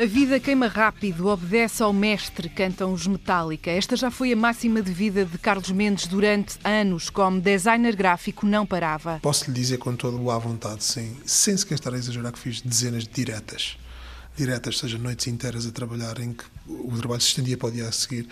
A 0.00 0.06
vida 0.06 0.38
queima 0.38 0.68
rápido, 0.68 1.26
obedece 1.26 1.82
ao 1.82 1.92
mestre, 1.92 2.48
cantam 2.48 2.92
os 2.92 3.04
Metallica. 3.04 3.68
Esta 3.68 3.96
já 3.96 4.12
foi 4.12 4.32
a 4.32 4.36
máxima 4.36 4.80
de 4.80 4.92
vida 4.92 5.24
de 5.24 5.36
Carlos 5.38 5.72
Mendes 5.72 6.06
durante 6.06 6.56
anos, 6.62 7.10
como 7.10 7.40
designer 7.40 7.96
gráfico 7.96 8.46
não 8.46 8.64
parava. 8.64 9.18
Posso 9.20 9.50
lhe 9.50 9.52
dizer 9.58 9.78
com 9.78 9.96
todo 9.96 10.16
o 10.22 10.30
à 10.30 10.38
vontade, 10.38 10.84
sim, 10.84 11.16
sem 11.26 11.56
sequer 11.56 11.74
estar 11.74 11.92
a 11.92 11.96
exagerar, 11.96 12.30
que 12.30 12.38
fiz 12.38 12.60
dezenas 12.60 13.02
de 13.02 13.10
diretas. 13.10 13.76
Diretas, 14.36 14.78
seja 14.78 14.96
noites 14.98 15.26
inteiras 15.26 15.66
a 15.66 15.72
trabalhar, 15.72 16.20
em 16.20 16.32
que 16.32 16.44
o 16.68 16.96
trabalho 16.96 17.20
se 17.20 17.30
estendia 17.30 17.56
para 17.56 17.66
o 17.66 17.72
dia 17.72 17.88
a 17.88 17.90
seguir. 17.90 18.28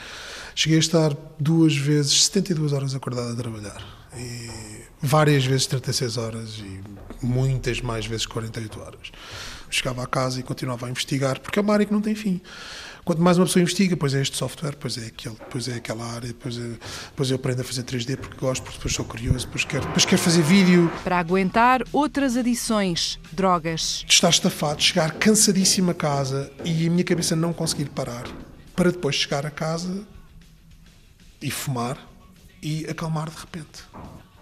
Cheguei 0.55 0.79
a 0.79 0.81
estar 0.81 1.17
duas 1.37 1.77
vezes, 1.77 2.27
72 2.27 2.73
horas 2.73 2.95
acordado 2.95 3.33
a 3.33 3.35
trabalhar. 3.35 3.85
E 4.17 4.49
várias 5.03 5.45
vezes 5.45 5.67
36 5.67 6.17
horas 6.17 6.59
e 6.61 6.81
muitas 7.27 7.81
mais 7.81 8.07
vezes 8.07 8.25
48 8.25 8.81
horas 8.81 9.13
chegava 9.71 10.03
a 10.03 10.07
casa 10.07 10.41
e 10.41 10.43
continuava 10.43 10.87
a 10.87 10.91
investigar, 10.91 11.41
porque 11.41 11.59
é 11.59 11.63
uma 11.63 11.73
área 11.73 11.87
que 11.87 11.93
não 11.93 12.01
tem 12.01 12.15
fim. 12.15 12.41
Quanto 13.07 13.23
mais 13.23 13.39
uma 13.39 13.47
pessoa 13.47 13.63
investiga, 13.63 13.97
pois 13.97 14.15
é 14.15 14.21
este 14.21 14.37
software, 14.37 14.73
depois 14.73 14.99
é 14.99 15.07
aquele, 15.07 15.37
depois 15.37 15.69
é 15.69 15.75
aquela 15.75 16.05
área, 16.05 16.27
depois, 16.27 16.59
é, 16.59 16.77
depois 17.11 17.31
eu 17.31 17.37
aprendo 17.37 17.61
a 17.61 17.65
fazer 17.65 17.85
3D 17.85 18.17
porque 18.17 18.37
gosto, 18.37 18.65
porque 18.65 18.79
depois 18.79 18.95
sou 18.95 19.05
curioso, 19.05 19.47
depois 19.47 19.65
quero, 19.65 19.87
depois 19.87 20.05
quero 20.05 20.21
fazer 20.21 20.43
vídeo. 20.43 20.91
Para 21.05 21.21
aguentar 21.21 21.85
outras 21.93 22.37
adições, 22.37 23.17
drogas. 23.31 24.05
Estar 24.09 24.31
estafado, 24.31 24.83
chegar 24.83 25.13
cansadíssimo 25.13 25.93
a 25.93 25.95
casa 25.95 26.53
e 26.65 26.89
a 26.89 26.91
minha 26.91 27.05
cabeça 27.05 27.37
não 27.37 27.53
conseguir 27.53 27.91
parar, 27.91 28.25
para 28.75 28.91
depois 28.91 29.15
chegar 29.15 29.47
a 29.47 29.51
casa 29.53 30.05
e 31.41 31.49
fumar 31.49 31.97
e 32.61 32.87
acalmar 32.87 33.31
de 33.31 33.37
repente. 33.37 33.85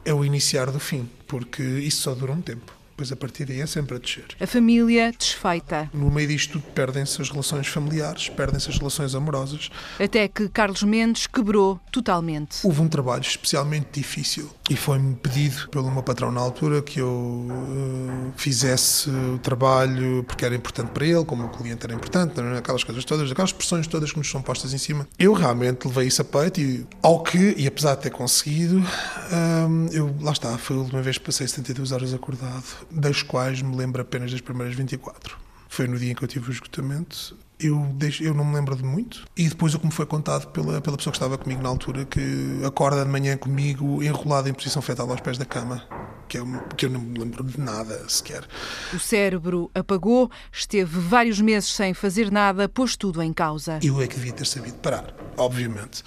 É 0.06 0.14
o 0.14 0.24
iniciar 0.24 0.70
do 0.70 0.80
fim, 0.80 1.06
porque 1.26 1.62
isso 1.62 2.00
só 2.00 2.14
dura 2.14 2.32
um 2.32 2.40
tempo. 2.40 2.72
Depois 2.94 3.10
a 3.10 3.16
partir 3.16 3.44
daí 3.44 3.60
é 3.60 3.66
sempre 3.66 3.96
a 3.96 3.98
descer. 3.98 4.24
A 4.38 4.46
família 4.46 5.10
desfeita. 5.10 5.90
No 5.92 6.12
meio 6.12 6.28
disto 6.28 6.54
tudo 6.54 6.62
perdem-se 6.72 7.20
as 7.20 7.28
relações 7.28 7.66
familiares, 7.66 8.28
perdem-se 8.28 8.70
as 8.70 8.78
relações 8.78 9.16
amorosas. 9.16 9.68
Até 9.98 10.28
que 10.28 10.48
Carlos 10.48 10.84
Mendes 10.84 11.26
quebrou 11.26 11.80
totalmente. 11.90 12.58
Houve 12.62 12.80
um 12.80 12.88
trabalho 12.88 13.22
especialmente 13.22 13.88
difícil 13.92 14.48
e 14.70 14.76
foi-me 14.76 15.16
pedido 15.16 15.68
pelo 15.70 15.90
meu 15.90 16.04
patrão 16.04 16.30
na 16.30 16.40
altura 16.40 16.80
que 16.82 17.00
eu 17.00 17.08
uh, 17.08 18.32
fizesse 18.36 19.10
o 19.10 19.38
trabalho 19.38 20.22
porque 20.28 20.44
era 20.44 20.54
importante 20.54 20.90
para 20.90 21.04
ele, 21.04 21.24
como 21.24 21.44
o 21.44 21.48
cliente 21.48 21.84
era 21.84 21.94
importante, 21.94 22.40
é? 22.40 22.58
aquelas 22.58 22.84
coisas 22.84 23.04
todas, 23.04 23.32
aquelas 23.32 23.52
pressões 23.52 23.88
todas 23.88 24.12
que 24.12 24.18
nos 24.18 24.30
são 24.30 24.40
postas 24.40 24.72
em 24.72 24.78
cima. 24.78 25.08
Eu 25.18 25.32
realmente 25.32 25.84
levei 25.86 26.06
isso 26.06 26.22
a 26.22 26.24
peito 26.24 26.60
e 26.60 26.86
ao 27.02 27.24
que, 27.24 27.54
e 27.56 27.66
apesar 27.66 27.96
de 27.96 28.02
ter 28.02 28.10
conseguido, 28.10 28.76
um, 28.78 29.88
eu, 29.90 30.14
lá 30.20 30.30
está, 30.30 30.56
foi 30.56 30.76
a 30.76 30.78
última 30.78 31.02
vez 31.02 31.18
que 31.18 31.24
passei 31.24 31.48
72 31.48 31.90
horas 31.90 32.14
acordado 32.14 32.83
das 32.90 33.22
quais 33.22 33.62
me 33.62 33.76
lembro 33.76 34.02
apenas 34.02 34.30
das 34.30 34.40
primeiras 34.40 34.74
24. 34.74 35.36
Foi 35.68 35.86
no 35.86 35.98
dia 35.98 36.12
em 36.12 36.14
que 36.14 36.22
eu 36.22 36.28
tive 36.28 36.50
o 36.50 36.52
esgotamento. 36.52 37.36
Eu, 37.58 37.78
deixo, 37.94 38.22
eu 38.22 38.34
não 38.34 38.44
me 38.44 38.54
lembro 38.54 38.76
de 38.76 38.84
muito. 38.84 39.24
E 39.36 39.48
depois 39.48 39.74
o 39.74 39.78
que 39.78 39.86
me 39.86 39.92
foi 39.92 40.06
contado 40.06 40.48
pela, 40.48 40.80
pela 40.80 40.96
pessoa 40.96 41.12
que 41.12 41.16
estava 41.16 41.38
comigo 41.38 41.62
na 41.62 41.68
altura, 41.68 42.04
que 42.04 42.60
acorda 42.64 43.04
de 43.04 43.10
manhã 43.10 43.36
comigo 43.36 44.02
enrolado 44.02 44.48
em 44.48 44.52
posição 44.52 44.82
fetal 44.82 45.10
aos 45.10 45.20
pés 45.20 45.38
da 45.38 45.44
cama 45.44 45.82
que, 46.28 46.38
é, 46.38 46.42
que 46.76 46.86
eu 46.86 46.90
não 46.90 47.00
me 47.00 47.18
lembro 47.18 47.44
de 47.44 47.58
nada 47.60 48.08
sequer. 48.08 48.46
O 48.92 48.98
cérebro 48.98 49.70
apagou, 49.74 50.30
esteve 50.52 50.98
vários 50.98 51.40
meses 51.40 51.70
sem 51.70 51.94
fazer 51.94 52.30
nada, 52.30 52.68
pôs 52.68 52.96
tudo 52.96 53.22
em 53.22 53.32
causa. 53.32 53.78
Eu 53.82 54.00
é 54.00 54.06
que 54.06 54.16
devia 54.16 54.32
ter 54.32 54.46
sabido 54.46 54.76
parar, 54.78 55.14
obviamente. 55.36 56.02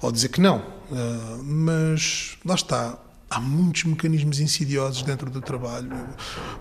Ou 0.00 0.10
dizer 0.10 0.28
que 0.28 0.40
não. 0.40 0.58
Uh, 0.90 1.42
mas 1.44 2.36
lá 2.44 2.54
está 2.54 2.98
há 3.30 3.40
muitos 3.40 3.84
mecanismos 3.84 4.40
insidiosos 4.40 5.02
dentro 5.02 5.30
do 5.30 5.40
trabalho: 5.40 5.88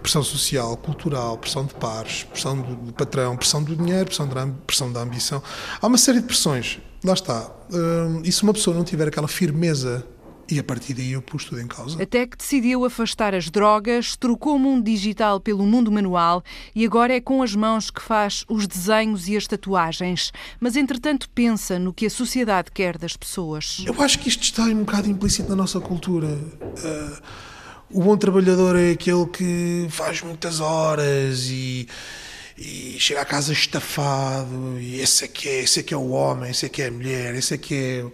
pressão 0.01 0.23
social, 0.23 0.77
cultural, 0.77 1.37
pressão 1.37 1.65
de 1.65 1.73
pares, 1.73 2.23
pressão 2.23 2.61
do 2.61 2.93
patrão, 2.93 3.35
pressão 3.35 3.63
do 3.63 3.75
dinheiro, 3.75 4.05
pressão 4.05 4.27
da, 4.27 4.47
pressão 4.67 4.91
da 4.93 5.01
ambição. 5.01 5.41
Há 5.81 5.87
uma 5.87 5.97
série 5.97 6.21
de 6.21 6.27
pressões. 6.27 6.79
Lá 7.03 7.13
está. 7.13 7.49
Hum, 7.71 8.21
e 8.23 8.31
se 8.31 8.43
uma 8.43 8.53
pessoa 8.53 8.75
não 8.75 8.83
tiver 8.83 9.07
aquela 9.07 9.27
firmeza 9.27 10.05
e 10.49 10.59
a 10.59 10.63
partir 10.63 10.93
daí 10.93 11.11
eu 11.11 11.21
pus 11.21 11.45
tudo 11.45 11.61
em 11.61 11.67
causa. 11.67 12.01
Até 12.01 12.25
que 12.25 12.37
decidiu 12.37 12.83
afastar 12.83 13.35
as 13.35 13.49
drogas, 13.49 14.15
trocou 14.15 14.55
o 14.55 14.59
mundo 14.59 14.83
digital 14.83 15.39
pelo 15.39 15.65
mundo 15.65 15.91
manual 15.91 16.43
e 16.75 16.85
agora 16.85 17.15
é 17.15 17.21
com 17.21 17.43
as 17.43 17.55
mãos 17.55 17.91
que 17.91 18.01
faz 18.01 18.43
os 18.47 18.67
desenhos 18.67 19.27
e 19.27 19.37
as 19.37 19.45
tatuagens. 19.45 20.31
Mas 20.59 20.75
entretanto 20.75 21.29
pensa 21.29 21.77
no 21.77 21.93
que 21.93 22.07
a 22.07 22.09
sociedade 22.09 22.71
quer 22.73 22.97
das 22.97 23.15
pessoas. 23.15 23.83
Eu 23.85 24.01
acho 24.01 24.19
que 24.19 24.29
isto 24.29 24.43
está 24.43 24.63
um 24.63 24.79
bocado 24.79 25.09
implícito 25.09 25.49
na 25.49 25.55
nossa 25.55 25.79
cultura. 25.79 26.27
Uh, 26.27 27.17
o 27.91 28.03
bom 28.03 28.17
trabalhador 28.17 28.75
é 28.75 28.91
aquele 28.91 29.25
que 29.27 29.87
faz 29.89 30.21
muitas 30.21 30.59
horas 30.59 31.47
e 31.49 31.87
e 32.61 32.99
chega 32.99 33.21
a 33.21 33.25
casa 33.25 33.53
estafado, 33.53 34.77
e 34.81 34.99
esse 34.99 35.23
é 35.23 35.27
que 35.29 35.47
é, 35.47 35.63
esse 35.63 35.79
é 35.79 35.83
que 35.83 35.93
é 35.93 35.97
o 35.97 36.09
homem, 36.09 36.51
esse 36.51 36.65
é 36.65 36.69
que 36.69 36.81
é 36.81 36.87
a 36.87 36.91
mulher, 36.91 37.33
esse 37.35 37.53
é 37.53 37.57
que 37.57 37.73
é 37.73 38.05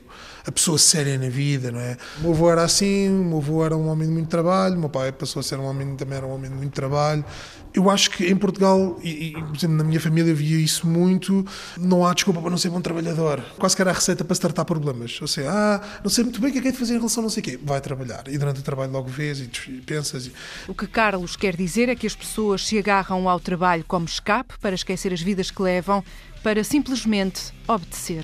a 0.45 0.51
pessoa 0.51 0.77
séria 0.77 1.17
na 1.17 1.29
vida, 1.29 1.71
não 1.71 1.79
é? 1.79 1.97
O 2.19 2.21
meu 2.21 2.31
avô 2.31 2.51
era 2.51 2.63
assim, 2.63 3.09
o 3.09 3.23
meu 3.23 3.37
avô 3.39 3.65
era 3.65 3.75
um 3.75 3.87
homem 3.87 4.07
de 4.07 4.13
muito 4.13 4.29
trabalho, 4.29 4.75
o 4.75 4.79
meu 4.79 4.89
pai 4.89 5.11
passou 5.11 5.39
a 5.39 5.43
ser 5.43 5.59
um 5.59 5.65
homem, 5.65 5.95
também 5.95 6.17
era 6.17 6.25
um 6.25 6.33
homem 6.33 6.49
de 6.49 6.55
muito 6.55 6.73
trabalho. 6.73 7.25
Eu 7.73 7.89
acho 7.89 8.09
que 8.11 8.25
em 8.25 8.37
Portugal, 8.37 8.97
e, 9.03 9.27
e 9.27 9.31
por 9.33 9.55
exemplo, 9.55 9.75
na 9.75 9.83
minha 9.83 9.99
família 9.99 10.33
via 10.33 10.57
isso 10.57 10.87
muito, 10.87 11.45
não 11.77 12.05
há 12.05 12.13
desculpa 12.13 12.39
para 12.39 12.49
não 12.49 12.57
ser 12.57 12.69
bom 12.69 12.79
trabalhador. 12.79 13.43
Quase 13.57 13.75
que 13.75 13.81
era 13.81 13.91
a 13.91 13.93
receita 13.93 14.23
para 14.23 14.33
se 14.33 14.39
tratar 14.39 14.63
problemas. 14.63 15.19
Ou 15.19 15.27
seja, 15.27 15.49
ah, 15.51 15.81
não 16.01 16.09
sei 16.09 16.23
muito 16.23 16.39
bem 16.39 16.51
o 16.51 16.53
que 16.53 16.59
é 16.59 16.61
que 16.61 16.67
é 16.69 16.71
de 16.71 16.77
fazer 16.77 16.93
em 16.93 16.97
relação 16.97 17.21
a 17.21 17.23
não 17.23 17.29
sei 17.29 17.41
o 17.41 17.43
quê. 17.43 17.59
Vai 17.61 17.81
trabalhar. 17.81 18.23
E 18.29 18.37
durante 18.37 18.61
o 18.61 18.63
trabalho 18.63 18.93
logo 18.93 19.09
vês 19.09 19.41
e 19.41 19.47
pensas. 19.85 20.27
E... 20.27 20.31
O 20.69 20.73
que 20.73 20.87
Carlos 20.87 21.35
quer 21.35 21.57
dizer 21.57 21.89
é 21.89 21.95
que 21.95 22.07
as 22.07 22.15
pessoas 22.15 22.65
se 22.65 22.77
agarram 22.77 23.27
ao 23.27 23.41
trabalho 23.41 23.83
como 23.85 24.05
escape 24.05 24.53
para 24.61 24.73
esquecer 24.73 25.11
as 25.11 25.21
vidas 25.21 25.51
que 25.51 25.61
levam, 25.61 26.01
para 26.41 26.63
simplesmente 26.63 27.51
obedecer. 27.67 28.23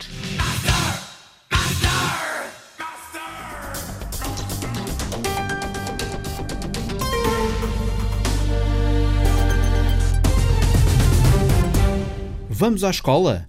Vamos 12.62 12.84
à 12.84 12.92
escola? 12.92 13.44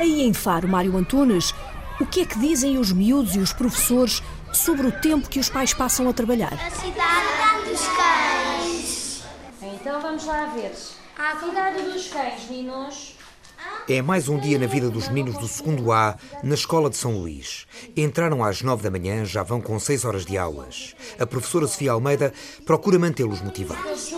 Aí 0.00 0.22
em 0.22 0.32
Faro, 0.32 0.66
Mário 0.66 0.96
Antunes, 0.96 1.52
o 2.00 2.06
que 2.06 2.22
é 2.22 2.24
que 2.24 2.38
dizem 2.38 2.78
os 2.78 2.90
miúdos 2.90 3.36
e 3.36 3.38
os 3.38 3.52
professores 3.52 4.22
sobre 4.50 4.86
o 4.86 4.92
tempo 4.92 5.28
que 5.28 5.38
os 5.38 5.50
pais 5.50 5.74
passam 5.74 6.08
a 6.08 6.12
trabalhar? 6.14 6.54
A 6.54 6.70
cidade 6.70 7.68
dos 7.68 7.80
cães. 7.88 9.22
Então 9.60 10.00
vamos 10.00 10.24
lá 10.24 10.46
ver. 10.46 10.72
A 11.18 11.38
cidade 11.38 11.82
dos 11.82 12.08
cães, 12.08 12.48
meninos. 12.48 13.11
É 13.88 14.00
mais 14.00 14.28
um 14.28 14.38
dia 14.38 14.58
na 14.58 14.66
vida 14.66 14.88
dos 14.88 15.08
meninos 15.08 15.38
do 15.38 15.48
segundo 15.48 15.90
A 15.92 16.16
na 16.42 16.54
escola 16.54 16.88
de 16.88 16.96
São 16.96 17.18
Luís. 17.18 17.66
Entraram 17.96 18.44
às 18.44 18.62
nove 18.62 18.82
da 18.82 18.90
manhã, 18.90 19.24
já 19.24 19.42
vão 19.42 19.60
com 19.60 19.78
seis 19.78 20.04
horas 20.04 20.24
de 20.24 20.38
aulas. 20.38 20.94
A 21.18 21.26
professora 21.26 21.66
Sofia 21.66 21.92
Almeida 21.92 22.32
procura 22.64 22.98
mantê-los 22.98 23.40
motivados 23.40 24.12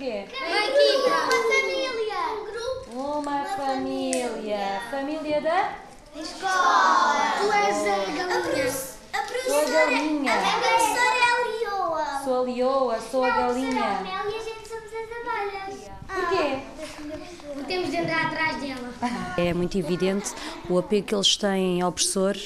quê? 0.00 0.24
Uma 0.48 0.64
equipa. 0.64 1.10
Uma 1.10 1.42
família. 1.52 2.20
Um 2.32 2.44
grupo. 2.50 3.18
Uma 3.18 3.44
família. 3.44 4.82
Família 4.90 5.40
da? 5.42 5.74
Escola. 6.16 7.32
Tu 7.38 7.52
és 7.52 7.76
a 7.76 7.96
galinha. 7.98 8.24
A 9.12 9.22
professora. 9.22 9.60
A 9.60 9.90
galinha. 9.90 10.32
A 10.32 10.58
professora 10.58 11.16
é 11.16 11.30
a 11.30 11.48
Lioa. 11.50 12.24
Sou 12.24 12.40
a 12.40 12.44
Lioa, 12.44 13.00
sou 13.10 13.24
a 13.24 13.30
galinha. 13.30 13.84
A 13.84 14.02
Mel 14.02 14.30
e 14.30 14.36
a 14.36 14.42
gente 14.42 14.68
somos 14.68 14.90
as 14.92 15.10
abelhas. 15.20 15.90
Porquê? 16.08 16.79
Temos 17.66 17.90
de 17.90 17.96
andar 17.98 18.26
atrás 18.26 18.60
dela. 18.60 18.90
É 19.36 19.54
muito 19.54 19.78
evidente 19.78 20.32
o 20.68 20.78
apego 20.78 21.06
que 21.06 21.14
eles 21.14 21.36
têm 21.36 21.80
ao 21.80 21.92
professor, 21.92 22.36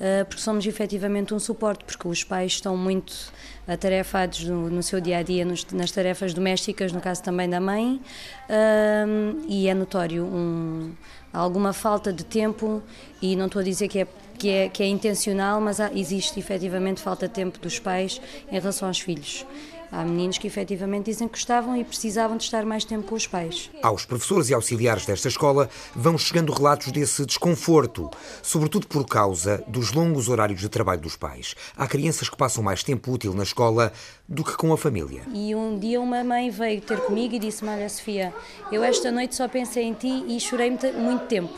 eh, 0.00 0.24
porque 0.24 0.40
somos 0.40 0.66
efetivamente 0.66 1.34
um 1.34 1.38
suporte, 1.38 1.84
porque 1.84 2.06
os 2.06 2.22
pais 2.22 2.52
estão 2.52 2.76
muito 2.76 3.32
atarefados 3.66 4.44
no, 4.44 4.70
no 4.70 4.82
seu 4.82 5.00
dia 5.00 5.18
a 5.18 5.22
dia 5.22 5.44
nos, 5.44 5.66
nas 5.66 5.90
tarefas 5.90 6.32
domésticas, 6.32 6.92
no 6.92 7.00
caso 7.00 7.22
também 7.22 7.48
da 7.48 7.60
mãe, 7.60 8.00
um, 8.48 9.44
e 9.46 9.68
é 9.68 9.74
notório 9.74 10.24
um, 10.24 10.92
alguma 11.32 11.72
falta 11.72 12.12
de 12.12 12.24
tempo, 12.24 12.82
e 13.20 13.36
não 13.36 13.46
estou 13.46 13.60
a 13.60 13.64
dizer 13.64 13.88
que 13.88 14.00
é 14.00 14.06
que 14.38 14.48
é, 14.48 14.68
que 14.68 14.84
é 14.84 14.86
intencional, 14.86 15.60
mas 15.60 15.80
há, 15.80 15.90
existe 15.92 16.38
efetivamente 16.38 17.02
falta 17.02 17.26
de 17.26 17.34
tempo 17.34 17.58
dos 17.58 17.80
pais 17.80 18.20
em 18.50 18.58
relação 18.58 18.86
aos 18.86 19.00
filhos. 19.00 19.44
Há 19.90 20.04
meninos 20.04 20.36
que 20.36 20.46
efetivamente 20.46 21.06
dizem 21.06 21.26
que 21.26 21.34
gostavam 21.34 21.76
e 21.76 21.82
precisavam 21.82 22.36
de 22.36 22.44
estar 22.44 22.64
mais 22.64 22.84
tempo 22.84 23.06
com 23.06 23.14
os 23.14 23.26
pais. 23.26 23.70
Aos 23.82 24.04
professores 24.04 24.50
e 24.50 24.54
auxiliares 24.54 25.06
desta 25.06 25.28
escola 25.28 25.70
vão 25.94 26.18
chegando 26.18 26.52
relatos 26.52 26.92
desse 26.92 27.24
desconforto, 27.24 28.10
sobretudo 28.42 28.86
por 28.86 29.06
causa 29.06 29.64
dos 29.66 29.92
longos 29.92 30.28
horários 30.28 30.60
de 30.60 30.68
trabalho 30.68 31.00
dos 31.00 31.16
pais. 31.16 31.54
Há 31.76 31.86
crianças 31.86 32.28
que 32.28 32.36
passam 32.36 32.62
mais 32.62 32.82
tempo 32.82 33.10
útil 33.10 33.32
na 33.32 33.42
escola 33.42 33.92
do 34.28 34.44
que 34.44 34.56
com 34.56 34.72
a 34.72 34.76
família. 34.76 35.22
E 35.32 35.54
um 35.54 35.78
dia 35.78 36.00
uma 36.00 36.22
mãe 36.22 36.50
veio 36.50 36.82
ter 36.82 37.00
comigo 37.00 37.34
e 37.34 37.38
disse-me: 37.38 37.70
Olha, 37.70 37.88
Sofia, 37.88 38.34
eu 38.70 38.84
esta 38.84 39.10
noite 39.10 39.34
só 39.34 39.48
pensei 39.48 39.84
em 39.84 39.94
ti 39.94 40.24
e 40.28 40.38
chorei 40.38 40.70
muito 40.70 41.26
tempo. 41.26 41.54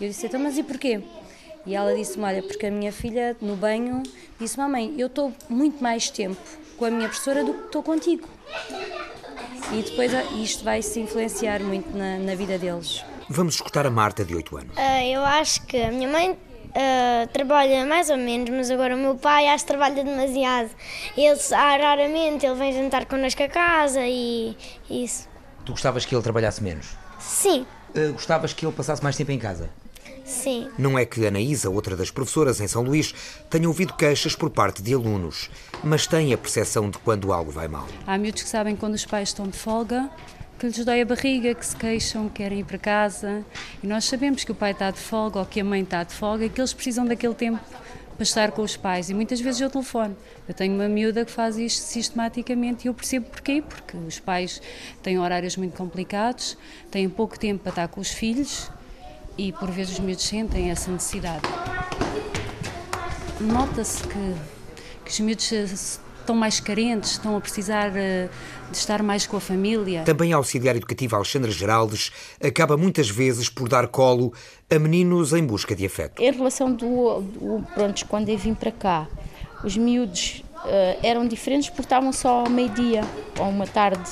Eu 0.00 0.08
disse: 0.08 0.26
Então, 0.26 0.40
mas 0.40 0.58
e 0.58 0.64
porquê? 0.64 1.00
E 1.64 1.74
ela 1.74 1.94
disse-me: 1.94 2.24
Olha, 2.24 2.42
porque 2.42 2.66
a 2.66 2.70
minha 2.70 2.90
filha 2.90 3.36
no 3.40 3.54
banho 3.54 4.02
disse: 4.40 4.58
Mamãe, 4.58 4.92
eu 4.98 5.06
estou 5.06 5.32
muito 5.48 5.80
mais 5.80 6.10
tempo 6.10 6.40
com 6.80 6.86
a 6.86 6.90
minha 6.90 7.08
professora 7.10 7.44
do 7.44 7.52
que 7.52 7.66
estou 7.66 7.82
contigo. 7.82 8.26
E 9.70 9.82
depois 9.82 10.14
ah, 10.14 10.22
isto 10.32 10.64
vai 10.64 10.80
se 10.80 10.98
influenciar 10.98 11.60
muito 11.60 11.94
na, 11.94 12.16
na 12.16 12.34
vida 12.34 12.58
deles. 12.58 13.04
Vamos 13.28 13.56
escutar 13.56 13.86
a 13.86 13.90
Marta, 13.90 14.24
de 14.24 14.34
8 14.34 14.56
anos. 14.56 14.76
Uh, 14.76 15.04
eu 15.04 15.22
acho 15.22 15.60
que 15.66 15.76
a 15.76 15.92
minha 15.92 16.08
mãe 16.08 16.30
uh, 16.30 17.28
trabalha 17.34 17.84
mais 17.84 18.08
ou 18.08 18.16
menos, 18.16 18.48
mas 18.48 18.70
agora 18.70 18.96
o 18.96 18.98
meu 18.98 19.14
pai 19.14 19.46
acho 19.48 19.64
que 19.64 19.68
trabalha 19.68 20.02
demasiado. 20.02 20.70
Ele, 21.14 21.38
ah, 21.52 21.76
raramente, 21.76 22.46
ele 22.46 22.54
vem 22.54 22.72
jantar 22.72 23.04
connosco 23.04 23.42
a 23.42 23.48
casa 23.48 24.00
e 24.06 24.56
isso. 24.88 25.28
Tu 25.66 25.72
gostavas 25.72 26.06
que 26.06 26.14
ele 26.14 26.22
trabalhasse 26.22 26.62
menos? 26.62 26.96
Sim. 27.18 27.66
Uh, 27.94 28.14
gostavas 28.14 28.54
que 28.54 28.64
ele 28.64 28.74
passasse 28.74 29.02
mais 29.02 29.18
tempo 29.18 29.30
em 29.32 29.38
casa? 29.38 29.68
Sim. 30.30 30.68
Não 30.78 30.96
é 30.96 31.04
que 31.04 31.26
Anaísa, 31.26 31.68
outra 31.68 31.96
das 31.96 32.10
professoras 32.10 32.60
em 32.60 32.68
São 32.68 32.82
Luís, 32.82 33.12
tenha 33.50 33.66
ouvido 33.66 33.94
queixas 33.94 34.36
por 34.36 34.48
parte 34.48 34.80
de 34.80 34.94
alunos, 34.94 35.50
mas 35.82 36.06
tem 36.06 36.32
a 36.32 36.38
percepção 36.38 36.88
de 36.88 36.98
quando 36.98 37.32
algo 37.32 37.50
vai 37.50 37.66
mal. 37.66 37.86
Há 38.06 38.16
miúdos 38.16 38.42
que 38.42 38.48
sabem 38.48 38.76
quando 38.76 38.94
os 38.94 39.04
pais 39.04 39.30
estão 39.30 39.48
de 39.48 39.58
folga, 39.58 40.08
que 40.56 40.66
lhes 40.66 40.84
dói 40.84 41.00
a 41.00 41.04
barriga, 41.04 41.52
que 41.52 41.66
se 41.66 41.74
queixam, 41.74 42.28
que 42.28 42.36
querem 42.36 42.60
ir 42.60 42.64
para 42.64 42.78
casa. 42.78 43.44
E 43.82 43.86
nós 43.88 44.04
sabemos 44.04 44.44
que 44.44 44.52
o 44.52 44.54
pai 44.54 44.70
está 44.70 44.92
de 44.92 45.00
folga 45.00 45.40
ou 45.40 45.44
que 45.44 45.60
a 45.60 45.64
mãe 45.64 45.82
está 45.82 46.04
de 46.04 46.14
folga 46.14 46.44
e 46.44 46.48
que 46.48 46.60
eles 46.60 46.72
precisam 46.72 47.04
daquele 47.04 47.34
tempo 47.34 47.58
para 48.14 48.22
estar 48.22 48.52
com 48.52 48.62
os 48.62 48.76
pais. 48.76 49.10
E 49.10 49.14
muitas 49.14 49.40
vezes 49.40 49.60
eu 49.60 49.68
telefono. 49.68 50.16
Eu 50.46 50.54
tenho 50.54 50.74
uma 50.74 50.88
miúda 50.88 51.24
que 51.24 51.32
faz 51.32 51.58
isto 51.58 51.82
sistematicamente 51.82 52.86
e 52.86 52.88
eu 52.88 52.94
percebo 52.94 53.26
porquê. 53.26 53.62
Porque 53.66 53.96
os 53.96 54.20
pais 54.20 54.62
têm 55.02 55.18
horários 55.18 55.56
muito 55.56 55.76
complicados, 55.76 56.56
têm 56.88 57.08
pouco 57.08 57.38
tempo 57.38 57.62
para 57.62 57.70
estar 57.70 57.88
com 57.88 58.00
os 58.00 58.10
filhos 58.10 58.70
e 59.40 59.52
por 59.52 59.70
vezes 59.70 59.94
os 59.94 60.00
miúdos 60.00 60.24
sentem 60.24 60.70
essa 60.70 60.90
necessidade. 60.90 61.40
Nota-se 63.40 64.02
que, 64.02 64.34
que 65.02 65.10
os 65.10 65.20
miúdos 65.20 65.50
estão 65.50 66.36
mais 66.36 66.60
carentes, 66.60 67.12
estão 67.12 67.34
a 67.38 67.40
precisar 67.40 67.96
eh, 67.96 68.28
de 68.70 68.76
estar 68.76 69.02
mais 69.02 69.26
com 69.26 69.38
a 69.38 69.40
família. 69.40 70.02
Também 70.02 70.34
a 70.34 70.36
auxiliar 70.36 70.76
educativa 70.76 71.16
Alexandra 71.16 71.50
Geraldes 71.50 72.12
acaba 72.38 72.76
muitas 72.76 73.08
vezes 73.08 73.48
por 73.48 73.66
dar 73.66 73.88
colo 73.88 74.34
a 74.70 74.78
meninos 74.78 75.32
em 75.32 75.42
busca 75.42 75.74
de 75.74 75.86
afeto. 75.86 76.20
Em 76.20 76.30
relação 76.30 76.70
do, 76.70 77.22
do 77.22 77.64
pronto, 77.74 78.04
quando 78.06 78.28
eu 78.28 78.36
vim 78.36 78.52
para 78.52 78.70
cá, 78.70 79.08
os 79.64 79.74
miúdos 79.74 80.44
uh, 80.56 81.00
eram 81.02 81.26
diferentes 81.26 81.70
porque 81.70 81.82
estavam 81.82 82.12
só 82.12 82.40
ao 82.40 82.50
meio-dia 82.50 83.00
ou 83.38 83.48
uma 83.48 83.66
tarde 83.66 84.10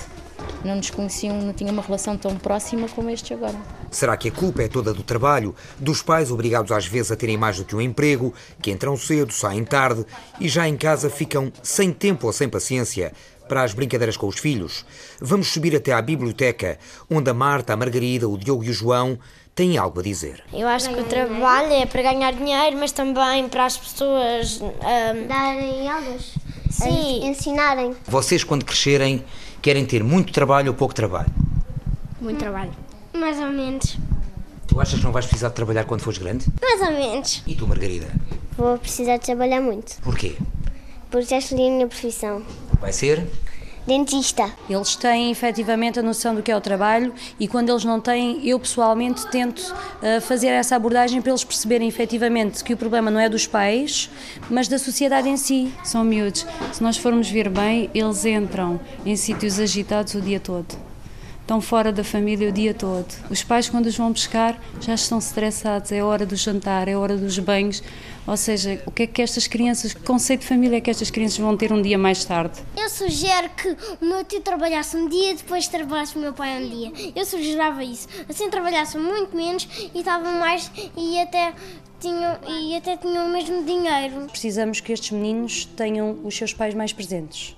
não 0.64 0.76
nos 0.76 0.90
conheciam, 0.90 1.40
não 1.40 1.52
tinham 1.52 1.72
uma 1.72 1.82
relação 1.82 2.16
tão 2.16 2.36
próxima 2.36 2.88
como 2.88 3.10
estes 3.10 3.32
agora. 3.32 3.56
Será 3.90 4.16
que 4.16 4.28
a 4.28 4.32
culpa 4.32 4.62
é 4.62 4.68
toda 4.68 4.92
do 4.92 5.02
trabalho, 5.02 5.54
dos 5.78 6.02
pais 6.02 6.30
obrigados 6.30 6.72
às 6.72 6.86
vezes 6.86 7.12
a 7.12 7.16
terem 7.16 7.36
mais 7.36 7.56
do 7.58 7.64
que 7.64 7.74
um 7.74 7.80
emprego, 7.80 8.34
que 8.60 8.70
entram 8.70 8.96
cedo, 8.96 9.32
saem 9.32 9.64
tarde 9.64 10.04
e 10.40 10.48
já 10.48 10.68
em 10.68 10.76
casa 10.76 11.08
ficam 11.08 11.52
sem 11.62 11.92
tempo 11.92 12.26
ou 12.26 12.32
sem 12.32 12.48
paciência 12.48 13.12
para 13.48 13.62
as 13.62 13.72
brincadeiras 13.72 14.16
com 14.16 14.26
os 14.26 14.38
filhos? 14.38 14.84
Vamos 15.20 15.48
subir 15.48 15.74
até 15.74 15.92
à 15.92 16.02
biblioteca, 16.02 16.78
onde 17.10 17.30
a 17.30 17.34
Marta, 17.34 17.72
a 17.72 17.76
Margarida, 17.76 18.28
o 18.28 18.36
Diogo 18.36 18.64
e 18.64 18.70
o 18.70 18.72
João 18.72 19.18
têm 19.54 19.76
algo 19.76 19.98
a 19.98 20.02
dizer. 20.02 20.44
Eu 20.52 20.68
acho 20.68 20.88
que 20.88 21.00
o 21.00 21.04
trabalho 21.04 21.72
é 21.72 21.84
para 21.84 22.02
ganhar 22.02 22.32
dinheiro, 22.32 22.76
mas 22.78 22.92
também 22.92 23.48
para 23.48 23.64
as 23.64 23.76
pessoas 23.76 24.60
um, 24.60 25.26
darem 25.26 25.88
aulas, 25.88 26.34
Sim. 26.70 27.26
ensinarem. 27.26 27.96
Vocês, 28.06 28.44
quando 28.44 28.64
crescerem, 28.64 29.24
querem 29.62 29.84
ter 29.84 30.02
muito 30.04 30.32
trabalho 30.32 30.68
ou 30.68 30.74
pouco 30.74 30.94
trabalho? 30.94 31.30
Muito 32.20 32.38
trabalho. 32.38 32.70
Mais 33.14 33.38
ou 33.38 33.50
menos. 33.50 33.96
Tu 34.66 34.80
achas 34.80 34.98
que 34.98 35.04
não 35.04 35.12
vais 35.12 35.26
precisar 35.26 35.48
de 35.48 35.54
trabalhar 35.54 35.84
quando 35.84 36.00
fores 36.02 36.18
grande? 36.18 36.46
Mais 36.60 36.80
ou 36.82 36.92
menos. 36.92 37.42
E 37.46 37.54
tu, 37.54 37.66
Margarida? 37.66 38.06
Vou 38.56 38.76
precisar 38.78 39.16
de 39.18 39.24
trabalhar 39.24 39.60
muito, 39.60 39.96
Porquê? 40.02 40.34
porque 41.10 41.26
já 41.26 41.38
escolhi 41.38 41.68
a 41.68 41.70
minha 41.70 41.86
profissão. 41.86 42.42
Vai 42.80 42.92
ser? 42.92 43.24
Dentista. 43.88 44.52
Eles 44.68 44.94
têm 44.96 45.30
efetivamente 45.30 45.98
a 45.98 46.02
noção 46.02 46.34
do 46.34 46.42
que 46.42 46.52
é 46.52 46.56
o 46.56 46.60
trabalho 46.60 47.14
e 47.40 47.48
quando 47.48 47.70
eles 47.70 47.86
não 47.86 47.98
têm, 47.98 48.46
eu 48.46 48.60
pessoalmente 48.60 49.26
tento 49.30 49.60
uh, 49.60 50.20
fazer 50.20 50.48
essa 50.48 50.76
abordagem 50.76 51.22
para 51.22 51.30
eles 51.30 51.42
perceberem 51.42 51.88
efetivamente 51.88 52.62
que 52.62 52.74
o 52.74 52.76
problema 52.76 53.10
não 53.10 53.18
é 53.18 53.30
dos 53.30 53.46
pais, 53.46 54.10
mas 54.50 54.68
da 54.68 54.78
sociedade 54.78 55.30
em 55.30 55.38
si. 55.38 55.72
São 55.82 56.04
miúdos. 56.04 56.46
Se 56.70 56.82
nós 56.82 56.98
formos 56.98 57.30
ver 57.30 57.48
bem, 57.48 57.88
eles 57.94 58.26
entram 58.26 58.78
em 59.06 59.16
sítios 59.16 59.58
agitados 59.58 60.14
o 60.14 60.20
dia 60.20 60.38
todo. 60.38 60.87
Estão 61.48 61.62
fora 61.62 61.90
da 61.90 62.04
família 62.04 62.50
o 62.50 62.52
dia 62.52 62.74
todo. 62.74 63.06
Os 63.30 63.42
pais, 63.42 63.70
quando 63.70 63.86
os 63.86 63.96
vão 63.96 64.12
buscar, 64.12 64.62
já 64.82 64.92
estão 64.92 65.16
estressados. 65.16 65.90
É 65.90 66.04
hora 66.04 66.26
do 66.26 66.36
jantar, 66.36 66.88
é 66.88 66.94
hora 66.94 67.16
dos 67.16 67.38
banhos. 67.38 67.82
Ou 68.26 68.36
seja, 68.36 68.82
o 68.84 68.90
que 68.90 69.04
é 69.04 69.06
que 69.06 69.22
estas 69.22 69.46
crianças, 69.46 69.94
que 69.94 70.02
conceito 70.02 70.40
de 70.40 70.46
família 70.46 70.76
é 70.76 70.80
que 70.82 70.90
estas 70.90 71.10
crianças 71.10 71.38
vão 71.38 71.56
ter 71.56 71.72
um 71.72 71.80
dia 71.80 71.96
mais 71.96 72.22
tarde? 72.22 72.60
Eu 72.76 72.90
sugiro 72.90 73.48
que 73.56 73.74
o 73.98 74.04
meu 74.04 74.22
tio 74.24 74.42
trabalhasse 74.42 74.94
um 74.94 75.08
dia 75.08 75.30
e 75.30 75.36
depois 75.36 75.66
trabalhasse 75.66 76.18
o 76.18 76.20
meu 76.20 76.34
pai 76.34 76.62
um 76.62 76.68
dia. 76.68 76.92
Eu 77.16 77.24
sugerava 77.24 77.82
isso. 77.82 78.06
Assim 78.28 78.50
trabalhassem 78.50 79.00
muito 79.00 79.34
menos 79.34 79.66
e 79.94 80.00
estavam 80.00 80.38
mais 80.38 80.70
e 80.94 81.18
até 81.18 81.54
tinham, 81.98 82.38
e 82.46 82.76
até 82.76 82.94
tinham 82.98 83.26
o 83.26 83.30
mesmo 83.30 83.64
dinheiro. 83.64 84.26
Precisamos 84.30 84.80
que 84.80 84.92
estes 84.92 85.12
meninos 85.12 85.64
tenham 85.64 86.18
os 86.24 86.36
seus 86.36 86.52
pais 86.52 86.74
mais 86.74 86.92
presentes, 86.92 87.56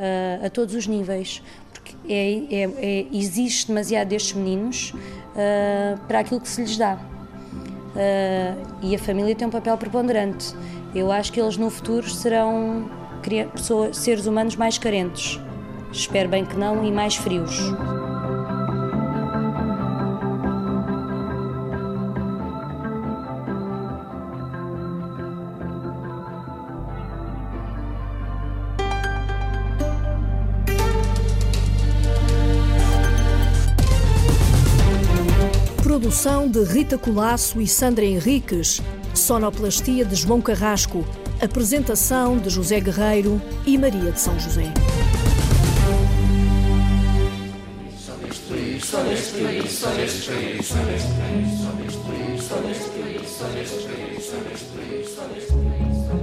uh, 0.00 0.46
a 0.46 0.50
todos 0.50 0.74
os 0.74 0.86
níveis, 0.86 1.42
porque 1.72 1.94
é, 2.08 2.62
é, 2.62 2.62
é, 2.62 3.06
existe 3.12 3.68
demasiado 3.68 4.08
destes 4.08 4.32
meninos 4.32 4.92
uh, 4.94 6.00
para 6.08 6.20
aquilo 6.20 6.40
que 6.40 6.48
se 6.48 6.62
lhes 6.62 6.76
dá. 6.76 6.94
Uh, 6.94 8.66
e 8.82 8.94
a 8.94 8.98
família 8.98 9.34
tem 9.34 9.46
um 9.46 9.50
papel 9.50 9.76
preponderante. 9.76 10.54
Eu 10.94 11.12
acho 11.12 11.32
que 11.32 11.40
eles 11.40 11.56
no 11.56 11.70
futuro 11.70 12.08
serão 12.08 12.90
pessoas, 13.52 13.96
seres 13.96 14.26
humanos 14.26 14.56
mais 14.56 14.78
carentes. 14.78 15.38
Espero 15.92 16.28
bem 16.28 16.44
que 16.44 16.56
não 16.56 16.84
e 16.84 16.90
mais 16.90 17.16
frios. 17.16 17.58
Produção 36.10 36.48
de 36.48 36.64
Rita 36.64 36.98
Colasso 36.98 37.60
e 37.60 37.68
Sandra 37.68 38.04
Henriques. 38.04 38.82
Sonoplastia 39.14 40.04
de 40.04 40.16
João 40.16 40.40
Carrasco. 40.40 41.04
Apresentação 41.40 42.36
de 42.36 42.50
José 42.50 42.80
Guerreiro 42.80 43.40
e 43.64 43.78
Maria 43.78 44.10
de 44.10 44.20
São 44.20 44.36
José. 44.40 44.74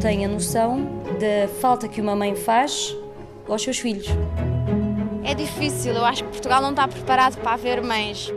Tenha 0.02 0.28
noção 0.28 1.02
da 1.18 1.48
falta 1.62 1.88
que 1.88 2.02
uma 2.02 2.14
mãe 2.14 2.36
faz 2.36 2.94
aos 3.48 3.62
seus 3.62 3.80
filhos. 3.80 4.08
É 5.24 5.34
difícil, 5.34 5.94
eu 5.94 6.04
acho 6.04 6.26
que 6.26 6.32
Portugal 6.32 6.62
não 6.62 6.72
está 6.72 6.86
preparado 6.90 7.38
para 7.38 7.54
haver 7.54 7.82
mães. 7.82 8.34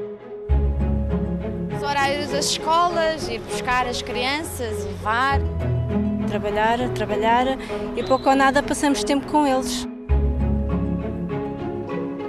Os 1.90 1.96
horários 1.96 2.30
das 2.30 2.44
escolas, 2.44 3.28
ir 3.28 3.40
buscar 3.40 3.84
as 3.88 4.00
crianças, 4.00 4.84
levar. 4.84 5.40
Trabalhar, 6.28 6.78
trabalhar 6.90 7.58
e 7.96 8.02
pouco 8.04 8.30
ou 8.30 8.36
nada 8.36 8.62
passamos 8.62 9.02
tempo 9.02 9.26
com 9.26 9.44
eles. 9.44 9.88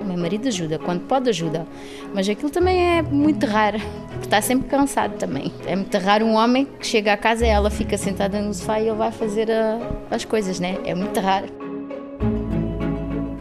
O 0.01 0.03
meu 0.03 0.17
marido 0.17 0.47
ajuda, 0.47 0.79
quando 0.79 1.01
pode 1.01 1.29
ajuda, 1.29 1.67
mas 2.11 2.27
aquilo 2.27 2.49
também 2.49 2.97
é 2.97 3.03
muito 3.03 3.45
raro, 3.45 3.77
porque 4.09 4.25
está 4.25 4.41
sempre 4.41 4.67
cansado 4.67 5.19
também. 5.19 5.53
É 5.67 5.75
muito 5.75 5.95
raro 5.99 6.25
um 6.25 6.33
homem 6.33 6.65
que 6.65 6.87
chega 6.87 7.13
à 7.13 7.17
casa 7.17 7.45
e 7.45 7.49
ela 7.49 7.69
fica 7.69 7.99
sentada 7.99 8.41
no 8.41 8.51
sofá 8.55 8.79
e 8.79 8.87
ele 8.87 8.97
vai 8.97 9.11
fazer 9.11 9.51
a, 9.51 9.77
as 10.09 10.25
coisas, 10.25 10.59
né? 10.59 10.79
É 10.85 10.95
muito 10.95 11.19
raro. 11.19 11.60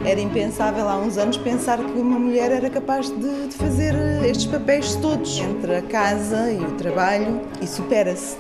Era 0.05 0.21
impensável 0.21 0.89
há 0.89 0.97
uns 0.97 1.19
anos 1.19 1.37
pensar 1.37 1.79
que 1.79 1.99
uma 1.99 2.19
mulher 2.19 2.51
era 2.51 2.71
capaz 2.71 3.11
de, 3.11 3.49
de 3.49 3.55
fazer 3.55 3.95
estes 4.25 4.47
papéis 4.47 4.97
todos 4.97 5.39
entre 5.39 5.77
a 5.77 5.83
casa 5.83 6.51
e 6.51 6.59
o 6.59 6.73
trabalho 6.73 7.43
e 7.61 7.67
supera-se. 7.67 8.37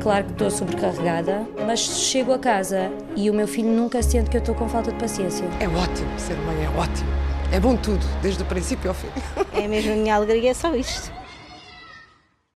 Claro 0.00 0.26
que 0.26 0.32
estou 0.32 0.50
sobrecarregada, 0.50 1.44
mas 1.66 1.80
chego 1.80 2.32
a 2.32 2.38
casa 2.38 2.92
e 3.16 3.28
o 3.28 3.34
meu 3.34 3.48
filho 3.48 3.68
nunca 3.68 4.00
sente 4.02 4.30
que 4.30 4.36
eu 4.36 4.40
estou 4.40 4.54
com 4.54 4.68
falta 4.68 4.92
de 4.92 4.98
paciência. 4.98 5.44
É 5.58 5.66
ótimo, 5.66 6.08
ser 6.16 6.36
mãe 6.38 6.64
é 6.64 6.68
ótimo. 6.78 7.10
É 7.50 7.58
bom 7.58 7.74
tudo, 7.76 8.06
desde 8.22 8.42
o 8.42 8.46
princípio 8.46 8.90
ao 8.90 8.94
fim. 8.94 9.08
É 9.52 9.66
mesmo 9.66 9.92
a 9.92 9.96
minha 9.96 10.14
alegria, 10.14 10.52
é 10.52 10.54
só 10.54 10.74
isto. 10.76 11.17